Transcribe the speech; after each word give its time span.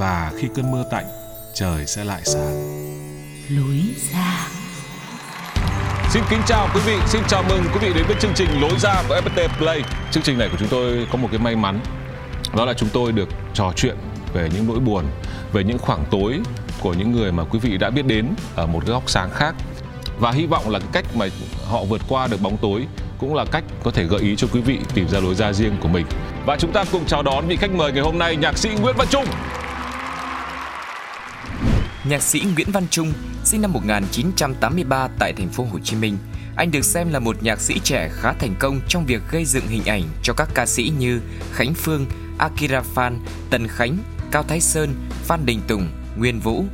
và 0.00 0.32
khi 0.36 0.48
cơn 0.54 0.70
mưa 0.70 0.84
tạnh, 0.90 1.04
trời 1.54 1.86
sẽ 1.86 2.04
lại 2.04 2.20
sáng. 2.24 2.54
lối 3.48 3.80
ra 4.12 4.48
Xin 6.10 6.22
kính 6.30 6.40
chào 6.46 6.68
quý 6.74 6.80
vị, 6.86 6.96
xin 7.06 7.22
chào 7.28 7.42
mừng 7.48 7.62
quý 7.72 7.78
vị 7.80 7.92
đến 7.94 8.04
với 8.06 8.16
chương 8.20 8.32
trình 8.34 8.60
Lối 8.60 8.78
ra 8.78 9.02
của 9.08 9.20
FPT 9.24 9.48
Play. 9.58 9.82
Chương 10.10 10.22
trình 10.22 10.38
này 10.38 10.48
của 10.52 10.56
chúng 10.58 10.68
tôi 10.68 11.06
có 11.12 11.18
một 11.18 11.28
cái 11.30 11.40
may 11.40 11.56
mắn, 11.56 11.80
đó 12.56 12.64
là 12.64 12.74
chúng 12.74 12.88
tôi 12.92 13.12
được 13.12 13.28
trò 13.54 13.72
chuyện 13.76 13.96
về 14.34 14.48
những 14.54 14.66
nỗi 14.66 14.78
buồn, 14.78 15.04
về 15.52 15.64
những 15.64 15.78
khoảng 15.78 16.04
tối 16.10 16.40
của 16.80 16.94
những 16.94 17.12
người 17.12 17.32
mà 17.32 17.44
quý 17.44 17.58
vị 17.58 17.78
đã 17.78 17.90
biết 17.90 18.06
đến 18.06 18.28
ở 18.56 18.66
một 18.66 18.80
cái 18.86 18.92
góc 18.92 19.10
sáng 19.10 19.30
khác. 19.30 19.54
Và 20.18 20.30
hy 20.30 20.46
vọng 20.46 20.70
là 20.70 20.78
cái 20.78 20.88
cách 20.92 21.16
mà 21.16 21.26
họ 21.68 21.84
vượt 21.84 22.00
qua 22.08 22.26
được 22.26 22.40
bóng 22.42 22.56
tối 22.56 22.86
cũng 23.18 23.34
là 23.34 23.44
cách 23.44 23.64
có 23.82 23.90
thể 23.90 24.04
gợi 24.04 24.20
ý 24.20 24.36
cho 24.36 24.48
quý 24.52 24.60
vị 24.60 24.78
tìm 24.94 25.08
ra 25.08 25.20
lối 25.20 25.34
ra 25.34 25.52
riêng 25.52 25.76
của 25.80 25.88
mình. 25.88 26.06
Và 26.46 26.56
chúng 26.56 26.72
ta 26.72 26.84
cùng 26.92 27.06
chào 27.06 27.22
đón 27.22 27.48
vị 27.48 27.56
khách 27.56 27.70
mời 27.70 27.92
ngày 27.92 28.02
hôm 28.02 28.18
nay, 28.18 28.36
nhạc 28.36 28.58
sĩ 28.58 28.68
Nguyễn 28.80 28.96
Văn 28.98 29.08
Trung. 29.10 29.24
Nhạc 32.04 32.22
sĩ 32.22 32.42
Nguyễn 32.54 32.70
Văn 32.72 32.86
Trung, 32.90 33.12
sinh 33.44 33.62
năm 33.62 33.72
1983 33.72 35.08
tại 35.18 35.32
thành 35.32 35.48
phố 35.48 35.64
Hồ 35.64 35.78
Chí 35.84 35.96
Minh. 35.96 36.18
Anh 36.56 36.70
được 36.70 36.84
xem 36.84 37.12
là 37.12 37.18
một 37.18 37.42
nhạc 37.42 37.60
sĩ 37.60 37.78
trẻ 37.84 38.10
khá 38.12 38.32
thành 38.32 38.54
công 38.58 38.80
trong 38.88 39.06
việc 39.06 39.22
gây 39.30 39.44
dựng 39.44 39.66
hình 39.66 39.84
ảnh 39.84 40.02
cho 40.22 40.32
các 40.32 40.48
ca 40.54 40.66
sĩ 40.66 40.92
như 40.98 41.20
Khánh 41.52 41.74
Phương, 41.74 42.06
Akira 42.38 42.80
Phan, 42.80 43.18
Tần 43.50 43.68
Khánh, 43.68 43.98
Cao 44.30 44.42
Thái 44.42 44.60
Sơn, 44.60 44.94
Phan 45.24 45.46
Đình 45.46 45.60
Tùng, 45.68 45.88
Nguyên 46.18 46.40
Vũ. 46.40 46.64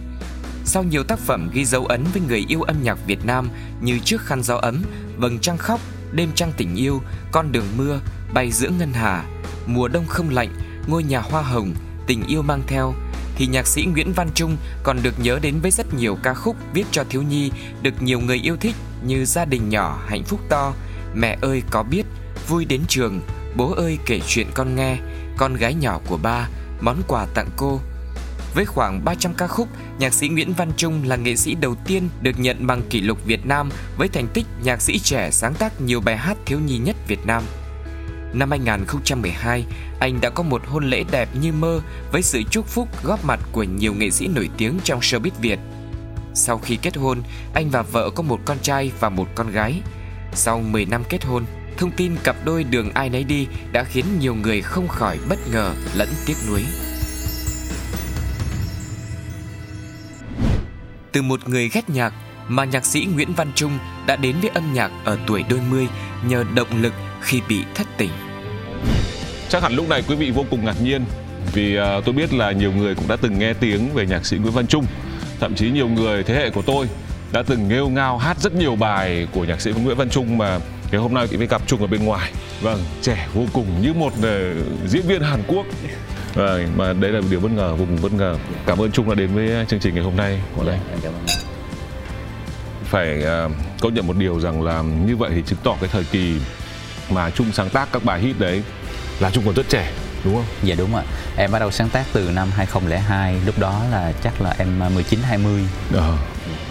Sau 0.65 0.83
nhiều 0.83 1.05
tác 1.05 1.19
phẩm 1.19 1.51
ghi 1.53 1.65
dấu 1.65 1.87
ấn 1.87 2.05
với 2.13 2.23
người 2.29 2.45
yêu 2.49 2.63
âm 2.63 2.83
nhạc 2.83 3.07
Việt 3.07 3.25
Nam 3.25 3.49
như 3.81 3.99
Trước 4.05 4.21
khăn 4.21 4.43
gió 4.43 4.57
ấm, 4.57 4.83
Vầng 5.17 5.39
trăng 5.39 5.59
khóc, 5.59 5.81
Đêm 6.13 6.31
trăng 6.35 6.53
tình 6.57 6.75
yêu, 6.75 7.01
Con 7.33 7.53
đường 7.53 7.67
mưa, 7.77 8.01
Bay 8.35 8.53
giữa 8.53 8.69
ngân 8.69 8.93
hà, 8.93 9.25
Mùa 9.67 9.89
đông 9.89 10.07
không 10.07 10.31
lạnh, 10.31 10.51
Ngôi 10.87 11.03
nhà 11.03 11.21
hoa 11.21 11.43
hồng, 11.43 11.75
Tình 12.07 12.23
yêu 12.27 12.43
mang 12.43 12.63
theo, 12.67 12.95
thì 13.37 13.47
nhạc 13.47 13.67
sĩ 13.67 13.85
Nguyễn 13.85 14.13
Văn 14.13 14.29
Trung 14.35 14.57
còn 14.83 14.99
được 15.03 15.15
nhớ 15.19 15.39
đến 15.43 15.61
với 15.61 15.71
rất 15.71 15.95
nhiều 15.95 16.19
ca 16.23 16.35
khúc 16.35 16.57
viết 16.73 16.85
cho 16.91 17.05
thiếu 17.09 17.23
nhi 17.23 17.51
được 17.83 18.03
nhiều 18.03 18.21
người 18.21 18.41
yêu 18.47 18.57
thích 18.57 18.75
như 19.05 19.25
Gia 19.25 19.45
đình 19.45 19.69
nhỏ 19.69 20.05
hạnh 20.07 20.25
phúc 20.25 20.41
to, 20.49 20.73
Mẹ 21.15 21.39
ơi 21.41 21.63
có 21.71 21.83
biết, 21.83 22.07
Vui 22.49 22.65
đến 22.65 22.81
trường, 22.89 23.21
Bố 23.57 23.73
ơi 23.73 23.99
kể 24.07 24.21
chuyện 24.27 24.47
con 24.55 24.77
nghe, 24.77 24.97
Con 25.37 25.55
gái 25.55 25.75
nhỏ 25.75 26.01
của 26.07 26.17
ba, 26.17 26.49
Món 26.81 27.03
quà 27.09 27.27
tặng 27.35 27.49
cô. 27.57 27.81
Với 28.55 28.65
khoảng 28.65 29.05
300 29.05 29.35
ca 29.35 29.47
khúc, 29.47 29.69
nhạc 29.99 30.15
sĩ 30.15 30.29
Nguyễn 30.29 30.53
Văn 30.53 30.73
Trung 30.77 31.03
là 31.05 31.17
nghệ 31.17 31.37
sĩ 31.37 31.55
đầu 31.55 31.75
tiên 31.75 32.09
được 32.23 32.39
nhận 32.39 32.67
bằng 32.67 32.83
kỷ 32.91 33.01
lục 33.01 33.19
Việt 33.27 33.47
Nam 33.47 33.71
với 33.99 34.09
thành 34.09 34.29
tích 34.35 34.47
nhạc 34.63 34.83
sĩ 34.83 34.99
trẻ 34.99 35.31
sáng 35.31 35.55
tác 35.55 35.81
nhiều 35.81 36.01
bài 36.01 36.17
hát 36.17 36.37
thiếu 36.47 36.59
nhi 36.61 36.79
nhất 36.79 36.97
Việt 37.09 37.27
Nam. 37.27 37.43
Năm 38.37 38.51
2012, 38.51 39.65
anh 40.01 40.21
đã 40.21 40.31
có 40.31 40.43
một 40.43 40.63
hôn 40.67 40.85
lễ 40.85 41.05
đẹp 41.11 41.29
như 41.41 41.53
mơ 41.53 41.81
với 42.13 42.23
sự 42.23 42.43
chúc 42.51 42.67
phúc 42.67 42.89
góp 43.03 43.25
mặt 43.25 43.41
của 43.53 43.63
nhiều 43.63 43.95
nghệ 43.95 44.11
sĩ 44.11 44.29
nổi 44.29 44.51
tiếng 44.57 44.79
trong 44.85 45.01
showbiz 45.01 45.31
Việt. 45.41 45.59
Sau 46.35 46.59
khi 46.59 46.77
kết 46.77 46.97
hôn, 46.97 47.23
anh 47.55 47.71
và 47.71 47.83
vợ 47.83 48.11
có 48.11 48.23
một 48.23 48.41
con 48.45 48.59
trai 48.63 48.93
và 49.01 49.09
một 49.09 49.29
con 49.35 49.51
gái. 49.51 49.81
Sau 50.33 50.61
10 50.61 50.85
năm 50.87 51.03
kết 51.09 51.25
hôn, 51.25 51.45
thông 51.77 51.91
tin 51.91 52.17
cặp 52.25 52.37
đôi 52.45 52.65
đường 52.65 52.91
ai 52.95 53.11
nấy 53.11 53.25
đi 53.25 53.47
đã 53.73 53.85
khiến 53.85 54.05
nhiều 54.21 54.35
người 54.35 54.63
không 54.63 54.89
khỏi 54.89 55.19
bất 55.29 55.39
ngờ 55.53 55.75
lẫn 55.95 56.09
tiếc 56.27 56.37
nuối. 56.49 56.65
Từ 61.13 61.23
một 61.23 61.49
người 61.49 61.69
ghét 61.69 61.91
nhạc 61.91 62.13
mà 62.49 62.65
nhạc 62.65 62.85
sĩ 62.85 63.09
Nguyễn 63.15 63.33
Văn 63.33 63.53
Trung 63.55 63.79
đã 64.07 64.17
đến 64.17 64.37
với 64.41 64.51
âm 64.55 64.73
nhạc 64.73 64.91
ở 65.05 65.19
tuổi 65.27 65.45
đôi 65.51 65.61
mươi 65.71 65.89
nhờ 66.29 66.45
động 66.55 66.83
lực 66.83 66.93
khi 67.21 67.41
bị 67.49 67.65
thất 67.75 67.87
tình. 67.99 68.11
Chắc 69.49 69.63
hẳn 69.63 69.75
lúc 69.75 69.89
này 69.89 70.03
quý 70.09 70.15
vị 70.15 70.31
vô 70.31 70.45
cùng 70.51 70.65
ngạc 70.65 70.83
nhiên 70.83 71.05
vì 71.53 71.77
à, 71.77 72.01
tôi 72.05 72.15
biết 72.15 72.33
là 72.35 72.53
nhiều 72.53 72.73
người 72.73 72.95
cũng 72.95 73.09
đã 73.09 73.17
từng 73.17 73.39
nghe 73.39 73.53
tiếng 73.53 73.95
về 73.95 74.07
nhạc 74.07 74.27
sĩ 74.27 74.37
Nguyễn 74.37 74.53
Văn 74.53 74.67
Trung. 74.67 74.87
Thậm 75.41 75.55
chí 75.55 75.71
nhiều 75.71 75.89
người 75.89 76.23
thế 76.23 76.35
hệ 76.35 76.51
của 76.51 76.63
tôi 76.63 76.87
đã 77.33 77.43
từng 77.43 77.69
nghêu 77.69 77.89
ngao 77.89 78.19
hát 78.19 78.37
rất 78.41 78.55
nhiều 78.55 78.77
bài 78.77 79.27
của 79.33 79.45
nhạc 79.45 79.61
sĩ 79.61 79.71
Nguyễn 79.71 79.97
Văn 79.97 80.11
Trung 80.11 80.39
mà 80.39 80.59
ngày 80.93 81.01
hôm 81.01 81.15
nay 81.15 81.27
thì 81.31 81.37
mới 81.37 81.47
gặp 81.47 81.63
Trung 81.67 81.81
ở 81.81 81.87
bên 81.87 82.05
ngoài. 82.05 82.33
Vâng, 82.61 82.81
trẻ 83.03 83.29
vô 83.35 83.43
cùng 83.53 83.67
như 83.83 83.93
một 83.93 84.13
ờ, 84.23 84.55
diễn 84.87 85.03
viên 85.03 85.23
Hàn 85.23 85.43
Quốc. 85.47 85.67
Vâng, 86.35 86.73
mà 86.77 86.93
đấy 86.93 87.13
là 87.13 87.21
điều 87.31 87.41
bất 87.41 87.51
ngờ, 87.51 87.75
vô 87.75 87.85
cùng 87.85 87.99
bất 88.03 88.13
ngờ. 88.13 88.37
Cảm 88.67 88.79
ơn 88.79 88.93
Trung 88.93 89.09
đã 89.09 89.15
đến 89.15 89.31
với 89.35 89.67
chương 89.69 89.81
trình 89.81 89.95
ngày 89.95 90.05
hôm 90.05 90.17
nay 90.17 90.41
của 90.57 90.65
anh. 90.71 90.81
Phải 92.85 93.25
à, 93.25 93.49
công 93.81 93.95
nhận 93.95 94.07
một 94.07 94.17
điều 94.17 94.41
rằng 94.41 94.63
là 94.63 94.83
như 94.83 95.17
vậy 95.17 95.31
thì 95.35 95.43
chứng 95.47 95.59
tỏ 95.65 95.77
cái 95.81 95.91
thời 95.93 96.05
kỳ 96.05 96.35
mà 97.11 97.31
Trung 97.31 97.53
sáng 97.53 97.69
tác 97.69 97.89
các 97.93 98.05
bài 98.05 98.21
hit 98.21 98.39
đấy 98.39 98.63
là 99.21 99.31
Trung 99.31 99.45
còn 99.47 99.55
rất 99.55 99.69
trẻ 99.69 99.93
đúng 100.25 100.35
không? 100.35 100.45
Dạ 100.63 100.75
đúng 100.79 100.95
ạ. 100.95 101.03
Em 101.37 101.53
bắt 101.53 101.59
đầu 101.59 101.71
sáng 101.71 101.89
tác 101.89 102.07
từ 102.13 102.31
năm 102.35 102.49
2002, 102.57 103.41
lúc 103.47 103.59
đó 103.59 103.83
là 103.91 104.13
chắc 104.23 104.41
là 104.41 104.55
em 104.59 104.95
19 104.95 105.21
20. 105.23 105.63
Ờ. 105.93 106.17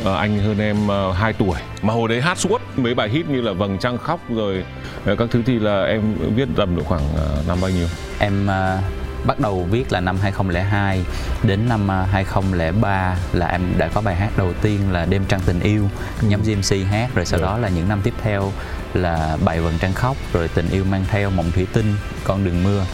Ờ, 0.04 0.16
anh 0.16 0.40
hơn 0.40 0.60
em 0.60 0.88
uh, 0.88 1.16
2 1.16 1.34
tuổi 1.34 1.60
mà 1.82 1.94
hồi 1.94 2.10
đấy 2.10 2.22
hát 2.22 2.38
suốt 2.38 2.62
mấy 2.76 2.94
bài 2.94 3.10
hit 3.10 3.30
như 3.30 3.42
là 3.42 3.54
vầng 3.54 3.78
trăng 3.78 3.98
khóc 3.98 4.20
rồi 4.30 4.64
ờ, 5.06 5.16
các 5.16 5.28
thứ 5.32 5.42
thì 5.46 5.60
là 5.60 5.84
em 5.84 6.02
viết 6.36 6.48
tầm 6.56 6.76
độ 6.76 6.84
khoảng 6.84 7.02
năm 7.48 7.58
bao 7.62 7.70
nhiêu 7.70 7.88
Em 8.20 8.48
à, 8.50 8.80
bắt 9.26 9.40
đầu 9.40 9.68
viết 9.72 9.92
là 9.92 10.00
năm 10.00 10.18
2002 10.22 11.04
đến 11.44 11.70
năm 11.70 11.92
à, 11.92 12.08
2003 12.12 13.18
là 13.34 13.48
em 13.48 13.62
đã 13.78 13.90
có 13.94 14.02
bài 14.02 14.16
hát 14.16 14.30
đầu 14.38 14.54
tiên 14.62 14.92
là 14.92 15.06
Đêm 15.06 15.26
trăng 15.28 15.40
tình 15.46 15.60
yêu 15.60 15.90
nhóm 16.22 16.42
GMC 16.42 16.88
hát. 16.90 17.10
Rồi 17.16 17.26
sau 17.26 17.40
Được. 17.40 17.46
đó 17.46 17.58
là 17.58 17.70
những 17.70 17.90
năm 17.90 18.02
tiếp 18.04 18.14
theo 18.22 18.52
là 18.94 19.38
Bài 19.46 19.62
vầng 19.62 19.78
trăng 19.80 19.94
khóc 19.94 20.18
rồi 20.34 20.48
Tình 20.48 20.70
yêu 20.70 20.84
mang 20.84 21.06
theo 21.08 21.30
Mộng 21.30 21.52
thủy 21.52 21.68
tinh 21.74 21.96
Con 22.24 22.44
đường 22.44 22.64
mưa. 22.64 22.86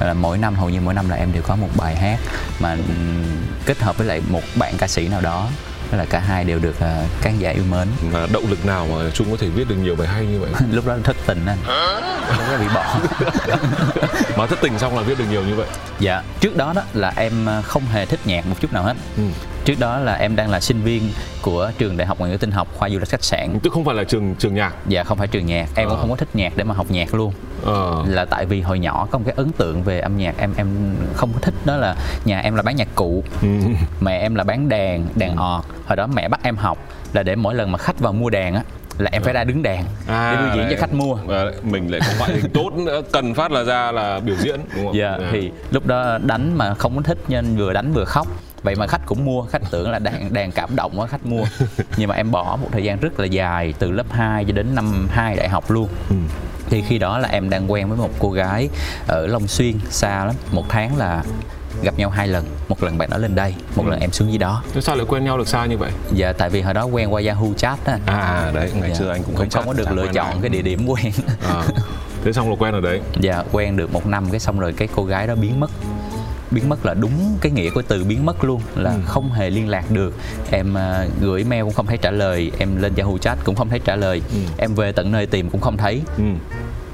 Là 0.00 0.14
mỗi 0.14 0.38
năm 0.38 0.54
hầu 0.54 0.70
như 0.70 0.80
mỗi 0.80 0.94
năm 0.94 1.08
là 1.08 1.16
em 1.16 1.32
đều 1.32 1.42
có 1.42 1.56
một 1.56 1.68
bài 1.76 1.96
hát 1.96 2.18
mà 2.60 2.70
ừm, 2.70 3.24
kết 3.66 3.78
hợp 3.78 3.98
với 3.98 4.06
lại 4.06 4.22
một 4.28 4.42
bạn 4.54 4.74
ca 4.78 4.88
sĩ 4.88 5.08
nào 5.08 5.20
đó 5.20 5.48
Tức 5.92 5.98
là 5.98 6.04
cả 6.04 6.18
hai 6.18 6.44
đều 6.44 6.58
được 6.58 6.80
à, 6.80 7.04
khán 7.20 7.38
giả 7.38 7.50
yêu 7.50 7.64
mến. 7.70 7.88
Và 8.10 8.28
động 8.32 8.44
lực 8.50 8.66
nào 8.66 8.86
mà 8.90 9.10
Trung 9.14 9.30
có 9.30 9.36
thể 9.36 9.48
viết 9.48 9.68
được 9.68 9.74
nhiều 9.74 9.96
bài 9.96 10.08
hay 10.08 10.26
như 10.26 10.40
vậy? 10.40 10.50
Lúc 10.72 10.86
đó 10.86 10.96
thất 11.04 11.16
tình 11.26 11.46
anh. 11.46 11.58
Lúc 12.28 12.46
đó 12.48 12.56
bị 12.60 12.66
bỏ. 12.74 12.98
Mà 14.36 14.46
thất 14.46 14.58
tình 14.62 14.78
xong 14.78 14.96
là 14.96 15.02
viết 15.02 15.18
được 15.18 15.24
nhiều 15.30 15.42
như 15.42 15.54
vậy? 15.54 15.66
Dạ, 16.00 16.22
trước 16.40 16.56
đó 16.56 16.72
đó 16.76 16.82
là 16.94 17.12
em 17.16 17.46
ờ, 17.46 17.62
không 17.62 17.82
hề 17.86 18.06
thích 18.06 18.20
nhạc 18.24 18.46
một 18.46 18.56
chút 18.60 18.72
nào 18.72 18.82
hết. 18.82 18.96
Ừ. 19.16 19.22
Trước 19.64 19.74
đó 19.78 19.98
là 19.98 20.14
em 20.14 20.36
đang 20.36 20.50
là 20.50 20.60
sinh 20.60 20.82
viên 20.82 21.02
của 21.42 21.70
trường 21.78 21.96
Đại 21.96 22.06
học 22.06 22.18
Ngoại 22.18 22.30
ngữ 22.30 22.36
Tinh 22.36 22.50
học 22.50 22.68
khoa 22.76 22.90
du 22.90 22.98
lịch 22.98 23.08
khách 23.08 23.24
sạn. 23.24 23.58
tức 23.62 23.72
không 23.72 23.84
phải 23.84 23.94
là 23.94 24.04
trường 24.04 24.34
trường 24.34 24.54
nhạc 24.54 24.74
Dạ 24.88 25.04
không 25.04 25.18
phải 25.18 25.26
trường 25.28 25.46
nhạc, 25.46 25.68
em 25.74 25.88
cũng 25.88 25.96
Ờ. 25.96 26.00
không 26.00 26.10
có 26.10 26.16
thích 26.16 26.28
nhạc 26.34 26.52
để 26.56 26.64
mà 26.64 26.74
học 26.74 26.86
nhạc 26.90 27.14
luôn. 27.14 27.32
ờ 27.64 28.04
Là 28.06 28.24
tại 28.24 28.46
vì 28.46 28.60
hồi 28.60 28.78
nhỏ 28.78 29.08
có 29.10 29.18
một 29.18 29.24
cái 29.26 29.34
ấn 29.36 29.52
tượng 29.52 29.82
về 29.82 30.00
âm 30.00 30.16
nhạc 30.16 30.34
em 30.38 30.54
em 30.56 30.66
không 31.14 31.32
có 31.32 31.38
thích 31.42 31.54
đó 31.64 31.76
là 31.76 31.96
nhà 32.24 32.40
em 32.40 32.54
là 32.54 32.62
bán 32.62 32.76
nhạc 32.76 32.88
cụ, 32.94 33.24
ừ. 33.42 33.48
mẹ 34.00 34.18
em 34.18 34.34
là 34.34 34.44
bán 34.44 34.68
đàn, 34.68 35.06
đàn 35.14 35.36
ọt. 35.36 35.64
Hồi 35.86 35.96
đó 35.96 36.06
mẹ 36.06 36.28
bắt 36.28 36.40
em 36.42 36.56
học 36.56 36.78
là 37.12 37.22
để 37.22 37.36
mỗi 37.36 37.54
lần 37.54 37.72
mà 37.72 37.78
khách 37.78 37.98
vào 38.00 38.12
mua 38.12 38.30
đàn 38.30 38.54
á 38.54 38.62
là 38.98 39.10
em 39.12 39.22
phải 39.22 39.32
ra 39.34 39.44
đứng 39.44 39.62
đàn 39.62 39.84
để 40.08 40.36
biểu 40.40 40.48
diễn 40.54 40.62
lại- 40.64 40.70
cho 40.74 40.80
khách 40.80 40.94
mua. 40.94 41.16
lại 41.28 41.46
mình 41.62 41.88
lại 41.92 42.00
có 42.06 42.12
ngoại 42.18 42.30
hình 42.40 42.50
tốt 42.54 42.70
nữa 42.76 43.02
cần 43.12 43.34
phát 43.34 43.50
là 43.52 43.62
ra 43.62 43.92
là 43.92 44.20
biểu 44.20 44.36
diễn 44.42 44.60
đúng 44.76 44.84
không 44.86 44.96
Dạ 44.96 45.18
thì 45.32 45.50
lúc 45.70 45.86
đó 45.86 46.18
đánh 46.18 46.58
mà 46.58 46.74
không 46.74 46.96
có 46.96 47.02
thích 47.02 47.18
nên 47.28 47.56
vừa 47.56 47.72
đánh 47.72 47.92
vừa 47.92 48.04
khóc 48.04 48.26
vậy 48.62 48.74
mà 48.74 48.86
khách 48.86 49.00
cũng 49.06 49.24
mua 49.24 49.42
khách 49.42 49.62
tưởng 49.70 49.90
là 49.90 49.98
đàn 49.98 50.32
đàn 50.32 50.52
cảm 50.52 50.76
động 50.76 51.00
á 51.00 51.06
khách 51.06 51.26
mua 51.26 51.44
nhưng 51.96 52.08
mà 52.08 52.14
em 52.14 52.30
bỏ 52.30 52.58
một 52.62 52.68
thời 52.72 52.84
gian 52.84 53.00
rất 53.00 53.20
là 53.20 53.26
dài 53.26 53.74
từ 53.78 53.90
lớp 53.90 54.06
2 54.12 54.44
cho 54.44 54.52
đến 54.52 54.74
năm 54.74 55.08
2 55.10 55.36
đại 55.36 55.48
học 55.48 55.70
luôn 55.70 55.88
Ừ. 56.10 56.16
thì 56.70 56.82
khi 56.88 56.98
đó 56.98 57.18
là 57.18 57.28
em 57.28 57.50
đang 57.50 57.72
quen 57.72 57.88
với 57.88 57.98
một 57.98 58.10
cô 58.18 58.30
gái 58.30 58.68
ở 59.08 59.26
Long 59.26 59.46
Xuyên 59.48 59.74
xa 59.90 60.24
lắm 60.24 60.34
một 60.52 60.64
tháng 60.68 60.96
là 60.96 61.24
gặp 61.82 61.94
nhau 61.98 62.10
hai 62.10 62.28
lần 62.28 62.44
một 62.68 62.82
lần 62.82 62.98
bạn 62.98 63.10
đó 63.10 63.18
lên 63.18 63.34
đây 63.34 63.54
một 63.76 63.86
lần 63.88 64.00
em 64.00 64.12
xuống 64.12 64.28
dưới 64.28 64.38
đó 64.38 64.62
Thế 64.74 64.80
sao 64.80 64.96
lại 64.96 65.06
quen 65.08 65.24
nhau 65.24 65.38
được 65.38 65.48
xa 65.48 65.66
như 65.66 65.78
vậy? 65.78 65.90
dạ 66.12 66.32
tại 66.32 66.50
vì 66.50 66.60
hồi 66.60 66.74
đó 66.74 66.84
quen 66.84 67.12
qua 67.14 67.22
Yahoo 67.26 67.46
chat 67.56 67.78
á 67.84 67.98
À 68.06 68.50
đấy, 68.54 68.70
ngày 68.80 68.88
Dạ. 68.90 68.94
xưa 68.94 69.10
anh 69.12 69.22
cũng 69.22 69.36
chat, 69.36 69.52
không 69.52 69.66
có 69.66 69.72
được 69.72 69.92
lựa 69.92 70.06
chọn 70.12 70.40
cái 70.40 70.50
địa 70.50 70.62
điểm 70.62 70.86
quen 70.86 71.12
À. 71.48 71.62
Thế 72.24 72.32
xong 72.32 72.50
là 72.50 72.56
quen 72.58 72.74
ở 72.74 72.80
đấy. 72.80 73.00
dạ 73.20 73.42
quen 73.52 73.76
được 73.76 73.92
một 73.92 74.06
năm 74.06 74.30
cái 74.30 74.40
xong 74.40 74.60
rồi 74.60 74.72
cái 74.72 74.88
cô 74.96 75.04
gái 75.04 75.26
đó 75.26 75.34
biến 75.34 75.60
mất 75.60 75.70
biến 76.54 76.68
mất 76.68 76.86
là 76.86 76.94
đúng 76.94 77.38
cái 77.40 77.52
nghĩa 77.52 77.70
của 77.70 77.82
từ 77.82 78.04
biến 78.04 78.26
mất 78.26 78.44
luôn 78.44 78.60
là 78.76 78.90
Ừ. 78.90 78.96
không 79.06 79.32
hề 79.32 79.50
liên 79.50 79.68
lạc 79.68 79.90
được 79.90 80.14
em 80.50 80.74
à, 80.76 81.06
gửi 81.20 81.44
mail 81.44 81.62
cũng 81.64 81.72
không 81.72 81.86
thấy 81.86 81.96
trả 81.98 82.10
lời 82.10 82.52
em 82.58 82.82
lên 82.82 82.92
Yahoo 82.96 83.18
chat 83.18 83.38
cũng 83.44 83.54
không 83.54 83.68
thấy 83.68 83.78
trả 83.84 83.96
lời 83.96 84.22
Ừ. 84.32 84.36
em 84.58 84.74
về 84.74 84.92
tận 84.92 85.12
nơi 85.12 85.26
tìm 85.26 85.50
cũng 85.50 85.60
không 85.60 85.76
thấy 85.76 86.02
Ừ. 86.18 86.24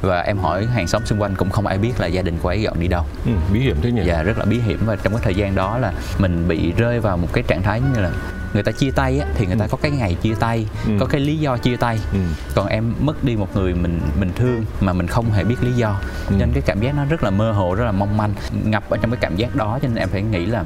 và 0.03 0.21
em 0.21 0.39
hỏi 0.39 0.67
hàng 0.67 0.87
xóm 0.89 1.03
xung 1.07 1.23
quanh 1.23 1.35
cũng 1.37 1.51
không 1.51 1.67
ai 1.67 1.79
biết 1.79 1.93
là 2.01 2.07
gia 2.07 2.23
đình 2.23 2.39
cô 2.43 2.49
ấy 2.49 2.63
dọn 2.63 2.81
đi 2.81 2.89
đâu 2.89 3.05
Ừ, 3.27 3.33
bí 3.53 3.61
hiểm 3.61 3.77
thế 3.83 3.91
nhỉ? 3.93 4.03
và 4.07 4.23
rất 4.23 4.39
là 4.39 4.45
bí 4.45 4.61
hiểm 4.61 4.79
và 4.87 4.97
trong 4.97 5.13
cái 5.13 5.23
thời 5.25 5.35
gian 5.35 5.55
đó 5.55 5.79
là 5.79 5.93
mình 6.19 6.49
bị 6.49 6.73
rơi 6.77 7.01
vào 7.01 7.17
một 7.17 7.29
cái 7.33 7.45
trạng 7.49 7.63
thái 7.63 7.81
như 7.81 8.01
là 8.01 8.11
người 8.55 8.63
ta 8.63 8.73
chia 8.73 8.91
tay 8.91 9.19
á, 9.19 9.27
thì 9.35 9.47
người 9.47 9.57
ta 9.59 9.67
có 9.67 9.79
cái 9.83 9.91
ngày 9.91 10.17
chia 10.23 10.35
tay 10.41 10.67
Ừ. 10.87 10.93
có 11.01 11.07
cái 11.07 11.21
lý 11.21 11.37
do 11.39 11.57
chia 11.57 11.77
tay 11.77 11.99
Ừ. 12.13 12.19
còn 12.55 12.67
em 12.67 12.95
mất 13.01 13.25
đi 13.25 13.37
một 13.37 13.57
người 13.57 13.75
mình 13.75 14.01
mình 14.21 14.31
thương 14.37 14.65
mà 14.81 14.93
mình 14.93 15.07
không 15.07 15.31
hề 15.31 15.45
biết 15.45 15.57
lý 15.63 15.73
do 15.73 16.01
Ừ. 16.29 16.35
nên 16.39 16.51
cái 16.53 16.63
cảm 16.67 16.81
giác 16.81 16.95
nó 16.97 17.05
rất 17.05 17.25
là 17.25 17.31
mơ 17.31 17.53
hồ 17.53 17.75
rất 17.75 17.85
là 17.85 17.93
mong 17.93 18.17
manh 18.17 18.35
ngập 18.65 18.91
ở 18.91 18.97
trong 19.03 19.11
cái 19.11 19.19
cảm 19.21 19.37
giác 19.37 19.57
đó 19.57 19.79
cho 19.83 19.89
nên 19.89 19.97
em 19.97 20.09
phải 20.09 20.23
nghĩ 20.23 20.47
là 20.47 20.65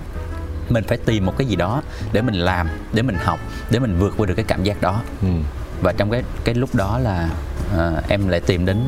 mình 0.69 0.85
phải 0.89 0.99
tìm 0.99 1.27
một 1.27 1.35
cái 1.39 1.47
gì 1.47 1.57
đó 1.57 1.83
để 2.13 2.23
mình 2.23 2.35
làm 2.35 2.69
để 2.93 3.03
mình 3.03 3.17
học 3.25 3.39
để 3.71 3.79
mình 3.79 3.97
vượt 3.99 4.15
qua 4.17 4.27
được 4.27 4.35
cái 4.35 4.45
cảm 4.49 4.65
giác 4.65 4.81
đó 4.81 5.01
Ừ. 5.23 5.29
và 5.83 5.93
trong 5.93 6.11
cái 6.11 6.23
cái 6.45 6.55
lúc 6.55 6.75
đó 6.75 6.99
là 6.99 7.29
ờ, 7.77 8.03
em 8.09 8.29
lại 8.29 8.41
tìm 8.41 8.67
đến 8.67 8.79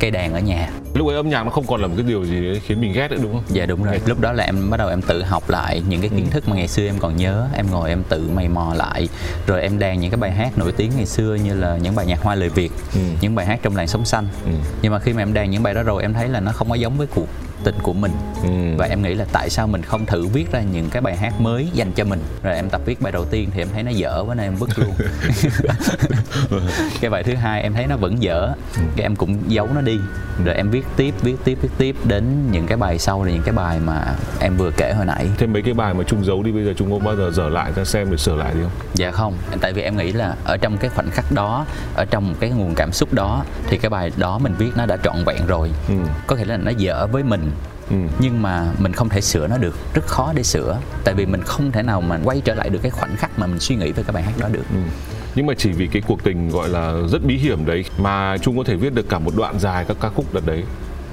cây 0.00 0.10
đàn 0.10 0.32
ở 0.34 0.40
nhà 0.40 0.70
Lúc 0.94 1.06
ấy 1.08 1.16
âm 1.16 1.28
nhạc 1.28 1.42
nó 1.44 1.50
không 1.50 1.66
còn 1.66 1.80
là 1.80 1.86
một 1.86 1.94
cái 1.96 2.04
điều 2.08 2.24
gì 2.24 2.40
đấy 2.40 2.60
khiến 2.66 2.80
mình 2.80 2.92
ghét 2.92 3.10
nữa 3.10 3.16
đúng 3.22 3.32
không? 3.32 3.42
Dạ 3.48 3.66
đúng 3.66 3.84
rồi. 3.84 4.00
Lúc 4.06 4.20
đó 4.20 4.32
là 4.32 4.44
em 4.44 4.70
bắt 4.70 4.76
đầu 4.76 4.88
em 4.88 5.02
tự 5.02 5.22
học 5.22 5.50
lại 5.50 5.82
những 5.88 6.00
cái 6.00 6.10
kiến 6.10 6.30
thức 6.30 6.48
mà 6.48 6.56
ngày 6.56 6.68
xưa 6.68 6.86
em 6.86 6.98
còn 6.98 7.16
nhớ, 7.16 7.48
em 7.54 7.66
ngồi 7.70 7.88
em 7.88 8.02
tự 8.08 8.28
mày 8.34 8.48
mò 8.48 8.74
lại. 8.74 9.08
Rồi 9.46 9.62
em 9.62 9.78
đàn 9.78 10.00
những 10.00 10.10
cái 10.10 10.18
bài 10.18 10.30
hát 10.32 10.58
nổi 10.58 10.72
tiếng 10.72 10.92
ngày 10.96 11.06
xưa 11.06 11.34
như 11.44 11.54
là 11.54 11.76
những 11.82 11.94
bài 11.94 12.06
nhạc 12.06 12.22
hoa 12.22 12.34
lời 12.34 12.48
Việt, 12.48 12.72
Ừ. 12.94 13.00
những 13.20 13.34
bài 13.34 13.46
hát 13.46 13.58
trong 13.62 13.76
làng 13.76 13.88
sống 13.88 14.04
xanh. 14.04 14.26
Ừ. 14.44 14.50
Nhưng 14.82 14.92
mà 14.92 14.98
khi 14.98 15.12
mà 15.12 15.22
em 15.22 15.32
đàn 15.34 15.50
những 15.50 15.62
bài 15.62 15.74
đó 15.74 15.82
rồi 15.82 16.02
em 16.02 16.14
thấy 16.14 16.28
là 16.28 16.40
nó 16.40 16.52
không 16.52 16.68
có 16.68 16.74
giống 16.74 16.98
với 16.98 17.06
cuộc 17.06 17.28
tình 17.64 17.74
của 17.82 17.92
mình. 17.92 18.12
Ừ. 18.42 18.48
Và 18.78 18.86
em 18.86 19.02
nghĩ 19.02 19.14
là 19.14 19.24
tại 19.32 19.50
sao 19.50 19.66
mình 19.66 19.82
không 19.82 20.06
thử 20.06 20.26
viết 20.26 20.52
ra 20.52 20.60
những 20.72 20.88
cái 20.90 21.02
bài 21.02 21.16
hát 21.16 21.40
mới 21.40 21.68
dành 21.72 21.92
cho 21.92 22.04
mình. 22.04 22.20
Rồi 22.42 22.54
em 22.54 22.70
tập 22.70 22.80
viết 22.86 23.00
bài 23.00 23.12
đầu 23.12 23.24
tiên 23.24 23.50
thì 23.54 23.62
em 23.62 23.68
thấy 23.74 23.82
nó 23.82 23.90
dở 23.90 24.24
quá 24.26 24.34
nên 24.34 24.46
em 24.46 24.54
vứt 24.56 24.78
luôn. 24.78 24.92
cái 27.00 27.10
bài 27.10 27.22
thứ 27.22 27.34
hai 27.34 27.62
em 27.62 27.74
thấy 27.74 27.86
nó 27.86 27.96
vẫn 27.96 28.22
dở, 28.22 28.52
cái 28.96 29.02
em 29.02 29.16
cũng 29.16 29.38
giấu 29.48 29.68
nó 29.74 29.80
đi. 29.80 29.98
Rồi 30.44 30.54
em 30.54 30.70
viết 30.70 30.83
tiếp, 30.96 31.14
viết 31.22 31.36
tiếp, 31.44 31.58
viết 31.62 31.68
tiếp 31.78 31.96
đến 32.04 32.50
những 32.50 32.66
cái 32.66 32.76
bài 32.76 32.98
sau 32.98 33.24
là 33.24 33.32
những 33.32 33.42
cái 33.42 33.54
bài 33.54 33.78
mà 33.84 34.14
em 34.40 34.56
vừa 34.56 34.70
kể 34.76 34.92
hồi 34.96 35.06
nãy. 35.06 35.26
Thêm 35.38 35.52
mấy 35.52 35.62
cái 35.62 35.74
bài 35.74 35.94
mà 35.94 36.04
Trung 36.04 36.24
giấu 36.24 36.42
đi 36.42 36.52
bây 36.52 36.64
giờ 36.64 36.72
Trung 36.76 36.90
có 36.92 36.98
bao 36.98 37.16
giờ 37.16 37.30
dở 37.30 37.48
lại 37.48 37.72
ra 37.76 37.84
xem 37.84 38.10
để 38.10 38.16
sửa 38.16 38.36
lại 38.36 38.54
đi 38.54 38.60
không? 38.62 38.70
Dạ 38.94 39.10
không, 39.10 39.34
tại 39.60 39.72
vì 39.72 39.82
em 39.82 39.96
nghĩ 39.96 40.12
là 40.12 40.34
ở 40.44 40.56
trong 40.56 40.76
cái 40.78 40.90
khoảnh 40.90 41.10
khắc 41.10 41.32
đó, 41.32 41.66
ở 41.94 42.04
trong 42.04 42.34
cái 42.40 42.50
nguồn 42.50 42.74
cảm 42.74 42.92
xúc 42.92 43.12
đó 43.14 43.44
thì 43.66 43.78
cái 43.78 43.90
bài 43.90 44.12
đó 44.16 44.38
mình 44.38 44.54
viết 44.58 44.70
nó 44.76 44.86
đã 44.86 44.96
trọn 45.04 45.16
vẹn 45.26 45.46
rồi. 45.46 45.70
Ừ. 45.88 45.94
Có 46.26 46.36
thể 46.36 46.44
là 46.44 46.56
nó 46.56 46.70
dở 46.70 47.06
với 47.06 47.22
mình 47.22 47.50
Ừ. 47.90 47.96
nhưng 48.18 48.42
mà 48.42 48.66
mình 48.78 48.92
không 48.92 49.08
thể 49.08 49.20
sửa 49.20 49.46
nó 49.46 49.56
được, 49.58 49.76
rất 49.94 50.06
khó 50.06 50.32
để 50.36 50.42
sửa. 50.42 50.78
Tại 51.04 51.14
vì 51.14 51.26
mình 51.26 51.42
không 51.42 51.72
thể 51.72 51.82
nào 51.82 52.00
mà 52.00 52.18
quay 52.24 52.40
trở 52.44 52.54
lại 52.54 52.68
được 52.70 52.78
cái 52.82 52.90
khoảnh 52.90 53.16
khắc 53.16 53.38
mà 53.38 53.46
mình 53.46 53.58
suy 53.60 53.76
nghĩ 53.76 53.92
về 53.92 54.02
cái 54.02 54.12
bài 54.12 54.22
hát 54.22 54.32
đó 54.38 54.48
được. 54.52 54.64
Ừ. 54.70 54.78
Nhưng 55.34 55.46
mà 55.46 55.54
chỉ 55.54 55.72
vì 55.72 55.86
cái 55.86 56.02
cuộc 56.08 56.24
tình 56.24 56.48
gọi 56.48 56.68
là 56.68 56.94
rất 57.12 57.24
bí 57.24 57.36
hiểm 57.36 57.66
đấy 57.66 57.84
mà 57.98 58.36
Trung 58.38 58.58
có 58.58 58.64
thể 58.64 58.76
viết 58.76 58.94
được 58.94 59.08
cả 59.08 59.18
một 59.18 59.32
đoạn 59.36 59.58
dài 59.58 59.84
các 59.88 59.96
ca 60.00 60.08
khúc 60.08 60.34
đợt 60.34 60.46
đấy. 60.46 60.64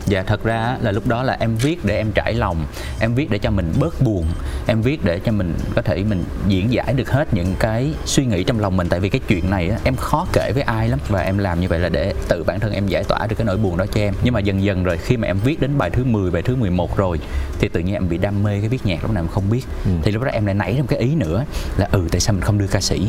Dạ 0.05 0.23
thật 0.23 0.43
ra 0.43 0.77
là 0.81 0.91
lúc 0.91 1.07
đó 1.07 1.23
là 1.23 1.37
em 1.39 1.55
viết 1.55 1.85
để 1.85 1.97
em 1.97 2.11
trải 2.15 2.33
lòng 2.33 2.65
Em 2.99 3.15
viết 3.15 3.29
để 3.29 3.37
cho 3.37 3.51
mình 3.51 3.73
bớt 3.79 4.01
buồn 4.01 4.25
Em 4.67 4.81
viết 4.81 5.05
để 5.05 5.19
cho 5.19 5.31
mình 5.31 5.53
có 5.75 5.81
thể 5.81 6.03
mình 6.03 6.23
diễn 6.47 6.73
giải 6.73 6.93
được 6.93 7.11
hết 7.11 7.33
những 7.33 7.55
cái 7.59 7.93
suy 8.05 8.25
nghĩ 8.25 8.43
trong 8.43 8.59
lòng 8.59 8.77
mình. 8.77 8.89
Tại 8.89 8.99
vì 8.99 9.09
cái 9.09 9.21
chuyện 9.27 9.49
này 9.49 9.69
á, 9.69 9.77
em 9.83 9.95
khó 9.95 10.27
kể 10.33 10.51
với 10.53 10.63
ai 10.63 10.89
lắm. 10.89 10.99
Và 11.07 11.21
em 11.21 11.37
làm 11.37 11.61
như 11.61 11.67
vậy 11.67 11.79
là 11.79 11.89
để 11.89 12.13
tự 12.27 12.43
bản 12.43 12.59
thân 12.59 12.71
em 12.71 12.87
giải 12.87 13.03
tỏa 13.03 13.27
được 13.27 13.35
cái 13.35 13.45
nỗi 13.45 13.57
buồn 13.57 13.77
đó 13.77 13.85
cho 13.93 14.01
em. 14.01 14.13
Nhưng 14.23 14.33
mà 14.33 14.39
dần 14.39 14.63
dần 14.63 14.83
rồi 14.83 14.97
khi 14.97 15.17
mà 15.17 15.27
em 15.27 15.37
viết 15.43 15.59
đến 15.59 15.77
bài 15.77 15.89
thứ 15.89 16.03
10, 16.03 16.31
bài 16.31 16.41
thứ 16.41 16.55
11 16.55 16.97
rồi 16.97 17.19
Thì 17.59 17.69
tự 17.69 17.79
nhiên 17.79 17.95
em 17.95 18.09
bị 18.09 18.17
đam 18.17 18.43
mê 18.43 18.59
cái 18.59 18.69
viết 18.69 18.85
nhạc 18.85 19.01
lúc 19.01 19.11
nào 19.11 19.23
em 19.23 19.27
không 19.27 19.49
biết. 19.49 19.65
Thì 20.03 20.11
lúc 20.11 20.23
đó 20.23 20.31
em 20.33 20.45
lại 20.45 20.55
nảy 20.55 20.73
ra 20.73 20.79
một 20.79 20.87
cái 20.89 20.99
ý 20.99 21.15
nữa 21.15 21.45
Là 21.77 21.87
ừ 21.91 22.07
tại 22.11 22.19
sao 22.19 22.33
mình 22.33 22.41
không 22.41 22.57
đưa 22.57 22.67
ca 22.67 22.81
sĩ 22.81 23.07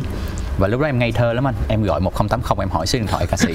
Và 0.59 0.69
lúc 0.69 0.81
đó 0.81 0.87
em 0.87 0.99
ngây 0.99 1.13
thơ 1.13 1.33
lắm 1.33 1.49
anh 1.49 1.55
Em 1.69 1.83
gọi 1.83 2.01
1080 2.01 2.65
em 2.65 2.71
hỏi 2.71 2.87
số 2.87 2.99
điện 2.99 3.09
thoại 3.09 3.27
ca 3.27 3.37
sĩ 3.37 3.55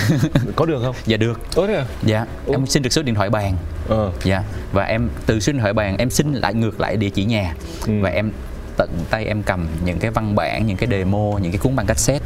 Có 0.56 0.66
được 0.66 0.82
không? 0.82 0.94
Dạ 1.06 1.16
được 1.16 1.40
Tốt 1.54 1.66
thế 1.66 1.74
à? 1.74 1.84
Dạ 2.02 2.26
em 2.52 2.66
xin 2.66 2.82
được 2.82 2.92
số 2.92 3.02
điện 3.02 3.14
thoại 3.14 3.30
bàn 3.30 3.54
Ờ. 3.88 4.10
Dạ 4.24 4.42
và 4.72 4.84
em 4.84 5.08
từ 5.26 5.40
số 5.40 5.52
điện 5.52 5.60
thoại 5.60 5.72
bàn 5.72 5.96
em 5.96 6.10
xin 6.10 6.32
lại 6.32 6.54
ngược 6.54 6.80
lại 6.80 6.96
địa 6.96 7.10
chỉ 7.10 7.24
nhà 7.24 7.54
Ừ. 7.86 7.92
và 8.00 8.10
em 8.10 8.30
tận 8.78 8.88
tay 9.10 9.24
em 9.24 9.42
cầm 9.42 9.66
những 9.84 9.98
cái 9.98 10.10
văn 10.10 10.34
bản, 10.34 10.66
những 10.66 10.76
cái 10.76 10.88
demo, 10.90 11.38
những 11.42 11.52
cái 11.52 11.58
cuốn 11.58 11.76
băng 11.76 11.86
cassette 11.86 12.24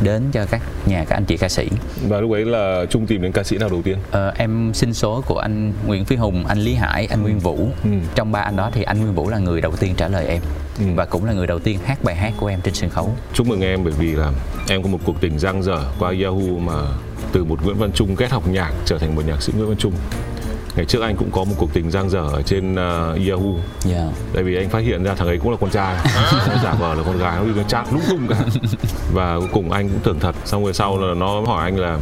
đến 0.00 0.22
cho 0.32 0.46
các 0.50 0.60
nhà 0.86 1.04
các 1.08 1.16
anh 1.16 1.24
chị 1.24 1.36
ca 1.36 1.48
sĩ. 1.48 1.68
Và 2.08 2.20
lúc 2.20 2.30
ấy 2.32 2.44
là 2.44 2.84
Trung 2.90 3.06
tìm 3.06 3.22
đến 3.22 3.32
ca 3.32 3.42
sĩ 3.42 3.58
nào 3.58 3.68
đầu 3.68 3.82
tiên? 3.82 3.98
Ờ, 4.10 4.32
em 4.36 4.70
xin 4.74 4.94
số 4.94 5.22
của 5.26 5.38
anh 5.38 5.72
Nguyễn 5.86 6.04
Phi 6.04 6.16
Hùng, 6.16 6.44
anh 6.46 6.58
Lý 6.58 6.74
Hải, 6.74 7.06
anh 7.06 7.22
Nguyên 7.22 7.38
Vũ. 7.38 7.68
Ừ. 7.84 7.90
Trong 8.14 8.32
ba 8.32 8.40
anh 8.40 8.56
đó 8.56 8.70
thì 8.74 8.82
anh 8.82 9.00
Nguyên 9.00 9.14
Vũ 9.14 9.28
là 9.28 9.38
người 9.38 9.60
đầu 9.60 9.72
tiên 9.76 9.94
trả 9.96 10.08
lời 10.08 10.26
em 10.26 10.42
Ừ. 10.78 10.84
và 10.94 11.04
cũng 11.04 11.24
là 11.24 11.32
người 11.32 11.46
đầu 11.46 11.58
tiên 11.58 11.78
hát 11.86 12.04
bài 12.04 12.14
hát 12.14 12.32
của 12.40 12.46
em 12.46 12.60
trên 12.60 12.74
sân 12.74 12.90
khấu. 12.90 13.10
Chúc 13.34 13.46
mừng 13.46 13.60
em 13.60 13.84
bởi 13.84 13.92
vì 13.98 14.12
là 14.12 14.32
em 14.68 14.82
có 14.82 14.88
một 14.88 14.98
cuộc 15.04 15.20
tình 15.20 15.38
giang 15.38 15.62
dở 15.62 15.78
qua 15.98 16.08
Yahoo 16.22 16.58
mà 16.60 16.72
từ 17.32 17.44
một 17.44 17.64
Nguyễn 17.64 17.76
Văn 17.78 17.90
Trung 17.92 18.16
kết 18.16 18.30
học 18.30 18.48
nhạc 18.48 18.72
trở 18.84 18.98
thành 18.98 19.14
một 19.14 19.22
nhạc 19.26 19.42
sĩ 19.42 19.52
Nguyễn 19.56 19.68
Văn 19.68 19.76
Trung. 19.76 19.92
Ngày 20.76 20.84
trước 20.84 21.02
anh 21.02 21.16
cũng 21.16 21.30
có 21.30 21.44
một 21.44 21.54
cuộc 21.58 21.72
tình 21.72 21.90
giang 21.90 22.10
dở 22.10 22.28
ở 22.32 22.42
trên 22.42 22.72
uh, 22.72 23.28
Yahoo. 23.28 23.54
Dạ. 23.80 24.08
Tại 24.34 24.42
vì 24.42 24.56
anh 24.56 24.68
phát 24.68 24.78
hiện 24.78 25.04
ra 25.04 25.14
thằng 25.14 25.28
ấy 25.28 25.38
cũng 25.38 25.50
là 25.50 25.56
con 25.60 25.70
trai. 25.70 25.96
Nó 26.48 26.54
giả 26.64 26.74
vờ 26.80 26.94
là 26.94 27.02
con 27.06 27.18
gái 27.18 27.36
nó 27.36 27.44
đi 27.44 27.52
nó 27.56 27.62
chat 27.62 27.92
lung 27.92 28.02
tung 28.08 28.26
cả. 28.28 28.36
Và 29.12 29.38
cuối 29.38 29.48
cùng 29.52 29.70
anh 29.70 29.88
cũng 29.88 30.00
tưởng 30.04 30.20
thật. 30.20 30.34
Xong 30.44 30.64
rồi 30.64 30.74
sau 30.74 30.98
là 30.98 31.14
nó 31.14 31.40
hỏi 31.40 31.64
anh 31.64 31.78
là 31.78 31.98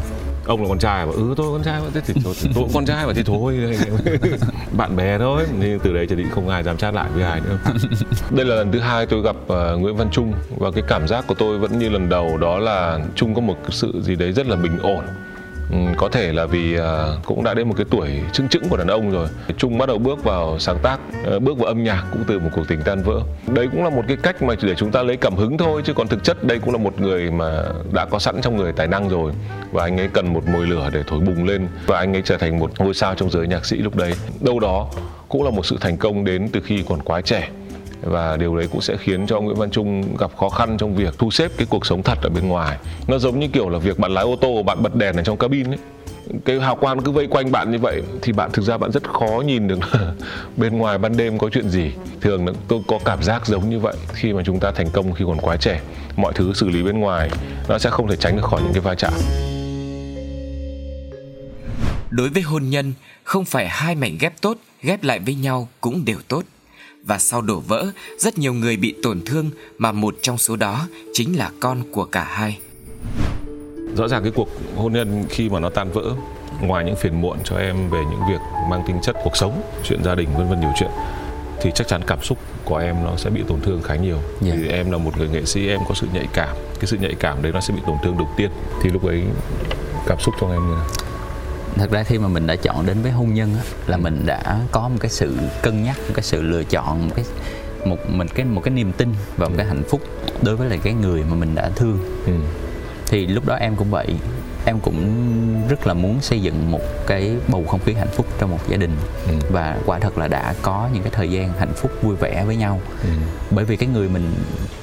Ông 0.47 0.63
là 0.63 0.69
con 0.69 0.79
trai 0.79 1.07
mà 1.07 1.13
Ừ 1.13 1.35
tôi 1.37 1.53
con 1.53 1.63
trai. 1.63 1.81
Thế 1.95 2.01
thì 2.07 2.15
tôi, 2.25 2.35
tôi 2.55 2.65
con 2.75 2.87
trai 2.87 3.07
mà 3.07 3.13
thì 3.13 3.23
thôi. 3.23 3.59
Bạn 4.77 4.97
bè 4.97 5.19
thôi. 5.19 5.45
Nhưng 5.61 5.79
từ 5.79 5.93
đấy 5.93 6.07
trở 6.11 6.17
đi 6.17 6.25
không 6.31 6.49
ai 6.49 6.63
dám 6.63 6.77
chat 6.77 6.95
lại 6.95 7.11
với 7.15 7.25
ai 7.25 7.41
nữa. 7.41 7.59
Đây 8.31 8.47
là 8.47 8.55
lần 8.55 8.73
thứ 8.73 8.79
hai 8.79 9.07
tôi 9.07 9.23
gặp 9.23 9.37
ờ, 9.49 9.77
Nguyễn 9.77 9.97
Văn 9.97 10.09
Trung. 10.11 10.33
Và 10.59 10.71
cái 10.71 10.83
cảm 10.89 11.09
giác 11.09 11.25
của 11.27 11.35
tôi 11.35 11.59
vẫn 11.59 11.79
như 11.79 11.89
lần 11.89 12.09
đầu 12.09 12.37
Đó 12.37 12.59
là 12.59 12.99
Trung 13.15 13.35
có 13.35 13.41
một 13.41 13.57
sự 13.69 13.93
gì 14.03 14.17
đấy 14.17 14.33
rất 14.33 14.47
là 14.47 14.57
bình 14.57 14.79
ổn 14.83 15.05
Ừ, 15.73 15.79
có 15.97 16.09
thể 16.09 16.33
là 16.33 16.47
vì 16.47 16.77
à, 16.77 17.07
cũng 17.25 17.45
đã 17.45 17.55
đến 17.55 17.69
một 17.69 17.75
cái 17.77 17.87
tuổi 17.91 18.09
chững 18.33 18.49
chững 18.49 18.69
của 18.69 18.77
đàn 18.77 18.87
ông 18.87 19.11
rồi. 19.11 19.29
Trung 19.59 19.79
bắt 19.79 19.87
đầu 19.87 19.99
bước 19.99 20.25
vào 20.25 20.59
sáng 20.59 20.79
tác 20.83 21.01
ờ, 21.25 21.39
bước 21.39 21.59
vào 21.59 21.67
âm 21.67 21.85
nhạc 21.85 22.05
cũng 22.13 22.25
từ 22.27 22.39
một 22.39 22.49
cuộc 22.55 22.69
tình 22.69 22.81
tan 22.85 23.03
vỡ. 23.03 23.21
Đấy 23.47 23.69
cũng 23.73 23.85
là 23.85 23.91
một 23.91 24.03
cái 24.09 24.17
cách 24.23 24.43
mà 24.43 24.55
để 24.63 24.75
chúng 24.75 24.91
ta 24.91 25.03
lấy 25.03 25.17
cảm 25.17 25.35
hứng 25.35 25.59
thôi, 25.59 25.83
chứ 25.85 25.95
còn 25.95 26.09
thực 26.09 26.25
chất 26.25 26.45
đây 26.45 26.59
cũng 26.59 26.73
là 26.73 26.79
một 26.79 27.01
người 27.01 27.31
mà 27.31 27.63
đã 27.93 28.05
có 28.05 28.19
sẵn 28.19 28.41
trong 28.43 28.57
người 28.57 28.73
tài 28.73 28.87
năng 28.87 29.09
rồi. 29.09 29.33
Và 29.73 29.83
anh 29.83 30.01
ấy 30.01 30.09
cần 30.09 30.33
một 30.33 30.43
mồi 30.49 30.67
lửa 30.67 30.91
để 30.93 31.03
thổi 31.07 31.21
bùng 31.21 31.45
lên, 31.47 31.69
và 31.87 31.99
anh 31.99 32.17
ấy 32.17 32.23
trở 32.25 32.37
thành 32.37 32.59
một 32.59 32.71
ngôi 32.79 32.95
sao 32.95 33.15
trong 33.15 33.31
giới 33.31 33.47
nhạc 33.47 33.67
sĩ 33.67 33.77
lúc 33.77 33.97
đấy. 33.97 34.13
Đâu 34.41 34.61
đó 34.61 34.91
cũng 35.29 35.43
là 35.43 35.51
một 35.51 35.67
sự 35.67 35.77
thành 35.81 35.97
công 35.97 36.25
đến 36.25 36.49
từ 36.53 36.61
khi 36.65 36.85
còn 36.89 37.03
quá 37.03 37.21
trẻ 37.21 37.49
và 38.03 38.37
điều 38.37 38.57
đấy 38.57 38.69
cũng 38.73 38.81
sẽ 38.81 38.97
khiến 38.97 39.27
cho 39.27 39.41
Nguyễn 39.41 39.57
Văn 39.57 39.71
Trung 39.71 40.17
gặp 40.17 40.37
khó 40.37 40.49
khăn 40.49 40.77
trong 40.79 40.95
việc 40.95 41.15
thu 41.19 41.31
xếp 41.31 41.53
cái 41.57 41.67
cuộc 41.71 41.87
sống 41.87 42.03
thật 42.03 42.19
ở 42.23 42.29
bên 42.29 42.49
ngoài. 42.49 42.79
Nó 43.09 43.19
giống 43.19 43.39
như 43.39 43.49
kiểu 43.49 43.69
là 43.69 43.79
việc 43.79 43.99
bạn 43.99 44.15
lái 44.15 44.25
ô 44.25 44.37
tô 44.41 44.63
bạn 44.63 44.83
bật 44.83 44.95
đèn 44.95 45.17
ở 45.17 45.23
trong 45.23 45.37
cabin 45.37 45.71
ấy. 45.71 45.79
Cái 46.45 46.61
hào 46.61 46.77
quang 46.77 47.03
cứ 47.03 47.11
vây 47.11 47.27
quanh 47.27 47.53
bạn 47.53 47.71
như 47.71 47.79
vậy 47.79 48.03
thì 48.23 48.33
bạn 48.33 48.51
thực 48.53 48.63
ra 48.63 48.77
bạn 48.77 48.93
rất 48.93 49.11
khó 49.11 49.43
nhìn 49.47 49.69
được 49.69 49.79
bên 50.57 50.79
ngoài 50.79 50.99
ban 50.99 51.17
đêm 51.17 51.39
có 51.39 51.51
chuyện 51.53 51.69
gì. 51.69 51.93
Thường 52.21 52.47
là 52.47 52.53
tôi 52.69 52.81
có 52.87 52.99
cảm 53.05 53.23
giác 53.23 53.47
giống 53.47 53.71
như 53.71 53.79
vậy 53.79 53.95
khi 54.13 54.33
mà 54.33 54.43
chúng 54.47 54.61
ta 54.61 54.71
thành 54.71 54.91
công 54.93 55.13
khi 55.13 55.25
còn 55.29 55.39
quá 55.41 55.57
trẻ. 55.57 55.81
Mọi 56.17 56.33
thứ 56.33 56.53
xử 56.53 56.69
lý 56.69 56.83
bên 56.83 57.01
ngoài 57.01 57.31
nó 57.69 57.79
sẽ 57.79 57.91
không 57.91 58.09
thể 58.09 58.17
tránh 58.17 58.37
được 58.37 58.45
khỏi 58.45 58.61
những 58.63 58.73
cái 58.73 58.81
va 58.81 58.95
chạm. 58.95 59.13
Đối 62.11 62.29
với 62.29 62.43
hôn 62.43 62.71
nhân, 62.71 62.93
không 63.25 63.45
phải 63.45 63.69
hai 63.69 63.95
mảnh 63.95 64.17
ghép 64.21 64.41
tốt 64.41 64.59
ghép 64.83 65.03
lại 65.03 65.19
với 65.19 65.35
nhau 65.35 65.69
cũng 65.81 66.05
đều 66.05 66.19
tốt. 66.29 66.43
Và 67.05 67.19
sau 67.19 67.41
đổ 67.43 67.61
vỡ, 67.61 67.87
rất 68.19 68.39
nhiều 68.39 68.53
người 68.53 68.77
bị 68.77 68.95
tổn 69.03 69.21
thương 69.27 69.51
mà 69.79 69.93
một 69.93 70.15
trong 70.23 70.39
số 70.39 70.57
đó 70.57 70.89
chính 71.13 71.39
là 71.39 71.51
con 71.61 71.83
của 71.93 72.05
cả 72.05 72.25
hai. 72.25 72.59
rõ 73.97 74.09
ràng 74.09 74.23
cái 74.23 74.33
cuộc 74.35 74.49
hôn 74.77 74.93
nhân 74.93 75.25
khi 75.29 75.49
mà 75.49 75.61
nó 75.61 75.71
tan 75.71 75.93
vỡ 75.93 76.03
ngoài 76.61 76.85
những 76.85 76.97
phiền 76.97 77.21
muộn 77.21 77.39
cho 77.45 77.57
em 77.57 77.91
về 77.91 77.99
những 78.11 78.21
việc 78.29 78.41
mang 78.71 78.83
tính 78.87 78.97
chất 79.03 79.17
cuộc 79.25 79.37
sống 79.37 79.63
chuyện 79.85 80.05
gia 80.05 80.15
đình 80.15 80.29
vân 80.39 80.49
vân 80.49 80.61
nhiều 80.61 80.71
chuyện 80.79 80.91
thì 81.63 81.71
chắc 81.75 81.89
chắn 81.89 82.01
cảm 82.07 82.23
xúc 82.23 82.39
của 82.65 82.77
em 82.77 82.97
nó 83.05 83.17
sẽ 83.17 83.31
bị 83.31 83.43
tổn 83.49 83.61
thương 83.61 83.83
khá 83.83 83.97
nhiều 83.97 84.19
Dạ. 84.41 84.55
vì 84.57 84.69
em 84.69 84.91
là 84.91 84.99
một 84.99 85.19
người 85.19 85.29
nghệ 85.29 85.45
sĩ 85.45 85.69
em 85.69 85.81
có 85.89 85.95
sự 85.95 86.07
nhạy 86.13 86.27
cảm 86.33 86.57
cái 86.75 86.87
sự 86.87 86.97
nhạy 87.01 87.15
cảm 87.21 87.43
đấy 87.43 87.53
nó 87.53 87.61
sẽ 87.61 87.75
bị 87.75 87.81
tổn 87.87 87.97
thương 88.03 88.19
đầu 88.19 88.29
tiên 88.37 88.51
thì 88.83 88.91
lúc 88.91 89.07
ấy 89.07 89.23
cảm 90.07 90.19
xúc 90.21 90.35
trong 90.41 90.53
em 90.53 90.69
như 90.69 90.75
nào 90.75 90.87
thật 91.77 91.91
ra 91.91 92.03
khi 92.03 92.19
mà 92.19 92.29
mình 92.29 92.47
đã 92.47 92.57
chọn 92.57 92.87
đến 92.87 93.03
với 93.03 93.13
hôn 93.13 93.35
nhân 93.35 93.55
á, 93.57 93.63
là 93.87 93.97
mình 93.97 94.23
đã 94.27 94.59
có 94.73 94.89
một 94.89 94.97
cái 95.01 95.11
sự 95.11 95.37
cân 95.63 95.83
nhắc 95.83 95.97
một 95.99 96.13
cái 96.15 96.23
sự 96.23 96.43
lựa 96.43 96.65
chọn 96.65 97.09
một 97.09 97.13
cái 97.17 97.25
một 97.85 97.97
mình 98.09 98.29
cái 98.29 98.45
một 98.45 98.61
cái 98.65 98.75
niềm 98.75 98.93
tin 98.93 99.15
và 99.37 99.49
một 99.49 99.55
cái 99.57 99.67
hạnh 99.67 99.83
phúc 99.89 100.01
đối 100.43 100.57
với 100.57 100.69
lại 100.69 100.79
cái 100.83 100.93
người 100.95 101.25
mà 101.31 101.35
mình 101.37 101.55
đã 101.55 101.71
thương 101.77 101.99
ừ. 102.27 102.33
thì 103.07 103.27
lúc 103.27 103.47
đó 103.47 103.55
em 103.55 103.77
cũng 103.77 103.91
vậy 103.91 104.15
em 104.65 104.81
cũng 104.81 105.05
rất 105.69 105.87
là 105.87 105.95
muốn 105.95 106.21
xây 106.21 106.41
dựng 106.43 106.71
một 106.71 106.81
cái 107.07 107.37
bầu 107.49 107.65
không 107.69 107.81
khí 107.85 107.93
hạnh 107.95 108.09
phúc 108.13 108.27
trong 108.39 108.51
một 108.51 108.59
gia 108.69 108.77
đình 108.77 108.91
Ừ. 109.29 109.33
và 109.51 109.77
quả 109.87 109.99
thật 109.99 110.19
là 110.19 110.29
đã 110.29 110.55
có 110.63 110.89
những 110.95 111.03
cái 111.03 111.13
thời 111.15 111.31
gian 111.31 111.53
hạnh 111.59 111.73
phúc 111.77 111.91
vui 112.03 112.17
vẻ 112.17 112.45
với 112.47 112.57
nhau 112.57 112.81
Ừ. 113.03 113.09
bởi 113.51 113.65
vì 113.65 113.77
cái 113.77 113.89
người 113.89 114.09
mình 114.09 114.33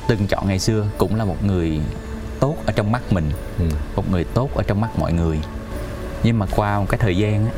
từng 0.08 0.28
chọn 0.28 0.48
ngày 0.48 0.60
xưa 0.60 0.86
cũng 0.98 1.16
là 1.16 1.26
một 1.26 1.44
người 1.46 1.80
tốt 2.40 2.56
ở 2.66 2.74
trong 2.76 2.92
mắt 2.92 3.02
mình 3.14 3.32
Ừ. 3.60 3.66
một 3.96 4.12
người 4.12 4.24
tốt 4.24 4.50
ở 4.56 4.64
trong 4.68 4.82
mắt 4.82 5.00
mọi 5.00 5.14
người 5.14 5.40
nhưng 6.28 6.40
mà 6.40 6.46
qua 6.56 6.80
một 6.80 6.86
cái 6.90 6.98
thời 6.98 7.18
gian 7.18 7.46
á, 7.46 7.52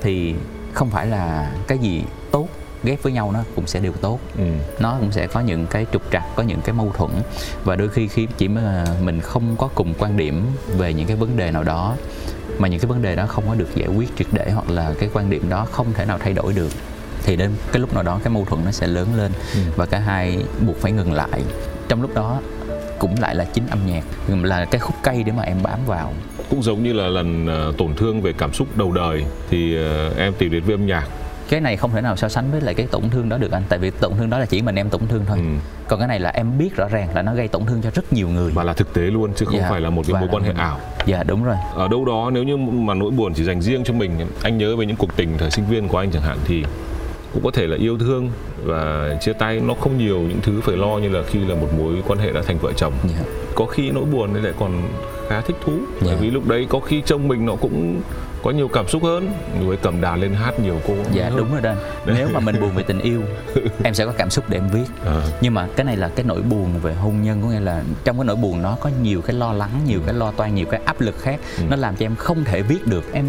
thì 0.00 0.34
không 0.72 0.90
phải 0.90 1.06
là 1.06 1.52
cái 1.66 1.78
gì 1.78 2.02
tốt 2.30 2.48
ghép 2.84 3.02
với 3.02 3.12
nhau 3.12 3.32
nó 3.32 3.40
cũng 3.56 3.66
sẽ 3.66 3.80
đều 3.80 3.92
tốt 3.92 4.18
Ừ. 4.38 4.44
nó 4.80 4.96
cũng 5.00 5.12
sẽ 5.12 5.26
có 5.26 5.40
những 5.40 5.66
cái 5.66 5.86
trục 5.92 6.02
trặc 6.12 6.22
có 6.36 6.42
những 6.42 6.60
cái 6.60 6.72
mâu 6.72 6.92
thuẫn 6.96 7.10
và 7.64 7.76
đôi 7.76 7.88
khi 7.88 8.08
khi 8.08 8.26
chỉ 8.38 8.48
mà 8.48 8.84
mình 9.02 9.20
không 9.20 9.56
có 9.56 9.68
cùng 9.74 9.94
quan 9.98 10.16
điểm 10.16 10.46
về 10.78 10.92
những 10.94 11.06
cái 11.06 11.16
vấn 11.16 11.36
đề 11.36 11.50
nào 11.50 11.62
đó 11.64 11.94
mà 12.58 12.68
những 12.68 12.80
cái 12.80 12.86
vấn 12.86 13.02
đề 13.02 13.16
đó 13.16 13.26
không 13.26 13.44
có 13.48 13.54
được 13.54 13.68
giải 13.74 13.88
quyết 13.88 14.08
triệt 14.18 14.26
để 14.32 14.50
hoặc 14.50 14.70
là 14.70 14.94
cái 14.98 15.08
quan 15.12 15.30
điểm 15.30 15.48
đó 15.48 15.66
không 15.72 15.92
thể 15.94 16.04
nào 16.04 16.18
thay 16.18 16.32
đổi 16.32 16.52
được 16.52 16.72
thì 17.24 17.36
đến 17.36 17.50
cái 17.72 17.80
lúc 17.80 17.94
nào 17.94 18.02
đó 18.02 18.20
cái 18.24 18.32
mâu 18.32 18.44
thuẫn 18.44 18.64
nó 18.64 18.70
sẽ 18.70 18.86
lớn 18.86 19.08
lên 19.16 19.32
Ừ. 19.54 19.60
và 19.76 19.86
cả 19.86 19.98
hai 19.98 20.44
buộc 20.66 20.76
phải 20.76 20.92
ngừng 20.92 21.12
lại 21.12 21.42
trong 21.88 22.02
lúc 22.02 22.14
đó 22.14 22.40
cũng 22.98 23.14
lại 23.20 23.34
là 23.34 23.44
chính 23.44 23.66
âm 23.66 23.78
nhạc 23.86 24.04
là 24.28 24.64
cái 24.64 24.78
khúc 24.80 24.94
cây 25.02 25.22
để 25.22 25.32
mà 25.32 25.42
em 25.42 25.56
bám 25.62 25.78
vào 25.86 26.12
cũng 26.52 26.62
giống 26.62 26.82
như 26.82 26.92
là 26.92 27.08
lần 27.08 27.46
ờ, 27.46 27.72
tổn 27.78 27.94
thương 27.94 28.22
về 28.22 28.32
cảm 28.38 28.52
xúc 28.52 28.68
đầu 28.76 28.92
đời 28.92 29.24
thì 29.50 29.76
ờ, 29.76 30.12
em 30.18 30.32
tìm 30.38 30.50
đến 30.52 30.62
với 30.64 30.74
âm 30.74 30.86
nhạc. 30.86 31.06
Cái 31.50 31.60
này 31.60 31.76
không 31.76 31.90
thể 31.90 32.00
nào 32.00 32.16
so 32.16 32.28
sánh 32.28 32.50
với 32.50 32.60
lại 32.60 32.74
cái 32.74 32.86
tổn 32.86 33.02
thương 33.10 33.28
đó 33.28 33.38
được 33.38 33.50
anh 33.52 33.62
tại 33.68 33.78
vì 33.78 33.90
tổn 33.90 34.12
thương 34.18 34.30
đó 34.30 34.38
là 34.38 34.46
chỉ 34.46 34.62
mình 34.62 34.74
em 34.74 34.88
tổn 34.90 35.00
thương 35.08 35.24
thôi. 35.28 35.38
Ừ. 35.38 35.44
còn 35.88 35.98
cái 35.98 36.08
này 36.08 36.20
là 36.20 36.30
em 36.30 36.58
biết 36.58 36.76
rõ 36.76 36.88
ràng 36.88 37.08
là 37.14 37.22
nó 37.22 37.34
gây 37.34 37.48
tổn 37.48 37.66
thương 37.66 37.82
cho 37.82 37.90
rất 37.94 38.12
nhiều 38.12 38.28
người. 38.28 38.52
Và 38.54 38.64
là 38.64 38.72
thực 38.72 38.94
tế 38.94 39.02
luôn 39.02 39.32
chứ 39.36 39.44
không 39.46 39.58
Dạ. 39.58 39.66
phải 39.70 39.80
là 39.80 39.90
một 39.90 40.02
cái 40.08 40.20
mối 40.20 40.28
quan 40.32 40.42
hệ 40.42 40.52
ảo. 40.56 40.80
Dạ 41.06 41.22
đúng 41.22 41.44
rồi. 41.44 41.56
Ở 41.74 41.88
đâu 41.88 42.04
đó 42.04 42.30
nếu 42.34 42.42
như 42.42 42.56
mà 42.56 42.94
nỗi 42.94 43.10
buồn 43.10 43.34
chỉ 43.34 43.44
dành 43.44 43.62
riêng 43.62 43.84
cho 43.84 43.94
mình 43.94 44.10
anh 44.42 44.58
nhớ 44.58 44.76
về 44.76 44.86
những 44.86 44.96
cuộc 44.96 45.16
tình 45.16 45.38
thời 45.38 45.50
sinh 45.50 45.64
viên 45.70 45.88
của 45.88 45.98
anh 45.98 46.10
chẳng 46.10 46.22
hạn 46.22 46.38
thì 46.44 46.64
cũng 47.34 47.42
có 47.44 47.50
thể 47.50 47.66
là 47.66 47.76
yêu 47.76 47.98
thương 47.98 48.30
và 48.64 49.14
chia 49.20 49.32
tay. 49.32 49.60
Nó 49.60 49.74
không 49.74 49.98
nhiều 49.98 50.20
những 50.20 50.40
thứ 50.42 50.60
phải 50.64 50.76
lo 50.76 50.98
như 50.98 51.08
là 51.08 51.22
khi 51.26 51.38
là 51.38 51.54
một 51.54 51.68
mối 51.78 51.94
quan 52.06 52.18
hệ 52.18 52.32
đã 52.32 52.40
thành 52.46 52.58
vợ 52.58 52.72
chồng. 52.76 52.92
Dạ. 53.04 53.22
Có 53.54 53.66
khi 53.66 53.90
nỗi 53.90 54.04
buồn 54.04 54.34
đấy 54.34 54.42
lại 54.42 54.52
còn 54.58 54.82
khá 55.28 55.40
thích 55.40 55.56
thú. 55.64 55.72
Bởi 56.00 56.10
Dạ. 56.10 56.16
vì 56.20 56.30
lúc 56.30 56.48
đấy 56.48 56.66
có 56.68 56.80
khi 56.80 57.02
trông 57.06 57.28
mình 57.28 57.46
nó 57.46 57.54
cũng 57.56 58.00
có 58.42 58.50
nhiều 58.50 58.68
cảm 58.68 58.88
xúc 58.88 59.02
hơn. 59.02 59.32
Người 59.60 59.68
ấy 59.68 59.76
cầm 59.82 60.00
đàn 60.00 60.20
lên 60.20 60.32
hát 60.34 60.60
nhiều 60.60 60.80
cô 60.88 60.94
dạ 61.12 61.24
hơn. 61.24 61.36
đúng 61.36 61.52
rồi 61.52 61.60
đó 61.60 61.72
nếu 62.06 62.28
mà 62.32 62.40
mình 62.40 62.60
buồn 62.60 62.70
về 62.74 62.82
tình 62.82 62.98
yêu 62.98 63.22
em 63.84 63.94
sẽ 63.94 64.06
có 64.06 64.12
cảm 64.18 64.30
xúc 64.30 64.44
để 64.48 64.58
em 64.58 64.68
viết. 64.68 64.84
À, 65.06 65.20
nhưng 65.40 65.54
mà 65.54 65.68
cái 65.76 65.84
này 65.84 65.96
là 65.96 66.08
cái 66.08 66.24
nỗi 66.28 66.42
buồn 66.42 66.68
về 66.82 66.94
hôn 66.94 67.22
nhân 67.22 67.42
có 67.42 67.48
nghĩa 67.48 67.60
là 67.60 67.82
trong 68.04 68.16
cái 68.16 68.24
nỗi 68.24 68.36
buồn 68.36 68.62
nó 68.62 68.76
có 68.80 68.90
nhiều 69.02 69.22
cái 69.22 69.36
lo 69.36 69.52
lắng 69.52 69.70
nhiều 69.86 70.00
cái 70.06 70.14
lo 70.14 70.30
toan 70.30 70.54
nhiều 70.54 70.66
cái 70.66 70.80
áp 70.84 71.00
lực 71.00 71.18
khác. 71.18 71.40
Ừ. 71.58 71.64
nó 71.70 71.76
làm 71.76 71.96
cho 71.96 72.06
em 72.06 72.14
không 72.16 72.44
thể 72.44 72.62
viết 72.62 72.86
được. 72.86 73.12
Em 73.12 73.24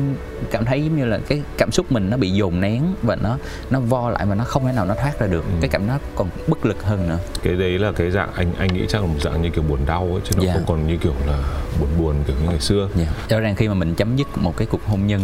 cảm 0.52 0.66
thấy 0.66 0.84
giống 0.84 0.98
như 0.98 1.06
là 1.06 1.20
cái 1.28 1.42
cảm 1.58 1.72
xúc 1.72 1.92
mình 1.92 2.10
nó 2.10 2.18
bị 2.18 2.30
dồn 2.30 2.62
nén 2.62 2.84
và 3.04 3.16
nó 3.16 3.38
nó 3.70 3.80
vo 3.80 4.10
lại 4.10 4.26
mà 4.26 4.36
nó 4.36 4.44
không 4.44 4.66
thể 4.66 4.72
nào 4.72 4.86
nó 4.86 4.96
thoát 4.96 5.20
ra 5.20 5.28
được. 5.28 5.44
Ừ. 5.46 5.52
cái 5.62 5.70
cảm 5.70 5.88
nó 5.88 5.98
còn 6.16 6.28
bất 6.48 6.66
lực 6.66 6.84
hơn 6.84 7.10
nữa. 7.10 7.18
Cái 7.44 7.54
đấy 7.56 7.80
là 7.80 7.92
cái 7.92 8.12
dạng 8.12 8.30
anh 8.36 8.52
anh 8.58 8.74
nghĩ 8.74 8.86
chắc 8.90 9.02
là 9.02 9.08
một 9.08 9.20
dạng 9.22 9.42
như 9.42 9.50
kiểu 9.50 9.64
buồn 9.70 9.80
đau 9.88 10.13
ấy 10.14 10.22
chứ 10.26 10.32
nó 10.38 10.44
Dạ. 10.44 10.54
không 10.54 10.64
còn 10.68 10.88
như 10.88 10.98
kiểu 10.98 11.14
là 11.28 11.38
buồn 11.80 11.90
buồn 12.00 12.16
kiểu 12.28 12.36
như 12.42 12.50
ngày 12.50 12.60
xưa 12.60 12.90
Dạ. 12.96 13.06
Rõ 13.30 13.40
ràng 13.40 13.56
khi 13.56 13.68
mà 13.68 13.74
mình 13.74 13.96
chấm 13.96 14.16
dứt 14.16 14.28
một 14.38 14.58
cái 14.58 14.68
cuộc 14.72 14.82
hôn 14.88 15.08
nhân 15.08 15.22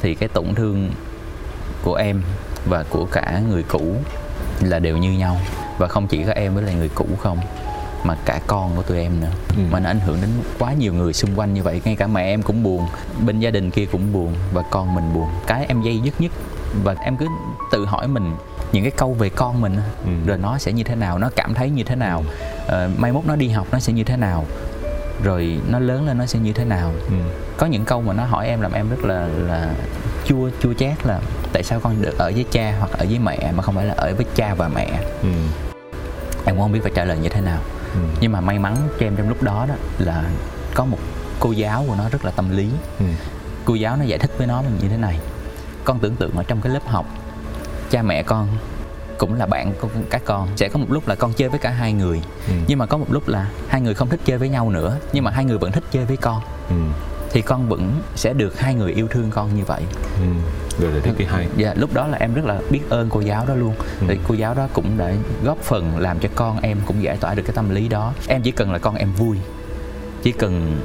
thì 0.00 0.14
cái 0.14 0.28
tổn 0.28 0.54
thương 0.54 0.90
của 1.82 1.94
em 1.94 2.22
và 2.68 2.82
của 2.90 3.04
cả 3.04 3.40
người 3.50 3.62
cũ 3.62 3.94
là 4.60 4.78
đều 4.78 4.96
như 4.96 5.12
nhau 5.12 5.40
và 5.78 5.88
không 5.88 6.06
chỉ 6.06 6.24
có 6.24 6.32
em 6.32 6.54
với 6.54 6.62
lại 6.62 6.74
người 6.74 6.88
cũ 6.94 7.06
không 7.22 7.38
mà 8.04 8.16
cả 8.24 8.40
con 8.46 8.76
của 8.76 8.82
tụi 8.82 8.98
em 9.00 9.20
nữa 9.20 9.28
Ừ. 9.56 9.62
mà 9.70 9.80
nó 9.80 9.90
ảnh 9.90 10.00
hưởng 10.00 10.18
đến 10.20 10.30
quá 10.58 10.72
nhiều 10.72 10.94
người 10.94 11.12
xung 11.12 11.30
quanh 11.38 11.54
như 11.54 11.62
vậy 11.62 11.80
ngay 11.84 11.96
cả 11.96 12.06
mẹ 12.06 12.22
em 12.24 12.42
cũng 12.42 12.62
buồn 12.62 12.86
bên 13.26 13.40
gia 13.40 13.50
đình 13.50 13.70
kia 13.70 13.86
cũng 13.86 14.12
buồn 14.12 14.34
và 14.52 14.62
con 14.70 14.94
mình 14.94 15.14
buồn 15.14 15.28
cái 15.46 15.64
em 15.68 15.82
dây 15.82 16.00
dứt 16.04 16.20
nhất 16.20 16.32
và 16.84 16.94
em 17.04 17.16
cứ 17.16 17.26
tự 17.72 17.84
hỏi 17.84 18.08
mình 18.08 18.34
những 18.74 18.82
cái 18.82 18.90
câu 18.96 19.12
về 19.14 19.28
con 19.28 19.60
mình 19.60 19.76
Ừ. 20.04 20.10
rồi 20.26 20.38
nó 20.38 20.58
sẽ 20.58 20.72
như 20.72 20.82
thế 20.84 20.94
nào 20.94 21.18
nó 21.18 21.30
cảm 21.36 21.54
thấy 21.54 21.70
như 21.70 21.84
thế 21.84 21.94
nào 21.96 22.24
Ờ, 22.66 22.90
mai 22.98 23.12
mốt 23.12 23.24
nó 23.26 23.36
đi 23.36 23.48
học 23.48 23.66
nó 23.72 23.78
sẽ 23.78 23.92
như 23.92 24.04
thế 24.04 24.16
nào 24.16 24.44
rồi 25.22 25.60
nó 25.68 25.78
lớn 25.78 26.06
lên 26.06 26.18
nó 26.18 26.26
sẽ 26.26 26.38
như 26.38 26.52
thế 26.52 26.64
nào 26.64 26.92
ừ. 27.06 27.14
có 27.56 27.66
những 27.66 27.84
câu 27.84 28.02
mà 28.02 28.12
nó 28.12 28.24
hỏi 28.24 28.46
em 28.46 28.60
làm 28.60 28.72
em 28.72 28.88
rất 28.90 29.04
là 29.04 29.26
là 29.26 29.74
chua 30.26 30.50
chua 30.62 30.72
chát 30.74 31.06
là 31.06 31.20
tại 31.52 31.62
sao 31.62 31.80
con 31.80 32.02
được 32.02 32.18
ở 32.18 32.32
với 32.34 32.44
cha 32.50 32.74
hoặc 32.78 32.90
ở 32.92 33.06
với 33.08 33.18
mẹ 33.18 33.52
mà 33.56 33.62
không 33.62 33.74
phải 33.74 33.84
là 33.86 33.94
ở 33.96 34.14
với 34.16 34.26
cha 34.34 34.54
và 34.54 34.68
mẹ 34.68 34.86
Ừ. 35.22 35.28
em 36.44 36.54
cũng 36.54 36.60
không 36.60 36.72
biết 36.72 36.80
phải 36.82 36.92
trả 36.94 37.04
lời 37.04 37.18
như 37.18 37.28
thế 37.28 37.40
nào 37.40 37.60
Ừ. 37.94 38.00
nhưng 38.20 38.32
mà 38.32 38.40
may 38.40 38.58
mắn 38.58 38.76
cho 39.00 39.06
em 39.06 39.16
trong 39.16 39.28
lúc 39.28 39.42
đó 39.42 39.66
đó 39.68 39.74
là 39.98 40.24
có 40.74 40.84
một 40.84 40.98
cô 41.40 41.52
giáo 41.52 41.84
của 41.88 41.94
nó 41.98 42.08
rất 42.08 42.24
là 42.24 42.30
tâm 42.30 42.50
lý 42.56 42.68
Ừ. 42.98 43.04
cô 43.64 43.74
giáo 43.74 43.96
nó 43.96 44.04
giải 44.04 44.18
thích 44.18 44.30
với 44.38 44.46
nó 44.46 44.62
là 44.62 44.68
như 44.82 44.88
thế 44.88 44.96
này 44.96 45.18
con 45.84 45.98
tưởng 45.98 46.16
tượng 46.16 46.32
ở 46.36 46.42
trong 46.42 46.60
cái 46.60 46.72
lớp 46.72 46.86
học 46.86 47.06
cha 47.94 48.02
mẹ 48.02 48.22
con 48.22 48.48
cũng 49.18 49.34
là 49.34 49.46
bạn 49.46 49.72
của 49.80 49.88
các 50.10 50.22
con 50.24 50.48
sẽ 50.56 50.68
có 50.68 50.78
một 50.78 50.86
lúc 50.90 51.08
là 51.08 51.14
con 51.14 51.32
chơi 51.32 51.48
với 51.48 51.58
cả 51.58 51.70
hai 51.70 51.92
người 51.92 52.20
Ừ. 52.48 52.52
nhưng 52.66 52.78
mà 52.78 52.86
có 52.86 52.96
một 52.96 53.06
lúc 53.10 53.28
là 53.28 53.50
hai 53.68 53.80
người 53.80 53.94
không 53.94 54.08
thích 54.08 54.20
chơi 54.24 54.38
với 54.38 54.48
nhau 54.48 54.70
nữa 54.70 54.98
nhưng 55.12 55.24
mà 55.24 55.30
hai 55.30 55.44
người 55.44 55.58
vẫn 55.58 55.72
thích 55.72 55.84
chơi 55.92 56.04
với 56.04 56.16
con 56.16 56.42
Ừ. 56.68 56.74
thì 57.32 57.42
con 57.42 57.68
vẫn 57.68 57.92
sẽ 58.16 58.32
được 58.32 58.58
hai 58.60 58.74
người 58.74 58.92
yêu 58.92 59.08
thương 59.10 59.30
con 59.30 59.54
như 59.54 59.64
vậy 59.64 59.82
Ừ. 60.20 60.26
Rồi 60.80 61.00
thích 61.00 61.14
cái 61.18 61.26
hay 61.26 61.46
dạ 61.56 61.74
lúc 61.76 61.94
đó 61.94 62.06
là 62.06 62.18
em 62.18 62.34
rất 62.34 62.44
là 62.44 62.60
biết 62.70 62.80
ơn 62.90 63.08
cô 63.10 63.20
giáo 63.20 63.44
đó 63.48 63.54
luôn 63.54 63.74
Ừ. 64.00 64.06
thì 64.08 64.18
cô 64.28 64.34
giáo 64.34 64.54
đó 64.54 64.68
cũng 64.72 64.98
đã 64.98 65.12
góp 65.44 65.58
phần 65.58 65.98
làm 65.98 66.18
cho 66.18 66.28
con 66.34 66.60
em 66.60 66.78
cũng 66.86 67.02
giải 67.02 67.16
tỏa 67.16 67.34
được 67.34 67.42
cái 67.46 67.52
tâm 67.56 67.70
lý 67.70 67.88
đó 67.88 68.12
em 68.28 68.42
chỉ 68.42 68.50
cần 68.50 68.72
là 68.72 68.78
con 68.78 68.94
em 68.94 69.12
vui 69.12 69.36
chỉ 70.22 70.32
cần 70.32 70.76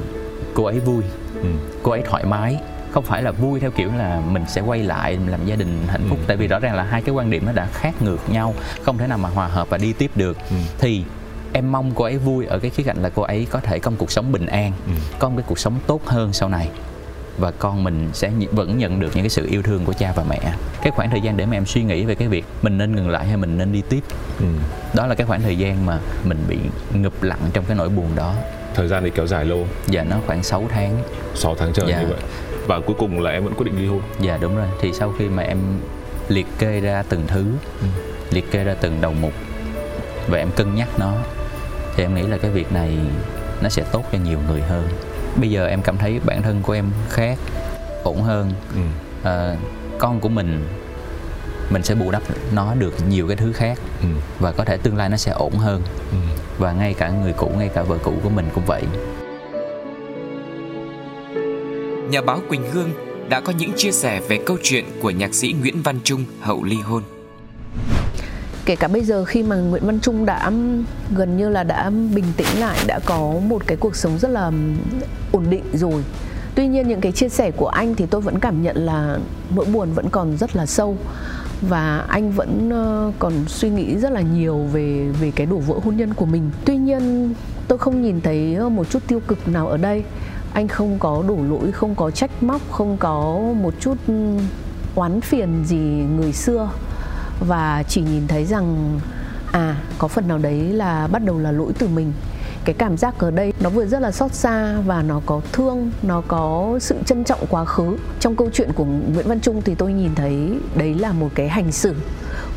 cô 0.54 0.64
ấy 0.64 0.80
vui 0.80 1.02
ừ. 1.42 1.48
cô 1.82 1.90
ấy 1.90 2.02
thoải 2.10 2.24
mái 2.24 2.58
không 2.92 3.04
phải 3.04 3.22
là 3.22 3.30
vui 3.30 3.60
theo 3.60 3.70
kiểu 3.70 3.90
là 3.98 4.22
mình 4.30 4.44
sẽ 4.48 4.60
quay 4.60 4.82
lại 4.82 5.18
làm 5.26 5.46
gia 5.46 5.56
đình 5.56 5.78
hạnh 5.88 6.02
phúc 6.08 6.18
Ừ. 6.20 6.24
tại 6.26 6.36
vì 6.36 6.46
rõ 6.46 6.58
ràng 6.58 6.74
là 6.74 6.82
hai 6.82 7.02
cái 7.02 7.14
quan 7.14 7.30
điểm 7.30 7.46
nó 7.46 7.52
đã 7.52 7.66
khác 7.72 8.02
ngược 8.02 8.30
nhau 8.30 8.54
không 8.82 8.98
thể 8.98 9.06
nào 9.06 9.18
mà 9.18 9.28
hòa 9.28 9.46
hợp 9.46 9.68
và 9.70 9.78
đi 9.78 9.92
tiếp 9.92 10.10
được 10.14 10.36
Ừ. 10.50 10.56
thì 10.78 11.04
em 11.52 11.72
mong 11.72 11.92
cô 11.94 12.04
ấy 12.04 12.18
vui 12.18 12.46
ở 12.46 12.58
cái 12.58 12.70
khía 12.70 12.82
cạnh 12.82 13.02
là 13.02 13.08
cô 13.14 13.22
ấy 13.22 13.46
có 13.50 13.60
thể 13.60 13.78
có 13.78 13.90
một 13.90 13.96
cuộc 13.98 14.10
sống 14.12 14.32
bình 14.32 14.46
an 14.46 14.72
Ừ. 14.86 14.92
có 15.18 15.28
một 15.28 15.34
cái 15.36 15.44
cuộc 15.48 15.58
sống 15.58 15.74
tốt 15.86 16.00
hơn 16.06 16.32
sau 16.32 16.48
này 16.48 16.68
và 17.38 17.50
con 17.50 17.84
mình 17.84 18.08
sẽ 18.12 18.30
vẫn 18.52 18.78
nhận 18.78 19.00
được 19.00 19.10
những 19.14 19.22
cái 19.24 19.30
sự 19.30 19.46
yêu 19.50 19.62
thương 19.62 19.84
của 19.84 19.92
cha 19.92 20.12
và 20.16 20.24
mẹ 20.30 20.40
cái 20.82 20.90
khoảng 20.90 21.10
thời 21.10 21.20
gian 21.20 21.36
để 21.36 21.46
mà 21.46 21.56
em 21.56 21.66
suy 21.66 21.82
nghĩ 21.82 22.04
về 22.04 22.14
cái 22.14 22.28
việc 22.28 22.44
mình 22.62 22.78
nên 22.78 22.96
ngừng 22.96 23.08
lại 23.10 23.26
hay 23.26 23.36
mình 23.36 23.58
nên 23.58 23.72
đi 23.72 23.82
tiếp 23.88 24.00
Ừ. 24.38 24.44
đó 24.94 25.06
là 25.06 25.14
cái 25.14 25.26
khoảng 25.26 25.42
thời 25.42 25.58
gian 25.58 25.86
mà 25.86 25.98
mình 26.24 26.38
bị 26.48 26.58
ngập 26.94 27.22
lặng 27.22 27.38
trong 27.52 27.64
cái 27.64 27.76
nỗi 27.76 27.88
buồn 27.88 28.06
đó 28.16 28.34
thời 28.74 28.88
gian 28.88 29.02
thì 29.04 29.10
kéo 29.10 29.26
dài 29.26 29.44
lâu 29.44 29.66
và 29.86 30.04
nó 30.04 30.16
khoảng 30.26 30.42
6 30.42 30.64
tháng 30.74 31.02
6 31.34 31.54
tháng 31.54 31.72
trời 31.72 31.86
Dạ. 31.88 32.00
như 32.00 32.06
vậy 32.06 32.18
và 32.70 32.80
cuối 32.86 32.96
cùng 32.98 33.20
là 33.20 33.30
em 33.30 33.44
vẫn 33.44 33.54
quyết 33.54 33.64
định 33.64 33.78
ly 33.78 33.86
hôn 33.86 34.00
Dạ 34.20 34.38
đúng 34.40 34.56
rồi 34.56 34.66
Thì 34.80 34.92
sau 34.92 35.14
khi 35.18 35.28
mà 35.28 35.42
em 35.42 35.58
liệt 36.28 36.46
kê 36.58 36.80
ra 36.80 37.02
từng 37.08 37.22
thứ 37.26 37.44
Ừ. 37.80 37.86
Liệt 38.30 38.50
kê 38.50 38.64
ra 38.64 38.74
từng 38.80 39.00
đầu 39.00 39.12
mục 39.20 39.32
Và 40.28 40.38
em 40.38 40.50
cân 40.56 40.74
nhắc 40.74 40.88
nó 40.98 41.12
Thì 41.96 42.04
em 42.04 42.14
nghĩ 42.14 42.22
là 42.22 42.36
cái 42.38 42.50
việc 42.50 42.72
này 42.72 42.98
Nó 43.62 43.68
sẽ 43.68 43.82
tốt 43.92 44.04
cho 44.12 44.18
nhiều 44.18 44.38
người 44.48 44.60
hơn 44.60 44.88
Bây 45.40 45.50
giờ 45.50 45.66
em 45.66 45.82
cảm 45.82 45.98
thấy 45.98 46.20
bản 46.24 46.42
thân 46.42 46.62
của 46.62 46.72
em 46.72 46.90
khác 47.08 47.38
Ổn 48.04 48.22
hơn 48.22 48.52
ừ. 48.74 48.80
Ờ, 49.22 49.56
Con 49.98 50.20
của 50.20 50.28
mình 50.28 50.64
Mình 51.70 51.82
sẽ 51.82 51.94
bù 51.94 52.10
đắp 52.10 52.22
nó 52.52 52.74
được 52.74 52.94
nhiều 53.08 53.26
cái 53.28 53.36
thứ 53.36 53.52
khác 53.52 53.78
Ừ. 54.02 54.08
Và 54.38 54.52
có 54.52 54.64
thể 54.64 54.76
tương 54.76 54.96
lai 54.96 55.08
nó 55.08 55.16
sẽ 55.16 55.32
ổn 55.32 55.52
hơn 55.52 55.82
Ừ. 56.10 56.16
Và 56.58 56.72
ngay 56.72 56.94
cả 56.94 57.10
người 57.10 57.32
cũ, 57.32 57.52
ngay 57.58 57.68
cả 57.74 57.82
vợ 57.82 57.96
cũ 58.02 58.12
của 58.22 58.30
mình 58.30 58.46
cũng 58.54 58.64
vậy 58.66 58.82
Nhà 62.10 62.20
báo 62.20 62.40
Quỳnh 62.48 62.62
Hương 62.72 62.90
đã 63.28 63.40
có 63.40 63.52
những 63.58 63.72
chia 63.76 63.92
sẻ 63.92 64.20
về 64.28 64.38
câu 64.46 64.56
chuyện 64.62 64.84
của 65.02 65.10
nhạc 65.10 65.34
sĩ 65.34 65.54
Nguyễn 65.60 65.82
Văn 65.82 65.98
Trung, 66.04 66.24
hậu 66.40 66.64
ly 66.64 66.76
hôn. 66.76 67.02
kể 68.64 68.76
cả 68.76 68.88
bây 68.88 69.04
giờ 69.04 69.24
khi 69.24 69.42
mà 69.42 69.56
Nguyễn 69.56 69.86
Văn 69.86 70.00
Trung 70.00 70.26
đã 70.26 70.52
gần 71.16 71.36
như 71.36 71.48
là 71.48 71.64
đã 71.64 71.90
bình 71.90 72.24
tĩnh 72.36 72.46
lại, 72.58 72.78
đã 72.86 72.98
có 73.04 73.34
một 73.46 73.66
cái 73.66 73.76
cuộc 73.76 73.96
sống 73.96 74.18
rất 74.18 74.28
là 74.30 74.52
ổn 75.32 75.44
định 75.50 75.64
rồi. 75.72 76.04
Tuy 76.54 76.66
nhiên 76.66 76.88
những 76.88 77.00
cái 77.00 77.12
chia 77.12 77.28
sẻ 77.28 77.50
của 77.50 77.68
anh 77.68 77.94
thì 77.94 78.06
tôi 78.06 78.20
vẫn 78.20 78.38
cảm 78.38 78.62
nhận 78.62 78.76
là 78.76 79.18
nỗi 79.54 79.64
buồn 79.64 79.92
vẫn 79.92 80.10
còn 80.10 80.36
rất 80.36 80.56
là 80.56 80.66
sâu. 80.66 80.96
Và 81.60 82.04
anh 82.08 82.32
vẫn 82.32 82.70
còn 83.18 83.32
suy 83.46 83.70
nghĩ 83.70 83.96
rất 83.96 84.12
là 84.12 84.20
nhiều 84.20 84.58
về 84.72 85.08
về 85.20 85.32
cái 85.36 85.46
đổ 85.46 85.56
vỡ 85.56 85.74
hôn 85.84 85.96
nhân 85.96 86.14
của 86.14 86.26
mình. 86.26 86.50
Tuy 86.64 86.76
nhiên 86.76 87.34
tôi 87.68 87.78
không 87.78 88.02
nhìn 88.02 88.20
thấy 88.20 88.58
một 88.70 88.90
chút 88.90 89.02
tiêu 89.06 89.20
cực 89.28 89.48
nào 89.48 89.68
ở 89.68 89.76
đây 89.76 90.04
anh 90.52 90.68
không 90.68 90.98
có 90.98 91.22
đổ 91.28 91.36
lỗi 91.50 91.72
không 91.72 91.94
có 91.94 92.10
trách 92.10 92.42
móc 92.42 92.60
không 92.70 92.96
có 92.96 93.40
một 93.62 93.74
chút 93.80 93.94
ừ, 94.06 94.36
oán 94.94 95.20
phiền 95.20 95.64
gì 95.64 96.06
người 96.16 96.32
xưa. 96.32 96.70
Và 97.48 97.82
chỉ 97.88 98.02
nhìn 98.02 98.26
thấy 98.28 98.44
rằng 98.44 99.00
à 99.52 99.76
có 99.98 100.08
phần 100.08 100.28
nào 100.28 100.38
đấy 100.38 100.62
là 100.62 101.06
bắt 101.06 101.24
đầu 101.24 101.38
là 101.38 101.52
lỗi 101.52 101.72
từ 101.78 101.88
mình. 101.88 102.12
Cái 102.64 102.74
cảm 102.74 102.96
giác 102.96 103.18
ở 103.18 103.30
đây 103.30 103.52
nó 103.60 103.70
vừa 103.70 103.86
rất 103.86 104.02
là 104.02 104.10
xót 104.12 104.32
xa 104.32 104.80
và 104.86 105.02
nó 105.02 105.20
có 105.26 105.40
thương 105.52 105.90
nó 106.02 106.22
có 106.28 106.78
sự 106.80 106.96
trân 107.06 107.24
trọng 107.24 107.46
quá 107.48 107.64
khứ. 107.64 107.96
Trong 108.20 108.36
câu 108.36 108.50
chuyện 108.52 108.72
của 108.72 108.84
Nguyễn 108.84 109.28
Văn 109.28 109.40
Trung 109.40 109.62
thì 109.62 109.74
tôi 109.74 109.92
nhìn 109.92 110.14
thấy 110.14 110.58
đấy 110.74 110.94
là 110.94 111.12
một 111.12 111.28
cái 111.34 111.48
hành 111.48 111.72
xử 111.72 111.94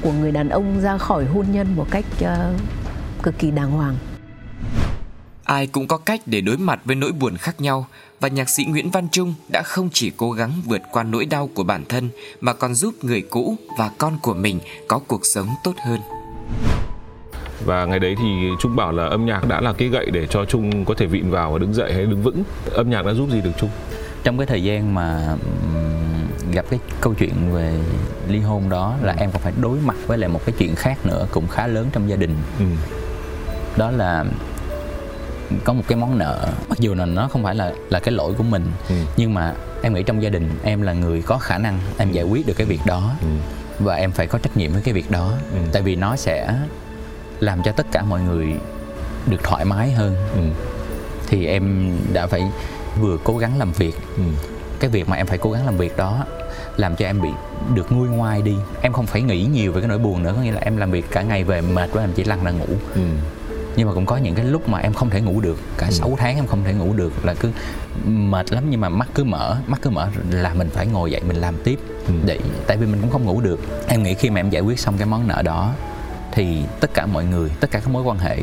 của 0.01 0.11
người 0.11 0.31
đàn 0.31 0.49
ông 0.49 0.81
ra 0.81 0.97
khỏi 0.97 1.25
hôn 1.25 1.45
nhân 1.51 1.67
một 1.75 1.85
cách 1.91 2.05
uh, 2.23 2.29
cực 3.23 3.37
kỳ 3.39 3.51
đàng 3.51 3.71
hoàng. 3.71 3.95
Ai 5.43 5.67
cũng 5.67 5.87
có 5.87 5.97
cách 5.97 6.21
để 6.25 6.41
đối 6.41 6.57
mặt 6.57 6.79
với 6.85 6.95
nỗi 6.95 7.11
buồn 7.11 7.37
khác 7.37 7.61
nhau 7.61 7.87
và 8.19 8.27
nhạc 8.27 8.49
sĩ 8.49 8.65
Nguyễn 8.65 8.89
Văn 8.89 9.07
Trung 9.11 9.33
đã 9.51 9.61
không 9.65 9.89
chỉ 9.93 10.11
cố 10.17 10.31
gắng 10.31 10.51
vượt 10.65 10.81
qua 10.91 11.03
nỗi 11.03 11.25
đau 11.25 11.49
của 11.53 11.63
bản 11.63 11.83
thân 11.89 12.09
mà 12.41 12.53
còn 12.53 12.75
giúp 12.75 12.93
người 13.01 13.21
cũ 13.21 13.55
và 13.77 13.91
con 13.97 14.17
của 14.21 14.33
mình 14.33 14.59
có 14.87 14.99
cuộc 15.07 15.25
sống 15.25 15.47
tốt 15.63 15.73
hơn. 15.85 15.99
Và 17.65 17.85
ngày 17.85 17.99
đấy 17.99 18.15
thì 18.19 18.49
Trung 18.61 18.75
bảo 18.75 18.91
là 18.91 19.05
âm 19.05 19.25
nhạc 19.25 19.47
đã 19.47 19.61
là 19.61 19.73
cái 19.73 19.87
gậy 19.87 20.09
để 20.11 20.27
cho 20.27 20.45
Trung 20.45 20.85
có 20.85 20.93
thể 20.97 21.05
vịn 21.05 21.29
vào 21.29 21.51
và 21.51 21.59
đứng 21.59 21.73
dậy 21.73 21.93
hay 21.93 22.05
đứng 22.05 22.23
vững. 22.23 22.43
Âm 22.71 22.89
nhạc 22.89 23.05
đã 23.05 23.13
giúp 23.13 23.29
gì 23.31 23.41
được 23.41 23.51
Trung? 23.57 23.69
trong 24.23 24.37
cái 24.37 24.47
thời 24.47 24.63
gian 24.63 24.93
mà 24.93 25.35
gặp 26.51 26.65
cái 26.69 26.79
câu 27.01 27.13
chuyện 27.13 27.33
về 27.53 27.79
ly 28.27 28.39
hôn 28.39 28.69
đó 28.69 28.95
là 29.01 29.15
em 29.17 29.31
còn 29.31 29.41
phải 29.41 29.53
đối 29.61 29.79
mặt 29.79 29.95
với 30.07 30.17
lại 30.17 30.29
một 30.29 30.41
cái 30.45 30.55
chuyện 30.57 30.75
khác 30.75 31.05
nữa 31.05 31.27
cũng 31.31 31.47
khá 31.47 31.67
lớn 31.67 31.87
trong 31.91 32.09
gia 32.09 32.15
đình 32.15 32.35
ừ. 32.59 32.65
đó 33.77 33.91
là 33.91 34.25
có 35.63 35.73
một 35.73 35.83
cái 35.87 35.97
món 35.97 36.17
nợ 36.17 36.47
mặc 36.69 36.79
dù 36.79 36.93
là 36.93 37.05
nó 37.05 37.27
không 37.27 37.43
phải 37.43 37.55
là 37.55 37.73
là 37.89 37.99
cái 37.99 38.13
lỗi 38.13 38.33
của 38.37 38.43
mình 38.43 38.65
ừ. 38.89 38.95
nhưng 39.17 39.33
mà 39.33 39.53
em 39.81 39.93
nghĩ 39.93 40.03
trong 40.03 40.23
gia 40.23 40.29
đình 40.29 40.49
em 40.63 40.81
là 40.81 40.93
người 40.93 41.21
có 41.21 41.37
khả 41.37 41.57
năng 41.57 41.79
em 41.97 42.11
giải 42.11 42.23
quyết 42.23 42.47
được 42.47 42.53
cái 42.57 42.67
việc 42.67 42.79
đó 42.85 43.11
ừ. 43.21 43.27
và 43.79 43.95
em 43.95 44.11
phải 44.11 44.27
có 44.27 44.39
trách 44.39 44.57
nhiệm 44.57 44.71
với 44.71 44.81
cái 44.81 44.93
việc 44.93 45.11
đó 45.11 45.33
ừ. 45.51 45.59
tại 45.71 45.81
vì 45.81 45.95
nó 45.95 46.15
sẽ 46.15 46.55
làm 47.39 47.63
cho 47.63 47.71
tất 47.71 47.85
cả 47.91 48.03
mọi 48.03 48.21
người 48.21 48.47
được 49.27 49.43
thoải 49.43 49.65
mái 49.65 49.91
hơn 49.91 50.15
ừ. 50.35 50.41
thì 51.27 51.45
em 51.45 51.91
đã 52.13 52.27
phải 52.27 52.43
vừa 52.99 53.17
cố 53.23 53.37
gắng 53.37 53.59
làm 53.59 53.71
việc 53.71 53.95
ừ. 54.17 54.23
cái 54.79 54.89
việc 54.89 55.09
mà 55.09 55.17
em 55.17 55.27
phải 55.27 55.37
cố 55.37 55.51
gắng 55.51 55.65
làm 55.65 55.77
việc 55.77 55.97
đó 55.97 56.25
làm 56.77 56.95
cho 56.95 57.05
em 57.05 57.21
bị 57.21 57.29
được 57.73 57.91
nguôi 57.91 58.09
ngoai 58.09 58.41
đi 58.41 58.55
em 58.81 58.93
không 58.93 59.05
phải 59.05 59.21
nghĩ 59.21 59.43
nhiều 59.43 59.71
về 59.71 59.81
cái 59.81 59.87
nỗi 59.87 59.97
buồn 59.97 60.23
nữa 60.23 60.33
có 60.35 60.41
nghĩa 60.41 60.51
là 60.51 60.61
em 60.61 60.77
làm 60.77 60.91
việc 60.91 61.05
cả 61.11 61.21
ngày 61.21 61.43
về 61.43 61.61
mệt 61.61 61.89
quá 61.93 62.03
em 62.03 62.09
chỉ 62.15 62.23
lăn 62.23 62.43
ra 62.43 62.51
ngủ 62.51 62.67
ừ. 62.95 63.01
Nhưng 63.75 63.87
mà 63.87 63.93
cũng 63.93 64.05
có 64.05 64.17
những 64.17 64.35
cái 64.35 64.45
lúc 64.45 64.69
mà 64.69 64.79
em 64.79 64.93
không 64.93 65.09
thể 65.09 65.21
ngủ 65.21 65.41
được 65.41 65.57
cả 65.77 65.87
ừ. 65.87 65.91
6 65.91 66.15
tháng 66.19 66.35
em 66.35 66.47
không 66.47 66.63
thể 66.63 66.73
ngủ 66.73 66.93
được 66.93 67.25
là 67.25 67.33
cứ 67.33 67.51
mệt 68.05 68.51
lắm 68.53 68.63
nhưng 68.69 68.81
mà 68.81 68.89
mắt 68.89 69.09
cứ 69.15 69.23
mở 69.23 69.57
mắt 69.67 69.79
cứ 69.81 69.89
mở 69.89 70.09
là 70.29 70.53
mình 70.53 70.69
phải 70.69 70.87
ngồi 70.87 71.11
dậy 71.11 71.21
mình 71.27 71.37
làm 71.37 71.55
tiếp 71.63 71.79
ừ. 72.07 72.13
để 72.25 72.39
tại 72.67 72.77
vì 72.77 72.85
mình 72.85 73.01
cũng 73.01 73.11
không 73.11 73.25
ngủ 73.25 73.41
được 73.41 73.59
em 73.87 74.03
nghĩ 74.03 74.13
khi 74.13 74.29
mà 74.29 74.39
em 74.39 74.49
giải 74.49 74.61
quyết 74.61 74.79
xong 74.79 74.97
cái 74.97 75.05
món 75.05 75.27
nợ 75.27 75.41
đó 75.41 75.73
thì 76.31 76.63
tất 76.79 76.93
cả 76.93 77.05
mọi 77.05 77.25
người 77.25 77.49
tất 77.59 77.71
cả 77.71 77.79
các 77.79 77.89
mối 77.89 78.03
quan 78.03 78.17
hệ 78.17 78.37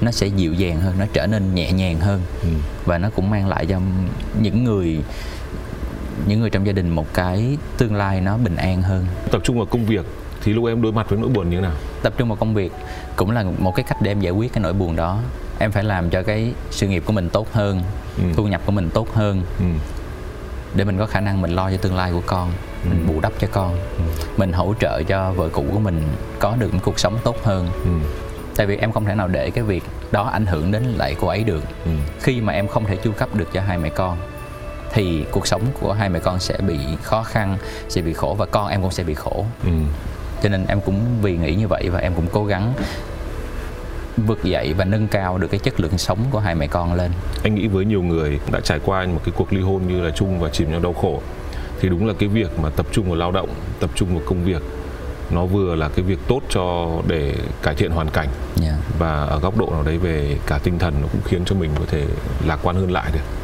nó 0.00 0.10
sẽ 0.10 0.26
dịu 0.26 0.54
dàng 0.54 0.80
hơn 0.80 0.94
nó 0.98 1.06
trở 1.12 1.26
nên 1.26 1.54
nhẹ 1.54 1.72
nhàng 1.72 2.00
hơn 2.00 2.20
ừ. 2.42 2.48
và 2.84 2.98
nó 2.98 3.10
cũng 3.10 3.30
mang 3.30 3.48
lại 3.48 3.66
cho 3.66 3.80
những 4.42 4.64
người 4.64 5.02
những 6.26 6.40
người 6.40 6.50
trong 6.50 6.66
gia 6.66 6.72
đình 6.72 6.88
một 6.88 7.14
cái 7.14 7.56
tương 7.78 7.94
lai 7.94 8.20
nó 8.20 8.36
bình 8.36 8.56
an 8.56 8.82
hơn 8.82 9.06
tập 9.30 9.40
trung 9.44 9.56
vào 9.56 9.66
công 9.66 9.84
việc 9.84 10.06
thì 10.42 10.52
lúc 10.52 10.66
em 10.66 10.82
đối 10.82 10.92
mặt 10.92 11.10
với 11.10 11.18
nỗi 11.18 11.28
buồn 11.28 11.50
như 11.50 11.56
thế 11.56 11.62
nào 11.62 11.72
tập 12.02 12.12
trung 12.16 12.28
vào 12.28 12.36
công 12.36 12.54
việc 12.54 12.72
cũng 13.16 13.30
là 13.30 13.44
một 13.58 13.74
cái 13.76 13.84
cách 13.88 14.02
để 14.02 14.10
em 14.10 14.20
giải 14.20 14.32
quyết 14.32 14.52
cái 14.52 14.62
nỗi 14.62 14.72
buồn 14.72 14.96
đó 14.96 15.18
em 15.58 15.72
phải 15.72 15.84
làm 15.84 16.10
cho 16.10 16.22
cái 16.22 16.52
sự 16.70 16.88
nghiệp 16.88 17.02
của 17.06 17.12
mình 17.12 17.28
tốt 17.28 17.52
hơn 17.52 17.82
ừ. 18.16 18.24
thu 18.36 18.46
nhập 18.46 18.60
của 18.66 18.72
mình 18.72 18.90
tốt 18.94 19.14
hơn 19.14 19.42
ừ. 19.58 19.64
để 20.74 20.84
mình 20.84 20.98
có 20.98 21.06
khả 21.06 21.20
năng 21.20 21.42
mình 21.42 21.50
lo 21.50 21.70
cho 21.70 21.76
tương 21.76 21.96
lai 21.96 22.12
của 22.12 22.22
con 22.26 22.52
ừ. 22.84 22.88
mình 22.88 23.06
bù 23.06 23.20
đắp 23.20 23.32
cho 23.38 23.48
con 23.52 23.72
ừ. 23.96 24.02
mình 24.36 24.52
hỗ 24.52 24.74
trợ 24.80 25.02
cho 25.02 25.32
vợ 25.32 25.48
cũ 25.52 25.64
của 25.72 25.78
mình 25.78 26.02
có 26.38 26.56
được 26.58 26.74
một 26.74 26.80
cuộc 26.84 26.98
sống 26.98 27.18
tốt 27.24 27.36
hơn 27.44 27.68
ừ 27.84 27.90
tại 28.60 28.66
vì 28.66 28.76
em 28.76 28.92
không 28.92 29.04
thể 29.04 29.14
nào 29.14 29.28
để 29.28 29.50
cái 29.50 29.64
việc 29.64 29.84
đó 30.12 30.28
ảnh 30.32 30.46
hưởng 30.46 30.72
đến 30.72 30.82
lại 30.82 31.16
cô 31.20 31.28
ấy 31.28 31.44
được 31.44 31.64
ừ. 31.84 31.90
khi 32.20 32.40
mà 32.40 32.52
em 32.52 32.68
không 32.68 32.84
thể 32.84 32.96
chu 32.96 33.12
cấp 33.12 33.34
được 33.34 33.48
cho 33.52 33.60
hai 33.60 33.78
mẹ 33.78 33.88
con 33.88 34.18
thì 34.92 35.24
cuộc 35.30 35.46
sống 35.46 35.62
của 35.80 35.92
hai 35.92 36.08
mẹ 36.08 36.18
con 36.18 36.40
sẽ 36.40 36.56
bị 36.58 36.78
khó 37.02 37.22
khăn 37.22 37.58
sẽ 37.88 38.02
bị 38.02 38.12
khổ 38.12 38.34
và 38.38 38.46
con 38.46 38.68
em 38.68 38.82
cũng 38.82 38.90
sẽ 38.90 39.04
bị 39.04 39.14
khổ 39.14 39.44
ừ. 39.64 39.70
Cho 40.42 40.48
nên 40.48 40.66
em 40.68 40.80
cũng 40.80 41.00
vì 41.22 41.36
nghĩ 41.36 41.54
như 41.54 41.68
vậy 41.68 41.88
và 41.92 41.98
em 41.98 42.14
cũng 42.14 42.26
cố 42.32 42.44
gắng 42.44 42.72
vực 44.16 44.44
dậy 44.44 44.74
và 44.74 44.84
nâng 44.84 45.08
cao 45.08 45.38
được 45.38 45.48
cái 45.50 45.60
chất 45.60 45.80
lượng 45.80 45.98
sống 45.98 46.18
của 46.30 46.38
hai 46.38 46.54
mẹ 46.54 46.66
con 46.66 46.94
lên 46.94 47.10
anh 47.42 47.54
nghĩ 47.54 47.66
với 47.66 47.84
nhiều 47.84 48.02
người 48.02 48.40
đã 48.52 48.60
trải 48.60 48.80
qua 48.84 49.06
một 49.06 49.20
cái 49.24 49.34
cuộc 49.36 49.52
ly 49.52 49.60
hôn 49.60 49.82
như 49.88 50.00
là 50.00 50.10
chung 50.10 50.40
và 50.40 50.48
chìm 50.48 50.68
trong 50.72 50.82
đau 50.82 50.92
khổ 50.92 51.22
thì 51.80 51.88
đúng 51.88 52.06
là 52.06 52.14
cái 52.18 52.28
việc 52.28 52.58
mà 52.58 52.70
tập 52.70 52.86
trung 52.92 53.06
vào 53.06 53.16
lao 53.16 53.32
động 53.32 53.48
tập 53.80 53.90
trung 53.94 54.08
vào 54.14 54.22
công 54.26 54.44
việc 54.44 54.62
nó 55.30 55.46
vừa 55.46 55.74
là 55.74 55.88
cái 55.88 56.04
việc 56.04 56.18
tốt 56.28 56.40
cho 56.50 56.88
để 57.06 57.34
cải 57.62 57.74
thiện 57.74 57.90
hoàn 57.90 58.10
cảnh 58.10 58.28
yeah. 58.62 58.74
Dạ. 58.74 58.78
và 58.98 59.24
ở 59.24 59.38
góc 59.38 59.58
độ 59.58 59.70
nào 59.70 59.82
đấy 59.82 59.98
về 59.98 60.36
cả 60.46 60.58
tinh 60.62 60.78
thần 60.78 60.94
nó 61.02 61.08
cũng 61.12 61.20
khiến 61.24 61.44
cho 61.44 61.56
mình 61.56 61.70
có 61.78 61.84
thể 61.88 62.04
lạc 62.46 62.58
quan 62.62 62.76
hơn 62.76 62.90
lại 62.90 63.10
được 63.12 63.39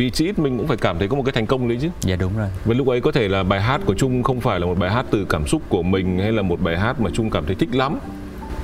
vì 0.00 0.10
chỉ 0.10 0.24
ít 0.24 0.38
mình 0.38 0.58
cũng 0.58 0.66
phải 0.66 0.76
cảm 0.76 0.98
thấy 0.98 1.08
có 1.08 1.16
một 1.16 1.22
cái 1.26 1.32
thành 1.32 1.46
công 1.46 1.68
đấy 1.68 1.78
chứ 1.82 1.88
dạ 2.00 2.16
đúng 2.16 2.36
rồi 2.36 2.48
và 2.64 2.74
lúc 2.74 2.86
ấy 2.86 3.00
có 3.00 3.12
thể 3.12 3.28
là 3.28 3.42
bài 3.42 3.60
hát 3.60 3.80
của 3.86 3.94
trung 3.94 4.22
không 4.22 4.40
phải 4.40 4.60
là 4.60 4.66
một 4.66 4.78
bài 4.78 4.90
hát 4.90 5.06
từ 5.10 5.26
cảm 5.28 5.46
xúc 5.46 5.62
của 5.68 5.82
mình 5.82 6.18
hay 6.18 6.32
là 6.32 6.42
một 6.42 6.60
bài 6.60 6.78
hát 6.78 7.00
mà 7.00 7.10
trung 7.12 7.30
cảm 7.30 7.46
thấy 7.46 7.54
thích 7.54 7.74
lắm 7.74 7.98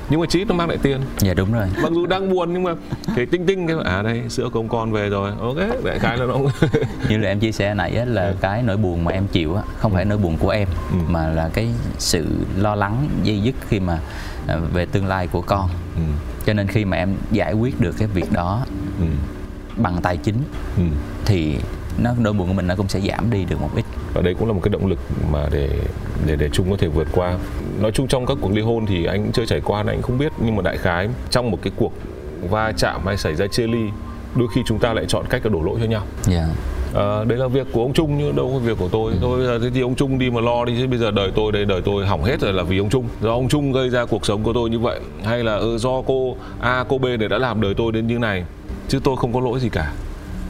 nhưng 0.09 0.19
mà 0.19 0.25
chí 0.29 0.45
nó 0.45 0.55
mang 0.55 0.69
lại 0.69 0.77
tiền 0.81 1.01
dạ 1.17 1.33
đúng 1.33 1.53
rồi 1.53 1.67
mặc 1.83 1.91
dù 1.93 2.05
đang 2.05 2.29
buồn 2.29 2.53
nhưng 2.53 2.63
mà 2.63 2.73
thì 3.15 3.25
tinh 3.25 3.45
tinh 3.45 3.67
cái 3.67 3.75
à 3.85 4.01
đây 4.01 4.21
sữa 4.29 4.49
của 4.53 4.59
ông 4.59 4.69
con 4.69 4.91
về 4.91 5.09
rồi 5.09 5.31
ok 5.41 5.83
đại 5.83 5.99
khái 5.99 6.17
là 6.17 6.25
nó 6.25 6.37
như 7.09 7.17
là 7.17 7.29
em 7.29 7.39
chia 7.39 7.51
sẻ 7.51 7.73
nãy 7.73 8.05
là 8.05 8.27
ừ. 8.27 8.35
cái 8.41 8.63
nỗi 8.63 8.77
buồn 8.77 9.03
mà 9.03 9.11
em 9.11 9.27
chịu 9.27 9.55
á 9.55 9.61
không 9.77 9.93
phải 9.93 10.05
nỗi 10.05 10.17
buồn 10.17 10.37
của 10.37 10.49
em 10.49 10.67
ừ. 10.91 10.97
mà 11.07 11.27
là 11.27 11.49
cái 11.53 11.67
sự 11.97 12.25
lo 12.57 12.75
lắng 12.75 13.09
dây 13.23 13.41
dứt 13.41 13.55
khi 13.69 13.79
mà 13.79 13.99
à, 14.47 14.55
về 14.73 14.85
tương 14.85 15.07
lai 15.07 15.27
của 15.27 15.41
con 15.41 15.69
ừ. 15.95 16.01
cho 16.45 16.53
nên 16.53 16.67
khi 16.67 16.85
mà 16.85 16.97
em 16.97 17.15
giải 17.31 17.53
quyết 17.53 17.81
được 17.81 17.95
cái 17.97 18.07
việc 18.07 18.31
đó 18.31 18.65
ừ. 18.99 19.05
Bằng 19.77 19.99
tài 20.03 20.17
chính 20.17 20.35
ừ. 20.77 20.83
thì 21.25 21.55
nó 21.97 22.13
nỗi 22.19 22.33
buồn 22.33 22.47
của 22.47 22.53
mình 22.53 22.67
nó 22.67 22.75
cũng 22.75 22.87
sẽ 22.87 22.99
giảm 22.99 23.31
đi 23.31 23.45
được 23.45 23.61
một 23.61 23.69
ít 23.75 23.85
và 24.13 24.21
đây 24.21 24.33
cũng 24.33 24.47
là 24.47 24.53
một 24.53 24.59
cái 24.63 24.69
động 24.69 24.87
lực 24.87 24.99
mà 25.31 25.47
để 25.51 25.69
để 26.25 26.35
để 26.35 26.49
chung 26.53 26.71
có 26.71 26.77
thể 26.79 26.87
vượt 26.87 27.07
qua 27.11 27.37
nói 27.79 27.91
chung 27.91 28.07
trong 28.07 28.25
các 28.25 28.37
cuộc 28.41 28.51
ly 28.51 28.61
hôn 28.61 28.85
thì 28.85 29.05
anh 29.05 29.31
chưa 29.33 29.45
trải 29.45 29.61
qua 29.61 29.83
nên 29.83 29.95
anh 29.95 30.01
không 30.01 30.17
biết 30.17 30.31
nhưng 30.45 30.55
mà 30.55 30.61
đại 30.61 30.77
khái 30.77 31.09
trong 31.29 31.51
một 31.51 31.59
cái 31.61 31.73
cuộc 31.75 31.93
va 32.49 32.71
chạm 32.77 33.01
hay 33.05 33.17
xảy 33.17 33.35
ra 33.35 33.47
chia 33.47 33.67
ly 33.67 33.89
đôi 34.35 34.47
khi 34.55 34.61
chúng 34.65 34.79
ta 34.79 34.93
lại 34.93 35.05
chọn 35.07 35.25
cách 35.29 35.45
là 35.45 35.49
đổ 35.49 35.61
lỗi 35.61 35.77
cho 35.81 35.85
nhau 35.85 36.03
yeah. 36.29 36.47
Dạ. 36.47 36.55
À, 36.95 37.23
đấy 37.23 37.37
là 37.37 37.47
việc 37.47 37.67
của 37.71 37.81
ông 37.81 37.93
Trung 37.93 38.17
nhưng 38.17 38.35
đâu 38.35 38.51
có 38.53 38.59
việc 38.59 38.77
của 38.77 38.89
tôi. 38.91 39.11
Ừ. 39.11 39.17
Thôi 39.21 39.59
thế 39.61 39.69
thì 39.73 39.81
ông 39.81 39.95
Trung 39.95 40.19
đi 40.19 40.29
mà 40.29 40.41
lo 40.41 40.65
đi 40.65 40.73
chứ 40.77 40.87
bây 40.87 40.99
giờ 40.99 41.11
đời 41.11 41.31
tôi 41.35 41.51
đây 41.51 41.65
đời 41.65 41.81
tôi 41.85 42.05
hỏng 42.05 42.23
hết 42.23 42.41
rồi 42.41 42.53
là 42.53 42.63
vì 42.63 42.77
ông 42.77 42.89
Trung. 42.89 43.05
Do 43.21 43.29
ông 43.29 43.49
Trung 43.49 43.71
gây 43.71 43.89
ra 43.89 44.05
cuộc 44.05 44.25
sống 44.25 44.43
của 44.43 44.53
tôi 44.53 44.69
như 44.69 44.79
vậy 44.79 44.99
hay 45.23 45.43
là 45.43 45.55
ừ, 45.55 45.77
do 45.77 46.01
cô 46.01 46.35
A 46.59 46.85
cô 46.89 46.97
B 46.97 47.05
này 47.05 47.27
đã 47.29 47.37
làm 47.37 47.61
đời 47.61 47.73
tôi 47.77 47.91
đến 47.91 48.07
như 48.07 48.17
này 48.17 48.43
chứ 48.87 48.99
tôi 49.03 49.15
không 49.17 49.33
có 49.33 49.39
lỗi 49.39 49.59
gì 49.59 49.69
cả. 49.69 49.93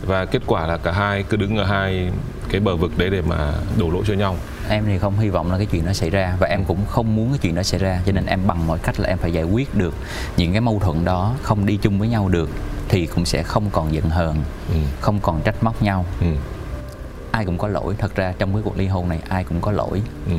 Và 0.05 0.25
kết 0.25 0.41
quả 0.47 0.67
là 0.67 0.77
cả 0.77 0.91
hai 0.91 1.23
cứ 1.23 1.37
đứng 1.37 1.57
ở 1.57 1.63
hai 1.63 2.09
cái 2.49 2.61
bờ 2.61 2.75
vực 2.75 2.97
đấy 2.97 3.09
để 3.09 3.21
mà 3.21 3.53
đổ 3.77 3.89
lỗi 3.89 4.03
cho 4.07 4.13
nhau. 4.13 4.35
Em 4.69 4.83
thì 4.85 4.97
không 4.99 5.19
hy 5.19 5.29
vọng 5.29 5.51
là 5.51 5.57
cái 5.57 5.65
chuyện 5.65 5.85
đó 5.85 5.93
xảy 5.93 6.09
ra 6.09 6.37
và 6.39 6.47
em 6.47 6.63
cũng 6.63 6.85
không 6.85 7.15
muốn 7.15 7.29
cái 7.29 7.39
chuyện 7.41 7.55
đó 7.55 7.63
xảy 7.63 7.79
ra 7.79 8.01
cho 8.05 8.11
nên 8.11 8.25
em 8.25 8.47
bằng 8.47 8.67
mọi 8.67 8.79
cách 8.79 8.99
là 8.99 9.07
em 9.07 9.17
phải 9.17 9.33
giải 9.33 9.43
quyết 9.43 9.75
được 9.75 9.93
những 10.37 10.51
cái 10.51 10.61
mâu 10.61 10.79
thuẫn 10.79 11.05
đó 11.05 11.33
không 11.41 11.65
đi 11.65 11.77
chung 11.77 11.99
với 11.99 12.07
nhau 12.07 12.29
được 12.29 12.49
thì 12.87 13.05
cũng 13.05 13.25
sẽ 13.25 13.43
không 13.43 13.69
còn 13.71 13.93
giận 13.93 14.09
hờn 14.09 14.35
ừ. 14.69 14.79
không 14.99 15.19
còn 15.19 15.41
trách 15.41 15.63
móc 15.63 15.81
nhau. 15.81 16.05
Ừ. 16.19 16.27
ai 17.31 17.45
cũng 17.45 17.57
có 17.57 17.67
lỗi 17.67 17.95
thật 17.97 18.15
ra 18.15 18.33
trong 18.39 18.53
cái 18.53 18.61
cuộc 18.65 18.77
ly 18.77 18.87
hôn 18.87 19.09
này 19.09 19.19
ai 19.29 19.43
cũng 19.43 19.61
có 19.61 19.71
lỗi. 19.71 20.01
Ừ 20.25 20.33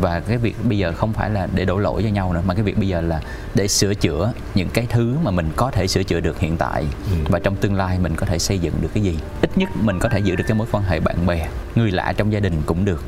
và 0.00 0.20
cái 0.20 0.38
việc 0.38 0.56
bây 0.64 0.78
giờ 0.78 0.92
không 0.92 1.12
phải 1.12 1.30
là 1.30 1.48
để 1.54 1.64
đổ 1.64 1.78
lỗi 1.78 2.02
cho 2.02 2.08
nhau 2.08 2.32
nữa 2.32 2.42
mà 2.46 2.54
cái 2.54 2.62
việc 2.62 2.78
bây 2.78 2.88
giờ 2.88 3.00
là 3.00 3.20
để 3.54 3.68
sửa 3.68 3.94
chữa 3.94 4.32
những 4.54 4.68
cái 4.68 4.86
thứ 4.90 5.16
mà 5.22 5.30
mình 5.30 5.50
có 5.56 5.70
thể 5.70 5.86
sửa 5.86 6.02
chữa 6.02 6.20
được 6.20 6.38
hiện 6.38 6.56
tại. 6.56 6.86
Ừ. 7.10 7.16
và 7.28 7.38
trong 7.38 7.56
tương 7.56 7.74
lai 7.74 7.98
mình 7.98 8.16
có 8.16 8.26
thể 8.26 8.38
xây 8.38 8.58
dựng 8.58 8.74
được 8.80 8.88
cái 8.94 9.02
gì? 9.02 9.18
Ít 9.40 9.58
nhất 9.58 9.68
mình 9.80 9.98
có 9.98 10.08
thể 10.08 10.18
giữ 10.18 10.36
được 10.36 10.44
cái 10.46 10.56
mối 10.56 10.66
quan 10.72 10.84
hệ 10.84 11.00
bạn 11.00 11.26
bè 11.26 11.48
người 11.74 11.90
lạ 11.90 12.12
trong 12.16 12.32
gia 12.32 12.40
đình 12.40 12.62
cũng 12.66 12.84
được. 12.84 13.04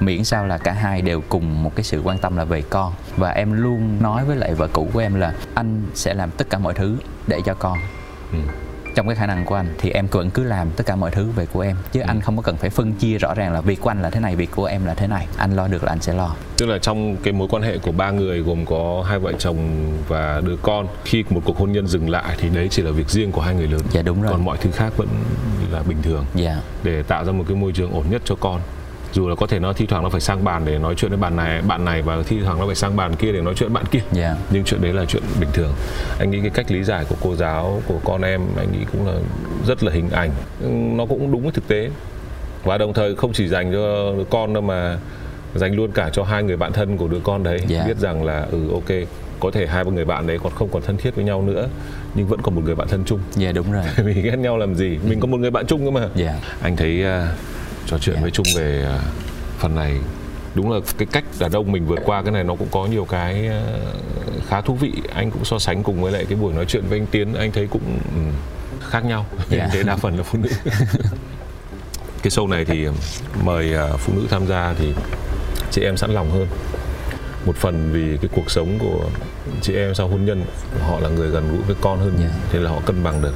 Miễn 0.00 0.24
sao 0.24 0.46
là 0.46 0.58
cả 0.58 0.72
hai 0.72 1.02
đều 1.02 1.20
cùng 1.28 1.62
một 1.62 1.76
cái 1.76 1.84
sự 1.84 2.00
quan 2.04 2.18
tâm 2.18 2.36
là 2.36 2.44
về 2.44 2.62
con. 2.62 2.92
Và 3.16 3.30
em 3.30 3.52
luôn 3.52 4.02
nói 4.02 4.24
với 4.24 4.36
lại 4.36 4.54
vợ 4.54 4.68
cũ 4.72 4.88
của 4.92 4.98
em 4.98 5.14
là 5.14 5.34
anh 5.54 5.82
sẽ 5.94 6.14
làm 6.14 6.30
tất 6.30 6.50
cả 6.50 6.58
mọi 6.58 6.74
thứ 6.74 6.96
để 7.26 7.40
cho 7.46 7.54
con. 7.54 7.78
Ừ 8.32 8.38
trong 8.94 9.06
cái 9.06 9.16
khả 9.16 9.26
năng 9.26 9.44
của 9.44 9.54
anh 9.54 9.66
thì 9.78 9.90
em 9.90 10.06
vẫn 10.06 10.30
cứ 10.30 10.44
làm 10.44 10.70
tất 10.70 10.86
cả 10.86 10.96
mọi 10.96 11.10
thứ 11.10 11.30
về 11.36 11.46
của 11.46 11.60
em. 11.60 11.76
Chứ 11.92 12.00
ừ. 12.00 12.04
anh 12.08 12.20
không 12.20 12.36
có 12.36 12.42
cần 12.42 12.56
phải 12.56 12.70
phân 12.70 12.92
chia 12.92 13.18
rõ 13.18 13.34
ràng 13.34 13.52
là 13.52 13.60
việc 13.60 13.80
của 13.80 13.90
anh 13.90 14.02
là 14.02 14.10
thế 14.10 14.20
này 14.20 14.36
việc 14.36 14.50
của 14.50 14.64
em 14.64 14.84
là 14.84 14.94
thế 14.94 15.06
này. 15.06 15.26
Anh 15.36 15.56
lo 15.56 15.68
được 15.68 15.84
là 15.84 15.92
anh 15.92 16.00
sẽ 16.00 16.12
lo. 16.12 16.34
Tức 16.56 16.66
là 16.66 16.78
trong 16.78 17.16
cái 17.16 17.32
mối 17.32 17.48
quan 17.50 17.62
hệ 17.62 17.78
của 17.78 17.92
ba 17.92 18.10
người 18.10 18.40
gồm 18.40 18.66
có 18.66 19.04
hai 19.08 19.18
vợ 19.18 19.32
chồng 19.38 19.58
và 20.08 20.40
đứa 20.44 20.56
con 20.62 20.86
khi 21.04 21.24
một 21.30 21.40
cuộc 21.44 21.58
hôn 21.58 21.72
nhân 21.72 21.86
dừng 21.86 22.10
lại 22.10 22.34
thì 22.38 22.48
đấy 22.48 22.68
chỉ 22.70 22.82
là 22.82 22.90
việc 22.90 23.08
riêng 23.08 23.32
của 23.32 23.40
hai 23.40 23.54
người 23.54 23.68
lớn. 23.68 23.80
Dạ 23.92 24.02
đúng 24.02 24.22
rồi. 24.22 24.32
Còn 24.32 24.44
mọi 24.44 24.58
thứ 24.60 24.70
khác 24.70 24.92
vẫn 24.96 25.08
là 25.72 25.82
bình 25.82 25.98
thường. 26.02 26.24
Dạ. 26.34 26.56
Để 26.82 27.02
tạo 27.02 27.24
ra 27.24 27.32
một 27.32 27.44
cái 27.48 27.56
môi 27.56 27.72
trường 27.72 27.92
ổn 27.92 28.04
nhất 28.10 28.22
cho 28.24 28.34
con 28.40 28.60
dù 29.14 29.28
là 29.28 29.34
có 29.34 29.46
thể 29.46 29.58
nó 29.58 29.72
thi 29.72 29.86
thoảng 29.86 30.02
nó 30.02 30.08
phải 30.08 30.20
sang 30.20 30.44
bàn 30.44 30.62
để 30.64 30.78
nói 30.78 30.94
chuyện 30.94 31.10
với 31.10 31.18
bạn 31.18 31.36
này 31.36 31.62
bạn 31.62 31.84
này 31.84 32.02
và 32.02 32.22
thi 32.26 32.40
thoảng 32.44 32.58
nó 32.60 32.66
phải 32.66 32.74
sang 32.74 32.96
bàn 32.96 33.16
kia 33.16 33.32
để 33.32 33.40
nói 33.40 33.54
chuyện 33.56 33.72
bạn 33.72 33.84
kia 33.90 33.98
yeah. 33.98 34.12
Dạ. 34.12 34.36
nhưng 34.50 34.64
chuyện 34.64 34.82
đấy 34.82 34.92
là 34.92 35.04
chuyện 35.04 35.22
bình 35.40 35.48
thường 35.52 35.72
anh 36.18 36.30
nghĩ 36.30 36.40
cái 36.40 36.50
cách 36.50 36.70
lý 36.70 36.84
giải 36.84 37.04
của 37.08 37.16
cô 37.20 37.36
giáo 37.36 37.82
của 37.86 38.00
con 38.04 38.22
em 38.22 38.40
anh 38.56 38.72
nghĩ 38.72 38.84
cũng 38.92 39.06
là 39.06 39.14
rất 39.66 39.82
là 39.84 39.92
hình 39.92 40.10
ảnh 40.10 40.30
nó 40.96 41.06
cũng 41.06 41.32
đúng 41.32 41.42
với 41.42 41.52
thực 41.52 41.68
tế 41.68 41.90
và 42.64 42.78
đồng 42.78 42.92
thời 42.92 43.14
không 43.14 43.32
chỉ 43.32 43.48
dành 43.48 43.72
cho 43.72 44.12
con 44.30 44.52
đâu 44.54 44.62
mà 44.62 44.98
dành 45.54 45.74
luôn 45.74 45.92
cả 45.92 46.10
cho 46.12 46.22
hai 46.22 46.42
người 46.42 46.56
bạn 46.56 46.72
thân 46.72 46.96
của 46.96 47.08
đứa 47.08 47.20
con 47.24 47.42
đấy 47.42 47.58
yeah. 47.58 47.70
Dạ. 47.70 47.84
biết 47.86 47.96
rằng 47.98 48.24
là 48.24 48.46
ừ 48.50 48.70
ok 48.72 49.08
có 49.40 49.50
thể 49.50 49.66
hai 49.66 49.84
ba 49.84 49.90
người 49.90 50.04
bạn 50.04 50.26
đấy 50.26 50.38
còn 50.42 50.52
không 50.54 50.68
còn 50.72 50.82
thân 50.82 50.96
thiết 50.96 51.14
với 51.16 51.24
nhau 51.24 51.42
nữa 51.42 51.68
nhưng 52.14 52.26
vẫn 52.26 52.40
còn 52.42 52.54
một 52.54 52.62
người 52.64 52.74
bạn 52.74 52.88
thân 52.88 53.02
chung 53.06 53.20
dạ 53.32 53.44
yeah, 53.44 53.54
đúng 53.54 53.72
rồi 53.72 53.84
vì 54.04 54.22
ghét 54.22 54.38
nhau 54.38 54.56
làm 54.56 54.74
gì 54.74 54.98
mình 55.08 55.20
có 55.20 55.26
một 55.26 55.40
người 55.40 55.50
bạn 55.50 55.66
chung 55.66 55.84
cơ 55.84 55.90
mà 55.90 56.00
yeah. 56.00 56.12
Dạ. 56.16 56.34
anh 56.62 56.76
thấy 56.76 57.04
uh, 57.04 57.53
trò 57.86 57.98
chuyện 57.98 58.14
yeah. 58.14 58.22
với 58.22 58.30
Trung 58.30 58.46
về 58.56 58.82
ờ, 58.86 59.00
phần 59.58 59.74
này 59.74 59.96
đúng 60.54 60.72
là 60.72 60.78
cái 60.98 61.06
cách 61.12 61.24
đàn 61.38 61.52
ông 61.52 61.72
mình 61.72 61.86
vượt 61.86 61.98
qua 62.04 62.22
cái 62.22 62.32
này 62.32 62.44
nó 62.44 62.54
cũng 62.54 62.68
có 62.70 62.86
nhiều 62.86 63.04
cái 63.04 63.46
ờ, 63.46 63.62
khá 64.48 64.60
thú 64.60 64.74
vị 64.74 64.92
anh 65.14 65.30
cũng 65.30 65.44
so 65.44 65.58
sánh 65.58 65.82
cùng 65.82 66.02
với 66.02 66.12
lại 66.12 66.24
cái 66.28 66.38
buổi 66.38 66.52
nói 66.52 66.64
chuyện 66.68 66.84
với 66.88 66.98
anh 66.98 67.06
Tiến 67.06 67.34
anh 67.34 67.52
thấy 67.52 67.66
cũng 67.70 67.98
khác 68.90 69.04
nhau 69.04 69.26
Dạ. 69.50 69.68
thế 69.72 69.82
đa 69.82 69.96
phần 69.96 70.16
là 70.16 70.22
phụ 70.22 70.38
nữ 70.38 70.48
cái 72.22 72.30
show 72.30 72.48
này 72.48 72.64
thì 72.64 72.86
mời 73.44 73.74
à, 73.74 73.88
phụ 73.98 74.12
nữ 74.16 74.26
tham 74.30 74.46
gia 74.46 74.74
thì 74.78 74.94
chị 75.70 75.82
em 75.82 75.96
sẵn 75.96 76.10
lòng 76.10 76.30
hơn 76.30 76.46
một 77.46 77.56
phần 77.56 77.90
vì 77.92 78.16
cái 78.22 78.28
cuộc 78.34 78.50
sống 78.50 78.78
của 78.78 79.04
chị 79.62 79.74
em 79.74 79.94
sau 79.94 80.08
hôn 80.08 80.24
nhân 80.24 80.44
họ 80.80 81.00
là 81.00 81.08
người 81.08 81.28
gần 81.30 81.48
gũi 81.52 81.62
với 81.62 81.76
con 81.80 81.98
hơn 81.98 82.12
Dạ. 82.20 82.28
thế 82.52 82.58
là 82.58 82.70
họ 82.70 82.80
cân 82.86 83.04
bằng 83.04 83.22
được 83.22 83.34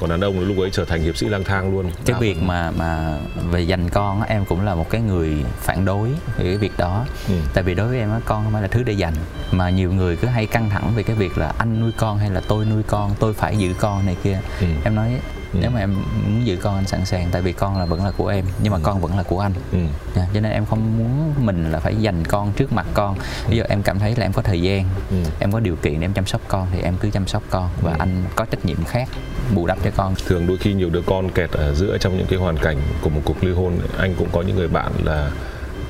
còn 0.00 0.10
đàn 0.10 0.20
ông 0.20 0.40
lúc 0.40 0.58
ấy 0.58 0.70
trở 0.72 0.84
thành 0.84 1.02
hiệp 1.02 1.16
sĩ 1.16 1.28
lang 1.28 1.44
thang 1.44 1.72
luôn 1.72 1.90
cái 2.04 2.12
Đa 2.14 2.18
việc 2.18 2.42
mà 2.42 2.70
mà 2.70 3.18
về 3.50 3.60
dành 3.60 3.88
con 3.88 4.22
em 4.22 4.44
cũng 4.44 4.60
là 4.64 4.74
một 4.74 4.90
cái 4.90 5.00
người 5.00 5.44
phản 5.60 5.84
đối 5.84 6.08
về 6.08 6.44
cái 6.44 6.56
việc 6.56 6.72
đó 6.78 7.04
Ừ. 7.28 7.34
tại 7.54 7.64
vì 7.64 7.74
đối 7.74 7.88
với 7.88 7.98
em 7.98 8.10
á 8.10 8.20
con 8.24 8.44
không 8.44 8.52
phải 8.52 8.62
là 8.62 8.68
thứ 8.68 8.82
để 8.82 8.92
dành 8.92 9.14
mà 9.52 9.70
nhiều 9.70 9.92
người 9.92 10.16
cứ 10.16 10.28
hay 10.28 10.46
căng 10.46 10.70
thẳng 10.70 10.92
về 10.96 11.02
cái 11.02 11.16
việc 11.16 11.38
là 11.38 11.52
anh 11.58 11.80
nuôi 11.80 11.92
con 11.96 12.18
hay 12.18 12.30
là 12.30 12.40
tôi 12.48 12.64
nuôi 12.64 12.82
con 12.82 13.14
tôi 13.18 13.34
phải 13.34 13.56
giữ 13.58 13.74
con 13.80 14.06
này 14.06 14.16
kia 14.24 14.40
Ừ. 14.60 14.66
em 14.84 14.94
nói 14.94 15.20
Ừ. 15.52 15.58
nếu 15.62 15.70
mà 15.70 15.80
em 15.80 15.94
muốn 15.94 16.46
giữ 16.46 16.56
con 16.56 16.74
anh 16.74 16.86
sẵn 16.86 17.04
sàng 17.04 17.28
tại 17.32 17.42
vì 17.42 17.52
con 17.52 17.78
là 17.78 17.84
vẫn 17.84 18.04
là 18.04 18.10
của 18.10 18.26
em 18.28 18.44
nhưng 18.62 18.72
mà 18.72 18.78
con 18.82 19.00
vẫn 19.00 19.16
là 19.16 19.22
của 19.22 19.40
anh 19.40 19.52
ừ. 19.72 19.78
Dạ, 20.16 20.26
cho 20.34 20.40
nên 20.40 20.52
em 20.52 20.66
không 20.66 20.98
muốn 20.98 21.34
mình 21.46 21.72
là 21.72 21.78
phải 21.80 21.96
dành 21.96 22.24
con 22.24 22.52
trước 22.52 22.72
mặt 22.72 22.86
con 22.94 23.16
ví 23.48 23.56
dụ 23.56 23.62
em 23.68 23.82
cảm 23.82 23.98
thấy 23.98 24.14
là 24.16 24.24
em 24.26 24.32
có 24.32 24.42
thời 24.42 24.60
gian 24.62 24.84
Ừ. 25.10 25.16
em 25.38 25.52
có 25.52 25.60
điều 25.60 25.76
kiện 25.76 26.00
để 26.00 26.04
em 26.04 26.12
chăm 26.12 26.26
sóc 26.26 26.40
con 26.48 26.66
thì 26.72 26.80
em 26.82 26.94
cứ 27.00 27.10
chăm 27.10 27.26
sóc 27.26 27.42
con 27.50 27.68
và 27.82 27.92
Ừ. 27.92 27.96
anh 27.98 28.24
có 28.36 28.44
trách 28.44 28.64
nhiệm 28.64 28.84
khác 28.84 29.08
bù 29.54 29.66
đắp 29.66 29.78
cho 29.84 29.90
con 29.96 30.14
thường 30.26 30.46
đôi 30.46 30.56
khi 30.58 30.74
nhiều 30.74 30.90
đứa 30.90 31.02
con 31.06 31.30
kẹt 31.30 31.50
ở 31.50 31.74
giữa 31.74 31.98
trong 31.98 32.18
những 32.18 32.26
cái 32.26 32.38
hoàn 32.38 32.56
cảnh 32.56 32.76
của 33.00 33.10
một 33.10 33.20
cuộc 33.24 33.44
ly 33.44 33.52
hôn 33.52 33.78
anh 33.98 34.14
cũng 34.18 34.28
có 34.32 34.42
những 34.42 34.56
người 34.56 34.68
bạn 34.68 34.92
là 35.04 35.30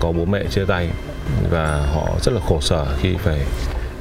có 0.00 0.12
bố 0.12 0.24
mẹ 0.24 0.44
chia 0.50 0.64
tay 0.64 0.88
và 1.50 1.86
họ 1.94 2.08
rất 2.22 2.32
là 2.34 2.40
khổ 2.48 2.60
sở 2.60 2.86
khi 3.00 3.16
phải 3.16 3.40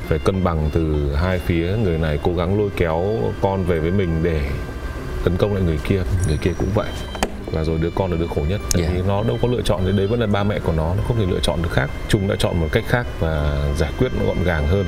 phải 0.07 0.19
cân 0.19 0.43
bằng 0.43 0.69
từ 0.73 1.15
hai 1.15 1.39
phía 1.39 1.75
người 1.83 1.97
này 1.97 2.19
cố 2.23 2.33
gắng 2.35 2.57
lôi 2.59 2.69
kéo 2.77 3.03
con 3.41 3.63
về 3.63 3.79
với 3.79 3.91
mình 3.91 4.23
để 4.23 4.41
tấn 5.27 5.37
công 5.37 5.53
lại 5.53 5.63
người 5.63 5.79
kia 5.83 6.03
người 6.27 6.37
kia 6.37 6.51
cũng 6.57 6.69
vậy. 6.75 6.87
Và 7.51 7.63
rồi 7.63 7.77
đứa 7.81 7.89
con 7.95 8.11
là 8.11 8.17
đứa 8.17 8.27
khổ 8.27 8.41
nhất. 8.49 8.61
Tại 8.71 8.81
Dạ. 8.81 8.89
vì 8.93 9.01
nó 9.07 9.23
đâu 9.23 9.37
có 9.41 9.47
lựa 9.47 9.61
chọn 9.61 9.81
thì 9.85 9.91
đấy 9.97 10.07
vẫn 10.07 10.19
là 10.19 10.27
ba 10.27 10.43
mẹ 10.43 10.59
của 10.59 10.71
nó 10.71 10.95
nó 10.95 11.03
không 11.07 11.17
thể 11.17 11.25
lựa 11.25 11.39
chọn 11.43 11.61
được 11.61 11.69
khác. 11.71 11.89
Chúng 12.07 12.27
đã 12.27 12.35
chọn 12.39 12.59
một 12.59 12.67
cách 12.71 12.83
khác 12.87 13.07
và 13.19 13.65
giải 13.77 13.91
quyết 13.99 14.11
nó 14.19 14.25
gọn 14.25 14.43
gàng 14.43 14.67
hơn. 14.67 14.85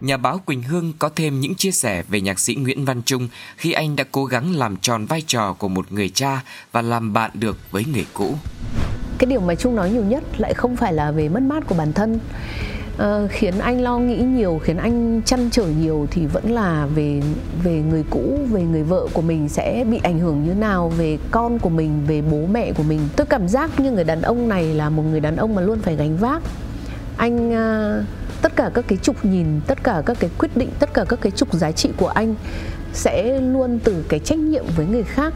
Nhà 0.00 0.16
báo 0.16 0.38
Quỳnh 0.38 0.62
Hương 0.62 0.92
có 0.98 1.08
thêm 1.16 1.40
những 1.40 1.54
chia 1.54 1.70
sẻ 1.70 2.02
về 2.08 2.20
nhạc 2.20 2.38
sĩ 2.38 2.54
Nguyễn 2.54 2.84
Văn 2.84 3.02
Trung 3.02 3.28
khi 3.56 3.72
anh 3.72 3.96
đã 3.96 4.04
cố 4.12 4.24
gắng 4.24 4.56
làm 4.56 4.76
tròn 4.76 5.06
vai 5.06 5.22
trò 5.26 5.52
của 5.52 5.68
một 5.68 5.92
người 5.92 6.08
cha 6.08 6.42
và 6.72 6.82
làm 6.82 7.12
bạn 7.12 7.30
được 7.34 7.56
với 7.70 7.84
người 7.94 8.06
cũ. 8.14 8.34
cái 9.18 9.26
điều 9.30 9.40
mà 9.40 9.54
Trung 9.54 9.76
nói 9.76 9.90
nhiều 9.90 10.04
nhất 10.04 10.24
lại 10.38 10.54
không 10.54 10.76
phải 10.76 10.92
là 10.92 11.10
về 11.10 11.28
mất 11.28 11.42
mát 11.42 11.66
của 11.66 11.74
bản 11.74 11.92
thân 11.92 12.18
Ờ, 12.96 13.28
khiến 13.30 13.58
anh 13.58 13.80
lo 13.80 13.98
nghĩ 13.98 14.16
nhiều 14.16 14.60
khiến 14.64 14.76
anh 14.76 15.22
chăn 15.24 15.48
trở 15.50 15.66
nhiều 15.66 16.06
thì 16.10 16.26
vẫn 16.26 16.52
là 16.52 16.86
về 16.94 17.22
về 17.64 17.82
người 17.90 18.04
cũ 18.10 18.38
về 18.50 18.62
người 18.62 18.82
vợ 18.82 19.06
của 19.12 19.22
mình 19.22 19.48
sẽ 19.48 19.84
bị 19.90 20.00
ảnh 20.02 20.18
hưởng 20.18 20.44
như 20.44 20.54
nào 20.54 20.88
về 20.88 21.18
con 21.30 21.58
của 21.58 21.68
mình 21.68 22.04
về 22.06 22.22
bố 22.30 22.46
mẹ 22.52 22.72
của 22.72 22.82
mình. 22.82 23.00
Tôi 23.16 23.26
cảm 23.26 23.48
giác 23.48 23.80
như 23.80 23.92
người 23.92 24.04
đàn 24.04 24.22
ông 24.22 24.48
này 24.48 24.74
là 24.74 24.90
một 24.90 25.02
người 25.02 25.20
đàn 25.20 25.36
ông 25.36 25.54
mà 25.54 25.62
luôn 25.62 25.78
phải 25.78 25.96
gánh 25.96 26.16
vác. 26.16 26.42
Anh 27.16 27.50
uh, 27.50 28.04
tất 28.42 28.56
cả 28.56 28.70
các 28.74 28.84
cái 28.88 28.98
trục 29.02 29.24
nhìn 29.24 29.46
tất 29.66 29.84
cả 29.84 30.02
các 30.06 30.16
cái 30.20 30.30
quyết 30.38 30.56
định 30.56 30.68
tất 30.78 30.94
cả 30.94 31.04
các 31.08 31.20
cái 31.20 31.32
trục 31.32 31.54
giá 31.54 31.72
trị 31.72 31.90
của 31.96 32.08
anh 32.08 32.34
sẽ 32.92 33.40
luôn 33.40 33.78
từ 33.84 34.04
cái 34.08 34.20
trách 34.20 34.38
nhiệm 34.38 34.64
với 34.76 34.86
người 34.86 35.02
khác 35.02 35.34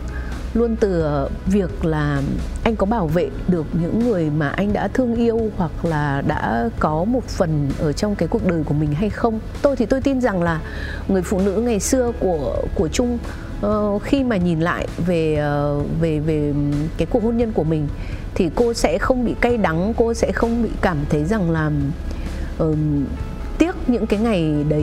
luôn 0.54 0.76
từ 0.76 1.04
việc 1.46 1.84
là 1.84 2.22
anh 2.64 2.76
có 2.76 2.86
bảo 2.86 3.06
vệ 3.06 3.30
được 3.48 3.66
những 3.72 4.08
người 4.08 4.30
mà 4.30 4.48
anh 4.48 4.72
đã 4.72 4.88
thương 4.88 5.16
yêu 5.16 5.50
hoặc 5.56 5.84
là 5.84 6.22
đã 6.26 6.68
có 6.78 7.04
một 7.04 7.24
phần 7.28 7.70
ở 7.78 7.92
trong 7.92 8.14
cái 8.14 8.28
cuộc 8.28 8.46
đời 8.46 8.62
của 8.64 8.74
mình 8.74 8.92
hay 8.92 9.10
không. 9.10 9.40
Tôi 9.62 9.76
thì 9.76 9.86
tôi 9.86 10.00
tin 10.00 10.20
rằng 10.20 10.42
là 10.42 10.60
người 11.08 11.22
phụ 11.22 11.40
nữ 11.40 11.52
ngày 11.52 11.80
xưa 11.80 12.12
của 12.20 12.56
của 12.74 12.88
Trung 12.88 13.18
uh, 13.66 14.02
khi 14.02 14.24
mà 14.24 14.36
nhìn 14.36 14.60
lại 14.60 14.86
về 15.06 15.44
uh, 15.78 15.86
về 16.00 16.18
về 16.18 16.54
cái 16.96 17.06
cuộc 17.10 17.22
hôn 17.22 17.36
nhân 17.36 17.52
của 17.52 17.64
mình 17.64 17.88
thì 18.34 18.50
cô 18.54 18.74
sẽ 18.74 18.98
không 18.98 19.24
bị 19.24 19.34
cay 19.40 19.56
đắng 19.56 19.94
cô 19.96 20.14
sẽ 20.14 20.32
không 20.32 20.62
bị 20.62 20.70
cảm 20.80 20.96
thấy 21.08 21.24
rằng 21.24 21.50
là 21.50 21.70
ờm, 22.58 23.04
tiếc 23.58 23.76
những 23.86 24.06
cái 24.06 24.20
ngày 24.20 24.64
đấy 24.68 24.82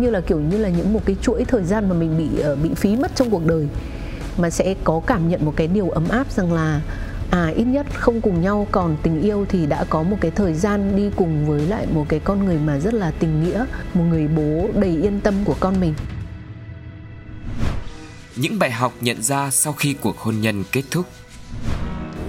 như 0.00 0.10
là 0.10 0.20
kiểu 0.20 0.40
như 0.40 0.58
là 0.58 0.68
những 0.68 0.92
một 0.92 1.00
cái 1.04 1.16
chuỗi 1.22 1.44
thời 1.44 1.64
gian 1.64 1.88
mà 1.88 1.94
mình 1.94 2.18
bị 2.18 2.42
uh, 2.52 2.58
bị 2.62 2.74
phí 2.74 2.96
mất 2.96 3.10
trong 3.14 3.30
cuộc 3.30 3.46
đời 3.46 3.68
mà 4.38 4.50
sẽ 4.50 4.74
có 4.84 5.00
cảm 5.06 5.28
nhận 5.28 5.44
một 5.44 5.52
cái 5.56 5.66
điều 5.66 5.90
ấm 5.90 6.08
áp 6.08 6.32
rằng 6.32 6.52
là 6.52 6.80
à 7.30 7.52
ít 7.56 7.64
nhất 7.64 7.86
không 7.94 8.20
cùng 8.20 8.40
nhau, 8.40 8.66
còn 8.72 8.96
tình 9.02 9.20
yêu 9.20 9.46
thì 9.48 9.66
đã 9.66 9.84
có 9.84 10.02
một 10.02 10.16
cái 10.20 10.30
thời 10.30 10.54
gian 10.54 10.96
đi 10.96 11.10
cùng 11.16 11.46
với 11.46 11.60
lại 11.60 11.86
một 11.94 12.06
cái 12.08 12.20
con 12.20 12.44
người 12.44 12.58
mà 12.58 12.78
rất 12.78 12.94
là 12.94 13.10
tình 13.10 13.44
nghĩa, 13.44 13.64
một 13.94 14.04
người 14.04 14.28
bố 14.28 14.68
đầy 14.74 14.96
yên 15.02 15.20
tâm 15.20 15.34
của 15.44 15.56
con 15.60 15.80
mình 15.80 15.94
Những 18.36 18.58
bài 18.58 18.70
học 18.70 18.92
nhận 19.00 19.22
ra 19.22 19.50
sau 19.50 19.72
khi 19.72 19.94
cuộc 20.00 20.18
hôn 20.18 20.40
nhân 20.40 20.64
kết 20.72 20.82
thúc 20.90 21.06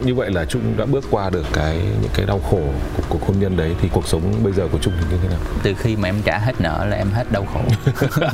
như 0.04 0.16
vậy 0.16 0.32
là 0.32 0.46
Trung 0.46 0.62
đã 0.78 0.86
bước 0.86 1.04
qua 1.12 1.30
được 1.30 1.46
cái 1.54 1.76
những 1.76 2.12
cái 2.14 2.26
đau 2.26 2.40
khổ 2.50 2.62
của 2.98 3.04
cuộc 3.10 3.28
hôn 3.28 3.40
nhân 3.40 3.58
đấy 3.58 3.76
thì 3.82 3.90
cuộc 3.94 4.08
sống 4.08 4.34
bây 4.44 4.54
giờ 4.54 4.68
của 4.72 4.78
Trung 4.82 4.94
thì 5.00 5.06
như 5.12 5.18
thế 5.24 5.30
nào 5.30 5.40
từ 5.64 5.74
khi 5.74 5.96
mà 5.96 6.10
em 6.10 6.16
trả 6.26 6.38
hết 6.38 6.62
nợ 6.62 6.86
là 6.86 6.98
em 6.98 7.08
hết 7.12 7.32
đau 7.32 7.46
khổ 7.54 7.62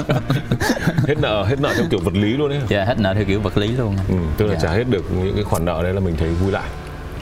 hết 1.07 1.15
nợ 1.21 1.43
hết 1.43 1.59
nợ 1.59 1.73
theo 1.75 1.85
kiểu 1.91 1.99
vật 1.99 2.13
lý 2.13 2.33
luôn 2.33 2.51
ấy 2.51 2.61
dạ 2.69 2.83
hết 2.85 2.99
nợ 2.99 3.13
theo 3.13 3.23
kiểu 3.25 3.41
vật 3.41 3.57
lý 3.57 3.67
luôn 3.67 3.95
ừ, 4.09 4.15
tức 4.37 4.45
là 4.45 4.53
Dạ. 4.53 4.59
trả 4.63 4.69
hết 4.71 4.83
được 4.89 5.05
những 5.11 5.35
cái 5.35 5.43
khoản 5.43 5.65
nợ 5.65 5.83
đấy 5.83 5.93
là 5.93 5.99
mình 5.99 6.15
thấy 6.19 6.29
vui 6.29 6.51
lại 6.51 6.69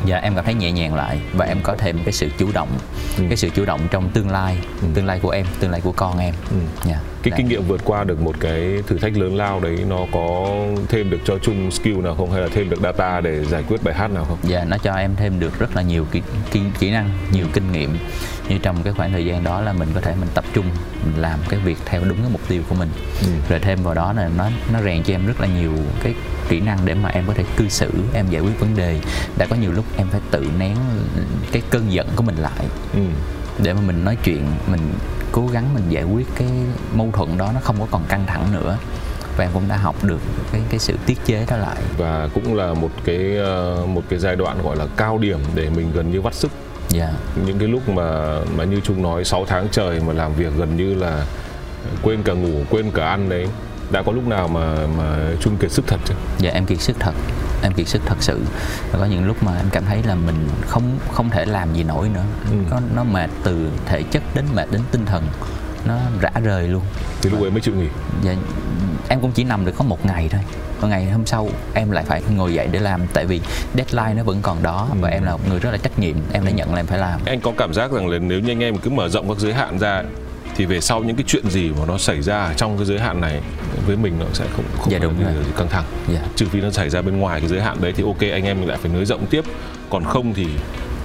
dạ 0.06 0.18
em 0.18 0.36
cảm 0.36 0.46
thấy 0.46 0.54
nhẹ 0.54 0.72
nhàng 0.72 0.96
lại 0.96 1.22
và 1.34 1.46
em 1.46 1.58
có 1.64 1.76
thêm 1.78 2.00
cái 2.06 2.12
sự 2.14 2.28
chủ 2.38 2.48
động 2.54 2.70
Ừ. 3.18 3.24
cái 3.28 3.38
sự 3.38 3.50
chủ 3.50 3.66
động 3.66 3.80
trong 3.92 4.10
tương 4.10 4.30
lai 4.32 4.58
Ừ. 4.82 4.88
tương 4.94 5.06
lai 5.06 5.20
của 5.20 5.30
em 5.30 5.46
tương 5.60 5.72
lai 5.72 5.82
của 5.82 5.92
con 5.92 6.20
em 6.20 6.34
Ừ. 6.52 6.58
dạ 6.86 7.00
cái 7.24 7.34
kinh 7.38 7.48
nghiệm 7.48 7.64
vượt 7.68 7.82
qua 7.86 8.04
được 8.04 8.22
một 8.22 8.36
cái 8.40 8.84
thử 8.88 8.98
thách 8.98 9.18
lớn 9.18 9.36
lao 9.36 9.60
đấy 9.60 9.78
nó 9.90 9.98
có 10.12 10.56
thêm 10.90 11.10
được 11.10 11.20
cho 11.26 11.38
Trung 11.38 11.72
skill 11.72 11.98
nào 11.98 12.16
không? 12.16 12.32
Hay 12.32 12.42
là 12.42 12.48
thêm 12.54 12.70
được 12.70 12.82
data 12.84 13.22
để 13.22 13.46
giải 13.46 13.64
quyết 13.68 13.84
bài 13.84 13.94
hát 13.94 14.12
nào 14.12 14.26
không? 14.26 14.38
Dạ, 14.44 14.64
nó 14.64 14.78
cho 14.78 14.94
em 14.94 15.16
thêm 15.16 15.40
được 15.40 15.60
rất 15.60 15.76
là 15.76 15.82
nhiều 15.82 16.06
kỹ, 16.12 16.22
kỹ, 16.52 16.60
kỹ 16.80 16.92
năng, 16.92 17.10
nhiều 17.32 17.46
kinh 17.54 17.72
nghiệm. 17.72 17.98
Như 18.50 18.58
trong 18.58 18.84
cái 18.84 18.94
khoảng 18.94 19.12
thời 19.12 19.26
gian 19.26 19.44
đó 19.44 19.62
là 19.62 19.74
mình 19.74 19.90
có 19.96 20.02
thể 20.02 20.14
mình 20.20 20.30
tập 20.34 20.46
trung 20.54 20.66
Mình 21.06 21.22
làm 21.22 21.40
cái 21.50 21.60
việc 21.60 21.78
theo 21.86 22.02
đúng 22.04 22.18
cái 22.18 22.30
mục 22.32 22.42
tiêu 22.48 22.62
của 22.70 22.76
mình. 22.76 22.90
Ừ. 23.22 23.28
Rồi 23.50 23.60
thêm 23.60 23.84
vào 23.84 23.94
đó 23.94 24.14
là 24.14 24.30
nó 24.38 24.50
nó 24.74 24.82
rèn 24.82 25.04
cho 25.04 25.14
em 25.14 25.28
rất 25.28 25.42
là 25.42 25.48
nhiều 25.48 25.72
cái 26.04 26.14
kỹ 26.50 26.60
năng 26.60 26.86
để 26.86 26.94
mà 26.94 27.10
em 27.10 27.24
có 27.28 27.34
thể 27.34 27.44
cư 27.58 27.70
xử, 27.70 27.92
em 28.14 28.26
giải 28.30 28.42
quyết 28.42 28.60
vấn 28.60 28.76
đề. 28.76 29.00
Đã 29.38 29.46
có 29.50 29.56
nhiều 29.56 29.72
lúc 29.72 29.86
em 29.98 30.08
phải 30.12 30.22
tự 30.32 30.48
nén 30.60 30.78
cái 31.52 31.62
cơn 31.70 31.92
giận 31.92 32.08
của 32.16 32.24
mình 32.24 32.36
lại 32.36 32.66
ừ. 32.94 33.00
Để 33.64 33.74
mà 33.74 33.82
mình 33.82 34.06
nói 34.06 34.18
chuyện, 34.24 34.46
mình 34.68 34.80
cố 35.32 35.48
gắng 35.48 35.74
mình 35.74 35.84
giải 35.90 36.04
quyết 36.04 36.28
cái 36.36 36.48
mâu 36.94 37.12
thuẫn 37.14 37.38
đó 37.38 37.52
nó 37.54 37.60
không 37.60 37.76
có 37.80 37.88
còn 37.92 38.04
căng 38.10 38.26
thẳng 38.28 38.52
nữa. 38.52 38.78
Và 39.38 39.46
em 39.46 39.52
cũng 39.54 39.68
đã 39.68 39.78
học 39.78 39.96
được 40.04 40.20
cái 40.52 40.62
cái 40.70 40.80
sự 40.80 40.98
tiết 41.06 41.18
chế 41.26 41.46
đó 41.50 41.58
lại. 41.58 41.78
Và 41.98 42.30
cũng 42.34 42.56
là 42.56 42.74
một 42.74 42.90
cái 43.06 43.38
ờ, 43.38 43.86
một 43.88 44.04
cái 44.10 44.20
giai 44.20 44.36
đoạn 44.36 44.62
gọi 44.64 44.76
là 44.76 44.86
cao 44.98 45.18
điểm 45.18 45.40
để 45.56 45.70
mình 45.70 45.92
gần 45.94 46.12
như 46.12 46.22
vắt 46.22 46.34
sức. 46.34 46.52
Dạ. 46.90 47.14
Những 47.46 47.60
cái 47.60 47.68
lúc 47.68 47.90
mà 47.90 48.40
mà 48.58 48.64
như 48.64 48.80
Trung 48.80 49.02
nói 49.02 49.26
6 49.26 49.46
tháng 49.46 49.68
trời 49.72 50.00
mà 50.08 50.14
làm 50.14 50.34
việc 50.34 50.54
gần 50.58 50.78
như 50.78 50.96
là 50.96 51.26
quên 52.02 52.24
cả 52.24 52.34
ngủ 52.34 52.64
quên 52.70 52.92
cả 52.92 53.06
ăn 53.06 53.30
đấy 53.30 53.48
đã 53.92 54.02
có 54.02 54.12
lúc 54.12 54.28
nào 54.28 54.48
mà 54.48 54.88
mà 54.98 55.20
Trung 55.40 55.58
kiệt 55.58 55.72
sức 55.72 55.88
thật 55.88 56.00
chưa? 56.06 56.16
Dạ 56.40 56.52
em 56.52 56.66
kiệt 56.66 56.82
sức 56.82 56.96
thật 57.00 57.14
Em 57.62 57.74
kiệt 57.74 57.88
sức 57.88 58.02
thật 58.06 58.16
sự. 58.20 58.40
Và 58.92 59.00
có 59.00 59.06
những 59.06 59.26
lúc 59.26 59.44
mà 59.44 59.58
em 59.58 59.66
cảm 59.72 59.84
thấy 59.86 60.04
là 60.04 60.16
mình 60.16 60.48
không 60.68 61.00
không 61.12 61.30
thể 61.30 61.46
làm 61.46 61.74
gì 61.74 61.84
nổi 61.84 62.10
nữa. 62.10 62.24
Ừ. 62.52 62.58
có, 62.70 62.82
Nó 62.96 63.04
mệt 63.04 63.30
từ 63.44 63.70
thể 63.86 64.04
chất 64.04 64.24
đến 64.36 64.46
mệt 64.56 64.66
đến 64.72 64.82
tinh 64.92 65.06
thần. 65.06 65.24
Nó 65.86 65.98
rã 66.22 66.30
rời 66.44 66.68
luôn. 66.68 66.82
Thì 67.22 67.30
lúc 67.30 67.42
ấy 67.42 67.52
mới 67.52 67.62
chịu 67.62 67.76
nghỉ? 67.76 67.88
Dạ, 68.24 68.36
em 69.10 69.22
cũng 69.22 69.32
chỉ 69.32 69.44
nằm 69.44 69.66
được 69.66 69.72
có 69.78 69.84
một 69.84 70.06
ngày 70.06 70.30
thôi. 70.32 70.42
Và 70.80 70.88
ngày 70.88 71.12
hôm 71.12 71.26
sau 71.26 71.50
em 71.74 71.92
lại 71.92 72.04
phải 72.08 72.22
ngồi 72.30 72.54
dậy 72.54 72.68
để 72.72 72.80
làm. 72.80 73.02
Tại 73.14 73.26
vì 73.26 73.42
deadline 73.76 74.14
nó 74.14 74.24
vẫn 74.24 74.40
còn 74.42 74.64
đó 74.64 74.88
Và 75.02 75.10
Ừ. 75.10 75.14
em 75.14 75.24
là 75.24 75.32
một 75.32 75.40
người 75.50 75.60
rất 75.60 75.72
là 75.72 75.78
trách 75.78 76.00
nhiệm. 76.00 76.16
Em 76.34 76.46
đã 76.46 76.52
nhận 76.52 76.74
là 76.74 76.80
em 76.80 76.86
phải 76.88 76.98
làm. 77.00 77.20
Anh 77.26 77.42
có 77.42 77.52
cảm 77.58 77.74
giác 77.74 77.92
rằng 77.92 78.08
là 78.08 78.18
nếu 78.18 78.40
như 78.40 78.52
anh 78.52 78.60
em 78.64 78.78
cứ 78.78 78.90
mở 78.90 79.10
rộng 79.10 79.28
các 79.30 79.38
giới 79.38 79.54
hạn 79.54 79.78
ra 79.80 80.04
thì 80.62 80.66
về 80.66 80.82
sau 80.82 81.04
những 81.04 81.16
cái 81.16 81.24
chuyện 81.28 81.50
gì 81.50 81.70
mà 81.80 81.86
nó 81.88 81.98
xảy 81.98 82.22
ra 82.22 82.38
ở 82.44 82.54
trong 82.54 82.78
cái 82.78 82.86
giới 82.86 83.00
hạn 83.00 83.22
này 83.22 83.42
với 83.88 83.96
mình 83.98 84.14
nó 84.20 84.26
sẽ 84.34 84.46
không 84.56 84.66
không 84.80 84.92
Dạ, 84.92 85.00
đúng 85.00 85.24
rồi. 85.24 85.34
gì 85.34 85.52
căng 85.58 85.68
thẳng 85.70 85.84
Dạ. 86.14 86.20
trừ 86.36 86.46
phi 86.52 86.62
nó 86.62 86.72
xảy 86.72 86.90
ra 86.90 87.02
bên 87.02 87.18
ngoài 87.20 87.40
cái 87.40 87.50
giới 87.50 87.62
hạn 87.62 87.78
đấy 87.82 87.94
thì 87.96 88.04
ok 88.04 88.20
anh 88.22 88.44
em 88.44 88.60
mình 88.60 88.70
lại 88.70 88.78
phải 88.82 88.92
nới 88.94 89.06
rộng 89.06 89.26
tiếp 89.30 89.44
còn 89.90 90.04
không 90.04 90.34
thì 90.34 90.46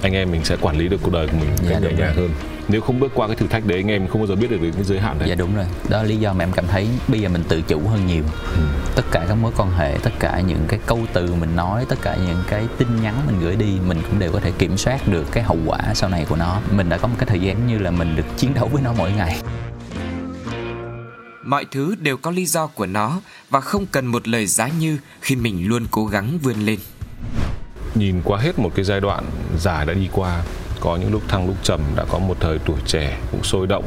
anh 0.07 0.13
em 0.13 0.31
mình 0.31 0.45
sẽ 0.45 0.55
quản 0.61 0.77
lý 0.77 0.87
được 0.87 0.99
cuộc 1.03 1.11
đời 1.13 1.27
của 1.27 1.37
mình 1.39 1.49
một 1.49 1.55
Dạ, 1.63 1.69
cách 1.69 1.81
nhẹ 1.83 1.91
nhàng 1.97 2.15
hơn. 2.15 2.29
Nếu 2.67 2.81
không 2.81 2.99
bước 2.99 3.11
qua 3.15 3.27
cái 3.27 3.35
thử 3.35 3.47
thách 3.47 3.65
đấy 3.65 3.77
anh 3.77 3.87
em 3.87 4.07
không 4.07 4.21
bao 4.21 4.27
giờ 4.27 4.35
biết 4.35 4.51
được 4.51 4.57
cái 4.61 4.83
giới 4.83 4.99
hạn 4.99 5.19
đấy. 5.19 5.29
Dạ 5.29 5.35
đúng 5.35 5.55
rồi. 5.55 5.65
Đó 5.89 5.97
là 5.97 6.03
lý 6.03 6.17
do 6.17 6.33
mà 6.33 6.43
em 6.43 6.51
cảm 6.51 6.67
thấy 6.67 6.87
bây 7.07 7.21
giờ 7.21 7.29
mình 7.29 7.43
tự 7.47 7.61
chủ 7.61 7.79
hơn 7.87 8.07
nhiều. 8.07 8.23
Ừ. 8.55 8.61
Tất 8.95 9.03
cả 9.11 9.25
các 9.27 9.35
mối 9.35 9.51
quan 9.57 9.71
hệ 9.71 9.97
Tất 10.03 10.11
cả 10.19 10.41
những 10.47 10.65
cái 10.67 10.79
câu 10.85 10.99
từ 11.13 11.33
mình 11.33 11.55
nói 11.55 11.85
Tất 11.89 11.95
cả 12.01 12.17
những 12.27 12.43
cái 12.47 12.65
tin 12.77 12.87
nhắn 13.03 13.15
mình 13.27 13.39
gửi 13.39 13.55
đi 13.55 13.77
Mình 13.87 14.01
cũng 14.09 14.19
đều 14.19 14.31
có 14.31 14.39
thể 14.39 14.51
kiểm 14.57 14.77
soát 14.77 15.07
được 15.07 15.31
cái 15.31 15.43
hậu 15.43 15.57
quả 15.65 15.79
sau 15.93 16.09
này 16.09 16.25
của 16.29 16.35
nó. 16.35 16.61
Mình 16.71 16.89
đã 16.89 16.97
có 16.97 17.07
một 17.07 17.15
cái 17.17 17.25
thời 17.29 17.39
gian 17.39 17.67
như 17.67 17.79
là 17.79 17.91
mình 17.91 18.15
được 18.15 18.25
chiến 18.37 18.53
đấu 18.53 18.67
với 18.67 18.81
nó 18.81 18.93
mỗi 18.97 19.11
ngày. 19.11 19.41
Mọi 21.45 21.65
thứ 21.71 21.95
đều 21.95 22.17
có 22.17 22.31
lý 22.31 22.45
do 22.45 22.67
của 22.67 22.85
nó 22.85 23.21
và 23.49 23.61
không 23.61 23.85
cần 23.85 24.05
một 24.05 24.27
lời 24.27 24.45
giá 24.47 24.67
như 24.67 24.97
khi 25.21 25.35
mình 25.35 25.67
luôn 25.67 25.85
cố 25.91 26.05
gắng 26.05 26.39
vươn 26.41 26.55
lên. 26.65 26.79
Nhìn 27.99 28.21
qua 28.25 28.39
hết 28.39 28.59
một 28.59 28.71
cái 28.75 28.85
giai 28.85 29.01
đoạn 29.01 29.23
dài 29.57 29.85
đã 29.85 29.93
đi 29.93 30.09
qua 30.11 30.41
có 30.79 30.95
những 30.95 31.11
lúc 31.11 31.21
thăng 31.27 31.47
lúc 31.47 31.55
trầm 31.63 31.81
đã 31.95 32.05
có 32.09 32.19
một 32.19 32.37
thời 32.39 32.59
tuổi 32.59 32.77
trẻ 32.85 33.17
cũng 33.31 33.43
sôi 33.43 33.67
động 33.67 33.83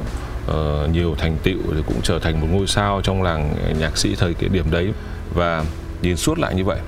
uh, 0.50 0.90
nhiều 0.90 1.14
thành 1.18 1.36
tựu 1.42 1.58
thì 1.74 1.82
cũng 1.86 2.00
trở 2.02 2.18
thành 2.18 2.40
một 2.40 2.46
ngôi 2.50 2.66
sao 2.66 3.00
trong 3.04 3.22
làng 3.22 3.54
nhạc 3.78 3.98
sĩ 3.98 4.14
thời 4.14 4.34
cái 4.34 4.48
điểm 4.48 4.70
đấy. 4.70 4.92
Và 5.34 5.64
nhìn 6.02 6.16
suốt 6.16 6.38
lại 6.38 6.54
như 6.54 6.64
vậy 6.64 6.78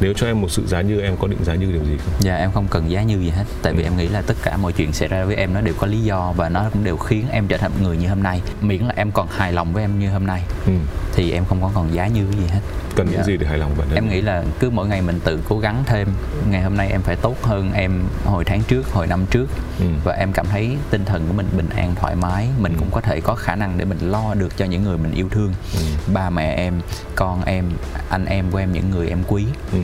nếu 0.00 0.12
cho 0.16 0.26
em 0.26 0.40
một 0.40 0.50
sự 0.50 0.66
giá 0.66 0.80
như 0.80 1.00
em 1.00 1.16
có 1.16 1.28
định 1.28 1.44
giá 1.44 1.54
như 1.54 1.72
điều 1.72 1.84
gì 1.84 1.96
không? 2.04 2.14
Dạ 2.20 2.36
em 2.36 2.50
không 2.52 2.66
cần 2.70 2.90
giá 2.90 3.02
như 3.02 3.18
gì 3.18 3.30
hết. 3.30 3.44
Tại 3.62 3.72
vì 3.72 3.82
em 3.82 3.96
nghĩ 3.96 4.08
là 4.08 4.22
tất 4.22 4.34
cả 4.42 4.56
mọi 4.56 4.72
chuyện 4.72 4.92
xảy 4.92 5.08
ra 5.08 5.24
với 5.24 5.36
em 5.36 5.54
nó 5.54 5.60
đều 5.60 5.74
có 5.78 5.86
lý 5.86 6.00
do 6.00 6.32
Và 6.36 6.48
nó 6.48 6.70
cũng 6.72 6.84
đều 6.84 6.96
khiến 6.96 7.24
em 7.30 7.48
trở 7.48 7.56
thành 7.56 7.70
một 7.70 7.78
người 7.82 7.96
như 7.96 8.08
hôm 8.08 8.22
nay. 8.22 8.40
Miễn 8.60 8.82
là 8.82 8.92
em 8.96 9.12
còn 9.12 9.26
hài 9.30 9.52
lòng 9.52 9.72
với 9.72 9.84
em 9.84 9.98
như 9.98 10.10
hôm 10.10 10.26
nay 10.26 10.42
ừ. 10.66 10.72
Thì 11.12 11.30
em 11.30 11.44
không 11.44 11.62
có 11.62 11.70
còn 11.74 11.94
giá 11.94 12.06
như 12.06 12.26
gì 12.32 12.46
hết 12.48 12.60
Cần 13.00 13.08
dạ. 13.10 13.16
cái 13.16 13.24
gì 13.24 13.36
để 13.36 13.46
hài 13.46 13.58
lòng 13.58 13.70
bản 13.78 13.88
thân 13.88 13.94
Em 13.96 14.08
nghĩ 14.08 14.20
là 14.20 14.44
cứ 14.58 14.70
mỗi 14.70 14.88
ngày 14.88 15.02
mình 15.02 15.20
tự 15.24 15.40
cố 15.48 15.58
gắng 15.58 15.82
thêm. 15.86 16.08
Ngày 16.50 16.62
hôm 16.62 16.76
nay 16.76 16.88
em 16.90 17.02
phải 17.02 17.16
tốt 17.16 17.36
hơn 17.42 17.72
em 17.72 18.02
hồi 18.24 18.44
tháng 18.44 18.62
trước, 18.62 18.92
hồi 18.92 19.06
năm 19.06 19.26
trước. 19.30 19.46
Ừ. 19.78 19.86
Và 20.04 20.12
em 20.12 20.32
cảm 20.32 20.46
thấy 20.46 20.76
tinh 20.90 21.04
thần 21.04 21.26
của 21.26 21.32
mình 21.32 21.46
bình 21.56 21.68
an, 21.76 21.94
thoải 21.94 22.16
mái. 22.16 22.48
Mình 22.58 22.72
ừ. 22.72 22.76
cũng 22.78 22.88
có 22.90 23.00
thể 23.00 23.20
có 23.20 23.34
khả 23.34 23.54
năng 23.54 23.78
để 23.78 23.84
mình 23.84 23.98
lo 24.00 24.34
được 24.34 24.56
cho 24.56 24.64
những 24.64 24.82
người 24.82 24.98
mình 24.98 25.12
yêu 25.12 25.28
thương. 25.30 25.52
Ừ. 25.74 25.80
Ba 26.14 26.30
mẹ 26.30 26.54
em, 26.54 26.80
con 27.14 27.44
em, 27.44 27.64
anh 28.08 28.24
em 28.24 28.50
của 28.50 28.58
em, 28.58 28.72
những 28.72 28.90
người 28.90 29.08
em 29.08 29.18
quý. 29.28 29.44
Ừ. 29.72 29.78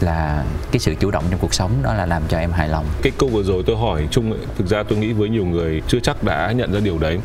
Là 0.00 0.44
cái 0.72 0.80
sự 0.80 0.94
chủ 1.00 1.10
động 1.10 1.24
trong 1.30 1.40
cuộc 1.40 1.54
sống 1.54 1.72
đó 1.82 1.94
là 1.94 2.06
làm 2.06 2.22
cho 2.28 2.38
em 2.38 2.52
hài 2.52 2.68
lòng. 2.68 2.86
Cái 3.02 3.12
câu 3.18 3.28
vừa 3.28 3.42
rồi 3.42 3.62
tôi 3.66 3.76
hỏi 3.76 4.08
chung 4.10 4.38
thực 4.58 4.66
ra 4.66 4.82
tôi 4.82 4.98
nghĩ 4.98 5.12
với 5.12 5.28
nhiều 5.28 5.44
người 5.44 5.82
chưa 5.88 6.00
chắc 6.00 6.22
đã 6.24 6.52
nhận 6.52 6.72
ra 6.72 6.80
điều 6.80 6.98
đấy. 6.98 7.18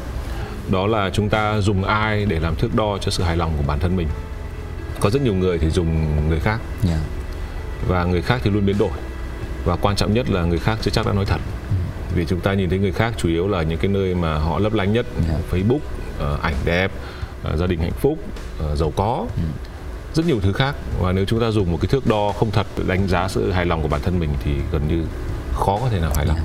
Đó 0.71 0.87
là 0.87 1.09
chúng 1.13 1.29
ta 1.29 1.61
dùng 1.61 1.83
ai 1.83 2.25
để 2.25 2.39
làm 2.39 2.55
thước 2.55 2.75
đo 2.75 2.97
cho 3.01 3.11
sự 3.11 3.23
hài 3.23 3.37
lòng 3.37 3.51
của 3.57 3.63
bản 3.67 3.79
thân 3.79 3.95
mình 3.95 4.07
có 5.03 5.09
rất 5.09 5.21
nhiều 5.21 5.33
người 5.33 5.57
thì 5.57 5.69
dùng 5.69 6.17
người 6.29 6.39
khác 6.39 6.59
yeah. 6.87 6.97
Dạ. 6.97 7.05
và 7.87 8.03
người 8.03 8.21
khác 8.21 8.41
thì 8.43 8.51
luôn 8.51 8.65
biến 8.65 8.77
đổi 8.77 8.91
và 9.65 9.75
quan 9.75 9.95
trọng 9.95 10.13
nhất 10.13 10.29
là 10.29 10.43
người 10.43 10.59
khác 10.59 10.79
chưa 10.81 10.91
chắc 10.91 11.05
đã 11.05 11.13
nói 11.13 11.25
thật 11.25 11.39
ừ. 11.69 11.75
vì 12.15 12.25
chúng 12.25 12.39
ta 12.39 12.53
nhìn 12.53 12.69
thấy 12.69 12.79
người 12.79 12.91
khác 12.91 13.13
chủ 13.17 13.29
yếu 13.29 13.47
là 13.47 13.63
những 13.63 13.77
cái 13.77 13.91
nơi 13.91 14.15
mà 14.15 14.37
họ 14.37 14.59
lấp 14.59 14.73
lánh 14.73 14.93
nhất 14.93 15.05
yeah. 15.15 15.41
Dạ. 15.51 15.57
Facebook 15.57 15.79
uh, 16.35 16.41
ảnh 16.41 16.55
đẹp 16.65 16.91
uh, 17.53 17.57
gia 17.57 17.67
đình 17.67 17.79
hạnh 17.79 17.99
phúc 18.01 18.17
uh, 18.71 18.77
giàu 18.77 18.93
có 18.95 19.25
ừ 19.35 19.43
rất 20.13 20.25
nhiều 20.25 20.39
thứ 20.41 20.53
khác 20.53 20.75
và 20.99 21.11
nếu 21.11 21.25
chúng 21.25 21.39
ta 21.39 21.51
dùng 21.51 21.71
một 21.71 21.77
cái 21.81 21.87
thước 21.87 22.07
đo 22.07 22.31
không 22.31 22.51
thật 22.51 22.67
đánh 22.87 23.07
giá 23.07 23.27
sự 23.27 23.51
hài 23.51 23.65
lòng 23.65 23.81
của 23.81 23.87
bản 23.87 24.01
thân 24.01 24.19
mình 24.19 24.29
thì 24.43 24.51
gần 24.71 24.87
như 24.87 25.05
khó 25.53 25.77
có 25.81 25.89
thể 25.89 25.99
nào 25.99 26.11
hài 26.15 26.25
lòng 26.25 26.37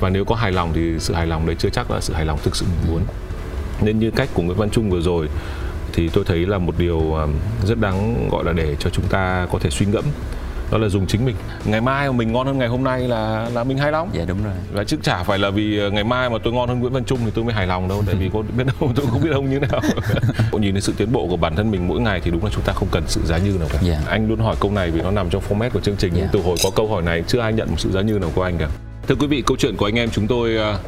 và 0.00 0.08
nếu 0.08 0.24
có 0.24 0.34
hài 0.34 0.52
lòng 0.52 0.72
thì 0.74 0.94
sự 0.98 1.14
hài 1.14 1.26
lòng 1.26 1.46
đấy 1.46 1.56
chưa 1.58 1.68
chắc 1.70 1.90
là 1.90 2.00
sự 2.00 2.14
hài 2.14 2.24
lòng 2.24 2.38
thực 2.42 2.56
sự 2.56 2.66
mình 2.66 2.92
muốn 2.92 3.02
nên 3.80 3.98
như 3.98 4.10
cách 4.10 4.28
của 4.34 4.42
Nguyễn 4.42 4.58
Văn 4.58 4.70
Trung 4.70 4.90
vừa 4.90 5.00
rồi 5.00 5.28
thì 5.96 6.08
tôi 6.08 6.24
thấy 6.24 6.46
là 6.46 6.58
một 6.58 6.74
điều 6.78 7.16
rất 7.64 7.80
đáng 7.80 8.28
gọi 8.32 8.44
là 8.44 8.52
để 8.52 8.76
cho 8.80 8.90
chúng 8.90 9.04
ta 9.04 9.46
có 9.52 9.58
thể 9.58 9.70
suy 9.70 9.86
ngẫm. 9.86 10.04
Đó 10.72 10.78
là 10.78 10.88
dùng 10.88 11.06
chính 11.06 11.24
mình. 11.24 11.36
Ngày 11.64 11.80
mai 11.80 12.08
mà 12.08 12.16
mình 12.16 12.32
ngon 12.32 12.46
hơn 12.46 12.58
ngày 12.58 12.68
hôm 12.68 12.84
nay 12.84 13.08
là 13.08 13.50
là 13.54 13.64
mình 13.64 13.78
hài 13.78 13.92
lòng. 13.92 14.10
Dạ 14.12 14.24
đúng 14.28 14.44
rồi. 14.44 14.52
Và 14.72 14.84
chứ 14.84 14.96
chả 15.02 15.22
phải 15.22 15.38
là 15.38 15.50
vì 15.50 15.78
ờ, 15.78 15.90
ngày 15.90 16.04
mai 16.04 16.30
mà 16.30 16.38
tôi 16.44 16.52
ngon 16.52 16.68
hơn 16.68 16.80
Nguyễn 16.80 16.92
Văn 16.92 17.04
Trung 17.04 17.18
thì 17.24 17.30
tôi 17.34 17.44
mới 17.44 17.54
hài 17.54 17.66
lòng 17.66 17.88
đâu 17.88 18.02
tại 18.06 18.14
vì 18.14 18.30
có 18.32 18.42
biết 18.56 18.64
đâu 18.66 18.92
tôi 18.96 19.06
không 19.10 19.22
biết 19.22 19.30
ông 19.32 19.50
như 19.50 19.60
nào. 19.60 19.80
Nhìn 20.52 20.72
thấy 20.72 20.80
sự 20.80 20.92
tiến 20.96 21.12
bộ 21.12 21.26
của 21.30 21.36
bản 21.36 21.56
thân 21.56 21.70
mình 21.70 21.88
mỗi 21.88 22.00
ngày 22.00 22.20
thì 22.24 22.30
đúng 22.30 22.44
là 22.44 22.50
chúng 22.54 22.64
ta 22.64 22.72
không 22.72 22.88
cần 22.92 23.02
sự 23.06 23.20
giá 23.24 23.38
như 23.38 23.56
nào 23.58 23.68
cả. 23.72 23.78
Dạ. 23.82 23.98
anh 24.06 24.28
luôn 24.28 24.38
hỏi 24.38 24.56
câu 24.60 24.70
này 24.70 24.90
vì 24.90 25.02
nó 25.02 25.10
nằm 25.10 25.30
trong 25.30 25.42
format 25.48 25.70
của 25.70 25.80
chương 25.80 25.96
trình. 25.96 26.12
Dạ. 26.16 26.28
từ 26.32 26.40
hồi 26.40 26.56
có 26.64 26.70
câu 26.76 26.88
hỏi 26.88 27.02
này 27.02 27.22
chưa 27.26 27.40
ai 27.40 27.52
nhận 27.52 27.70
một 27.70 27.76
sự 27.78 27.92
giá 27.92 28.00
như 28.00 28.18
nào 28.18 28.30
của 28.34 28.42
anh 28.42 28.58
cả. 28.58 28.68
Thưa 29.08 29.14
quý 29.14 29.26
vị 29.26 29.42
câu 29.46 29.56
chuyện 29.56 29.76
của 29.76 29.86
anh 29.86 29.94
em 29.94 30.10
chúng 30.10 30.26
tôi 30.26 30.56
ờ, 30.56 30.78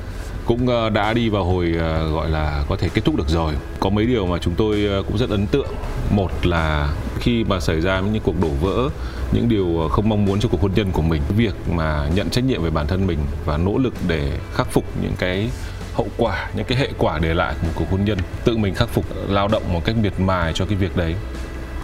cũng 0.48 0.68
ờ, 0.68 0.90
đã 0.90 1.12
đi 1.12 1.28
vào 1.28 1.44
hồi 1.44 1.74
ờ, 1.78 2.10
gọi 2.10 2.30
là 2.30 2.64
có 2.68 2.76
thể 2.76 2.88
kết 2.94 3.04
thúc 3.04 3.16
được 3.16 3.28
rồi. 3.28 3.54
Có 3.80 3.90
mấy 3.90 4.06
điều 4.06 4.26
mà 4.26 4.38
chúng 4.38 4.54
tôi 4.54 4.86
ờ, 4.86 5.02
cũng 5.02 5.18
rất 5.18 5.30
ấn 5.30 5.46
tượng. 5.46 5.68
Một 6.10 6.46
là 6.46 6.94
khi 7.20 7.44
mà 7.44 7.60
xảy 7.60 7.80
ra 7.80 8.00
những 8.00 8.22
cuộc 8.22 8.40
đổ 8.40 8.48
vỡ, 8.48 8.88
những 9.32 9.48
điều 9.48 9.88
không 9.90 10.08
mong 10.08 10.24
muốn 10.24 10.40
cho 10.40 10.48
cuộc 10.48 10.62
hôn 10.62 10.72
nhân 10.74 10.90
của 10.92 11.02
mình, 11.02 11.22
việc 11.36 11.54
mà 11.70 12.08
nhận 12.14 12.30
trách 12.30 12.44
nhiệm 12.44 12.62
về 12.62 12.70
bản 12.70 12.86
thân 12.86 13.06
mình 13.06 13.18
và 13.44 13.56
nỗ 13.56 13.78
lực 13.78 13.94
để 14.08 14.32
khắc 14.54 14.72
phục 14.72 14.84
những 15.02 15.12
cái 15.18 15.48
hậu 15.94 16.08
quả, 16.16 16.50
những 16.56 16.64
cái 16.64 16.78
hệ 16.78 16.88
quả 16.98 17.18
để 17.18 17.34
lại 17.34 17.54
của 17.60 17.66
một 17.66 17.72
cuộc 17.74 17.90
hôn 17.90 18.04
nhân, 18.04 18.18
tự 18.44 18.56
mình 18.56 18.74
khắc 18.74 18.88
phục, 18.88 19.04
lao 19.28 19.48
động 19.48 19.62
một 19.72 19.84
cách 19.84 19.96
miệt 20.02 20.20
mài 20.20 20.52
cho 20.52 20.66
cái 20.66 20.74
việc 20.74 20.96
đấy 20.96 21.14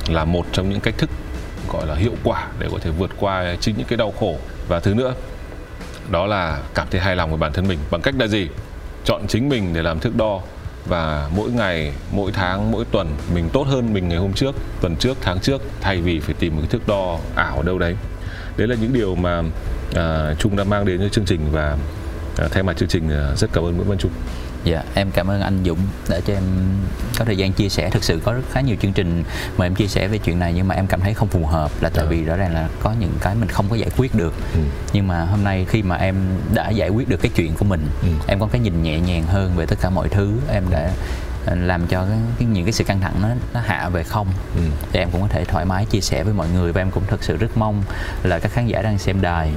là 0.09 0.25
một 0.25 0.47
trong 0.53 0.71
những 0.71 0.81
cách 0.81 0.95
thức, 0.99 1.11
gọi 1.73 1.87
là 1.87 1.95
hiệu 1.95 2.15
quả 2.25 2.49
để 2.59 2.69
có 2.73 2.79
thể 2.79 2.91
vượt 2.91 3.11
qua 3.21 3.57
chính 3.61 3.75
những 3.79 3.87
cái 3.87 3.97
đau 3.97 4.13
khổ. 4.21 4.37
Và 4.69 4.81
thứ 4.81 4.95
nữa 4.95 5.15
đó 6.11 6.27
là 6.27 6.59
cảm 6.75 6.87
thấy 6.91 7.01
hài 7.01 7.17
lòng 7.17 7.31
với 7.31 7.39
bản 7.39 7.53
thân 7.53 7.69
mình. 7.69 7.79
Bằng 7.91 8.03
cách 8.03 8.15
là 8.19 8.27
gì? 8.27 8.49
Chọn 9.05 9.27
chính 9.29 9.49
mình 9.49 9.75
để 9.75 9.83
làm 9.83 10.01
thước 10.01 10.17
đo. 10.17 10.41
Và 10.87 11.29
mỗi 11.37 11.51
ngày 11.51 11.93
mỗi 12.13 12.33
tháng 12.33 12.73
mỗi 12.73 12.85
tuần 12.85 13.09
mình 13.35 13.49
tốt 13.53 13.67
hơn 13.69 13.93
mình 13.93 14.09
ngày 14.09 14.19
hôm 14.19 14.33
trước 14.33 14.55
tuần 14.81 14.97
trước 14.97 15.17
tháng 15.21 15.41
trước 15.41 15.63
thay 15.81 16.01
vì 16.01 16.21
phải 16.21 16.35
tìm 16.39 16.55
một 16.55 16.61
cái 16.63 16.71
thước 16.71 16.89
đo 16.89 17.19
ảo 17.35 17.63
đâu 17.63 17.79
đấy. 17.79 17.97
Đấy 18.57 18.69
là 18.69 18.77
những 18.81 18.93
điều 18.93 19.15
mà 19.15 19.39
uh, 19.39 20.39
trung 20.39 20.57
đã 20.57 20.65
mang 20.65 20.85
đến 20.85 21.01
cho 21.01 21.09
chương 21.09 21.25
trình 21.25 21.41
và 21.53 21.77
uh, 22.45 22.53
thay 22.53 22.63
mặt 22.63 22.77
chương 22.77 22.89
trình 22.89 23.07
uh, 23.07 23.39
rất 23.39 23.51
cảm 23.53 23.65
ơn 23.65 23.77
nguyễn 23.77 23.89
văn 23.89 23.99
trung. 23.99 24.13
Dạ, 24.65 24.83
em 24.95 25.11
cảm 25.11 25.31
ơn 25.31 25.41
anh 25.41 25.59
Dũng 25.65 25.79
đã 26.09 26.21
cho 26.27 26.35
em 26.35 26.43
có 27.19 27.25
thời 27.25 27.37
gian 27.37 27.53
chia 27.53 27.69
sẻ. 27.69 27.91
Thực 27.91 28.05
sự 28.05 28.21
có 28.25 28.33
rất 28.33 28.43
khá 28.53 28.61
nhiều 28.61 28.77
chương 28.83 28.93
trình 28.93 29.25
mà 29.57 29.67
em 29.67 29.75
chia 29.75 29.87
sẻ 29.87 30.09
về 30.09 30.19
chuyện 30.19 30.39
này 30.39 30.53
nhưng 30.57 30.69
mà 30.69 30.75
em 30.75 30.87
cảm 30.87 31.01
thấy 31.01 31.15
không 31.15 31.29
phù 31.29 31.47
hợp 31.47 31.71
là 31.81 31.91
tại 31.95 32.07
vì 32.07 32.25
rõ 32.25 32.37
ràng 32.37 32.55
là 32.55 32.69
có 32.83 32.95
những 33.01 33.13
cái 33.21 33.35
mình 33.35 33.49
không 33.49 33.67
có 33.71 33.77
giải 33.77 33.91
quyết 33.97 34.15
được. 34.15 34.35
Ừ. 34.55 34.61
Nhưng 34.93 35.09
mà 35.09 35.25
hôm 35.25 35.45
nay 35.45 35.67
khi 35.69 35.83
mà 35.83 35.97
em 35.97 36.17
đã 36.55 36.71
giải 36.71 36.89
quyết 36.89 37.09
được 37.09 37.21
cái 37.23 37.31
chuyện 37.35 37.55
của 37.55 37.65
mình, 37.65 37.89
ừ. 38.03 38.09
em 38.27 38.41
có 38.41 38.49
cái 38.53 38.61
nhìn 38.61 38.83
nhẹ 38.83 39.01
nhàng 39.01 39.23
hơn 39.23 39.57
về 39.57 39.67
tất 39.67 39.79
cả 39.81 39.91
mọi 39.91 40.09
thứ. 40.09 40.33
Em 40.53 40.65
đã 40.71 40.91
làm 41.47 41.87
cho 41.87 42.05
cái, 42.05 42.19
cái 42.39 42.49
những 42.49 42.65
cái 42.65 42.73
sự 42.73 42.85
căng 42.85 43.01
thẳng 43.01 43.15
nó 43.23 43.29
nó 43.55 43.61
hạ 43.61 43.89
về 43.89 44.03
không 44.03 44.27
ừ. 44.57 44.63
thì 44.93 44.99
em 45.01 45.09
cũng 45.11 45.21
có 45.21 45.29
thể 45.29 45.45
thoải 45.45 45.65
mái 45.65 45.85
chia 45.85 46.01
sẻ 46.01 46.25
với 46.25 46.35
mọi 46.35 46.49
người 46.55 46.73
và 46.73 46.81
em 46.81 46.91
cũng 46.91 47.03
thật 47.07 47.23
sự 47.23 47.37
rất 47.37 47.57
mong 47.57 47.83
là 48.23 48.39
các 48.39 48.53
khán 48.53 48.67
giả 48.67 48.83
đang 48.83 48.99
xem 48.99 49.21
đài 49.21 49.53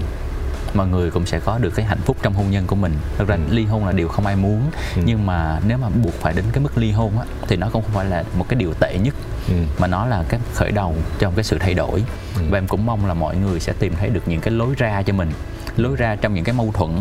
mọi 0.77 0.87
người 0.87 1.11
cũng 1.11 1.25
sẽ 1.25 1.39
có 1.39 1.57
được 1.57 1.75
cái 1.75 1.85
hạnh 1.85 1.99
phúc 2.05 2.17
trong 2.21 2.33
hôn 2.33 2.51
nhân 2.51 2.67
của 2.67 2.75
mình 2.75 2.93
thật 3.17 3.25
ra 3.27 3.35
ừ. 3.35 3.41
ly 3.51 3.65
hôn 3.65 3.85
là 3.85 3.91
điều 3.91 4.07
không 4.07 4.25
ai 4.25 4.35
muốn 4.35 4.61
ừ. 4.95 5.01
nhưng 5.05 5.25
mà 5.25 5.59
nếu 5.67 5.77
mà 5.77 5.89
buộc 5.89 6.13
phải 6.13 6.33
đến 6.33 6.45
cái 6.51 6.63
mức 6.63 6.77
ly 6.77 6.91
hôn 6.91 7.19
á 7.19 7.25
thì 7.47 7.55
nó 7.55 7.69
cũng 7.73 7.83
không 7.83 7.91
phải 7.93 8.05
là 8.05 8.23
một 8.37 8.45
cái 8.49 8.59
điều 8.59 8.73
tệ 8.73 8.97
nhất 8.97 9.13
ừ. 9.47 9.55
mà 9.79 9.87
nó 9.87 10.05
là 10.05 10.23
cái 10.29 10.39
khởi 10.53 10.71
đầu 10.71 10.95
trong 11.19 11.33
cái 11.35 11.43
sự 11.43 11.57
thay 11.59 11.73
đổi 11.73 12.03
ừ. 12.35 12.41
và 12.49 12.57
em 12.57 12.67
cũng 12.67 12.85
mong 12.85 13.05
là 13.05 13.13
mọi 13.13 13.35
người 13.35 13.59
sẽ 13.59 13.73
tìm 13.79 13.93
thấy 13.99 14.09
được 14.09 14.27
những 14.27 14.41
cái 14.41 14.51
lối 14.51 14.75
ra 14.77 15.01
cho 15.01 15.13
mình 15.13 15.31
lối 15.77 15.95
ra 15.95 16.15
trong 16.15 16.33
những 16.33 16.43
cái 16.43 16.53
mâu 16.53 16.71
thuẫn 16.73 16.91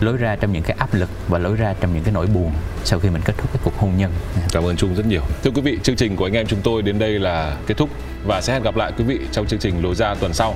lối 0.00 0.16
ra 0.16 0.36
trong 0.36 0.52
những 0.52 0.62
cái 0.62 0.76
áp 0.78 0.94
lực 0.94 1.10
và 1.28 1.38
lối 1.38 1.56
ra 1.56 1.74
trong 1.80 1.94
những 1.94 2.04
cái 2.04 2.14
nỗi 2.14 2.26
buồn 2.26 2.52
sau 2.84 2.98
khi 2.98 3.10
mình 3.10 3.22
kết 3.24 3.34
thúc 3.38 3.52
cái 3.52 3.60
cuộc 3.64 3.78
hôn 3.78 3.96
nhân 3.96 4.12
cảm 4.52 4.64
ơn 4.64 4.76
trung 4.76 4.94
rất 4.94 5.06
nhiều 5.06 5.22
thưa 5.42 5.50
quý 5.50 5.62
vị 5.62 5.78
chương 5.82 5.96
trình 5.96 6.16
của 6.16 6.26
anh 6.26 6.32
em 6.32 6.46
chúng 6.46 6.60
tôi 6.62 6.82
đến 6.82 6.98
đây 6.98 7.18
là 7.18 7.56
kết 7.66 7.76
thúc 7.76 7.90
và 8.26 8.40
sẽ 8.40 8.52
hẹn 8.52 8.62
gặp 8.62 8.76
lại 8.76 8.92
quý 8.98 9.04
vị 9.04 9.18
trong 9.32 9.46
chương 9.46 9.60
trình 9.60 9.82
lối 9.82 9.94
ra 9.94 10.14
tuần 10.14 10.34
sau 10.34 10.54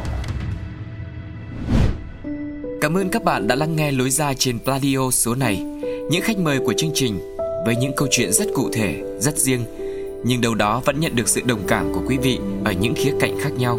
Cảm 2.81 2.97
ơn 2.97 3.09
các 3.09 3.25
bạn 3.25 3.47
đã 3.49 3.55
lắng 3.55 3.77
nghe 3.77 3.93
lối 3.93 4.11
ra 4.11 4.35
trên 4.35 4.59
Pladio 4.59 5.11
số 5.11 5.35
này. 5.35 5.64
Những 6.11 6.23
khách 6.23 6.38
mời 6.38 6.59
của 6.59 6.73
chương 6.77 6.90
trình 6.95 7.21
với 7.66 7.77
những 7.77 7.93
câu 7.97 8.09
chuyện 8.11 8.33
rất 8.33 8.47
cụ 8.55 8.71
thể, 8.73 9.03
rất 9.19 9.38
riêng, 9.38 9.64
nhưng 10.25 10.40
đâu 10.40 10.55
đó 10.55 10.83
vẫn 10.85 11.01
nhận 11.01 11.16
được 11.16 11.29
sự 11.29 11.40
đồng 11.45 11.61
cảm 11.69 11.93
của 11.93 12.01
quý 12.09 12.19
vị 12.19 12.38
ở 12.64 12.73
những 12.73 12.95
khía 12.95 13.12
cạnh 13.21 13.38
khác 13.40 13.51
nhau. 13.59 13.79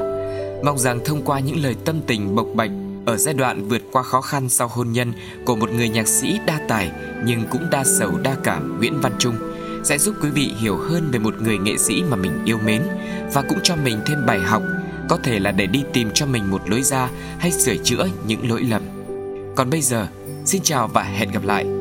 Mong 0.64 0.78
rằng 0.78 1.00
thông 1.06 1.22
qua 1.22 1.40
những 1.40 1.64
lời 1.64 1.76
tâm 1.86 2.02
tình 2.08 2.36
bộc 2.36 2.48
bạch 2.54 2.72
ở 3.06 3.18
giai 3.18 3.34
đoạn 3.34 3.68
vượt 3.68 3.82
qua 3.92 4.04
khó 4.04 4.22
khăn 4.22 4.50
sau 4.50 4.68
hôn 4.68 4.92
nhân 4.92 5.14
của 5.46 5.56
một 5.56 5.72
người 5.72 5.90
nhạc 5.90 6.08
sĩ 6.08 6.40
đa 6.46 6.60
tài 6.68 6.92
nhưng 7.26 7.44
cũng 7.52 7.70
đa 7.72 7.84
sầu 7.84 8.12
đa 8.24 8.36
cảm 8.44 8.78
Nguyễn 8.78 9.02
Văn 9.02 9.12
Trung 9.20 9.36
sẽ 9.84 9.98
giúp 9.98 10.16
quý 10.22 10.30
vị 10.30 10.54
hiểu 10.58 10.78
hơn 10.78 11.12
về 11.12 11.20
một 11.20 11.42
người 11.42 11.58
nghệ 11.58 11.78
sĩ 11.78 12.04
mà 12.10 12.16
mình 12.16 12.32
yêu 12.46 12.58
mến 12.66 12.82
và 13.34 13.42
cũng 13.42 13.60
cho 13.64 13.76
mình 13.76 14.00
thêm 14.06 14.26
bài 14.26 14.40
học 14.40 14.64
có 15.10 15.18
thể 15.24 15.40
là 15.40 15.52
để 15.52 15.68
đi 15.68 15.84
tìm 15.94 16.10
cho 16.14 16.26
mình 16.26 16.52
một 16.52 16.70
lối 16.70 16.82
ra 16.82 17.10
hay 17.40 17.52
sửa 17.52 17.76
chữa 17.84 18.08
những 18.28 18.50
lỗi 18.50 18.64
lầm. 18.70 18.82
Còn 19.56 19.70
bây 19.70 19.82
giờ, 19.82 20.08
xin 20.46 20.62
chào 20.62 20.88
và 20.88 21.04
hẹn 21.04 21.32
gặp 21.32 21.44
lại. 21.44 21.81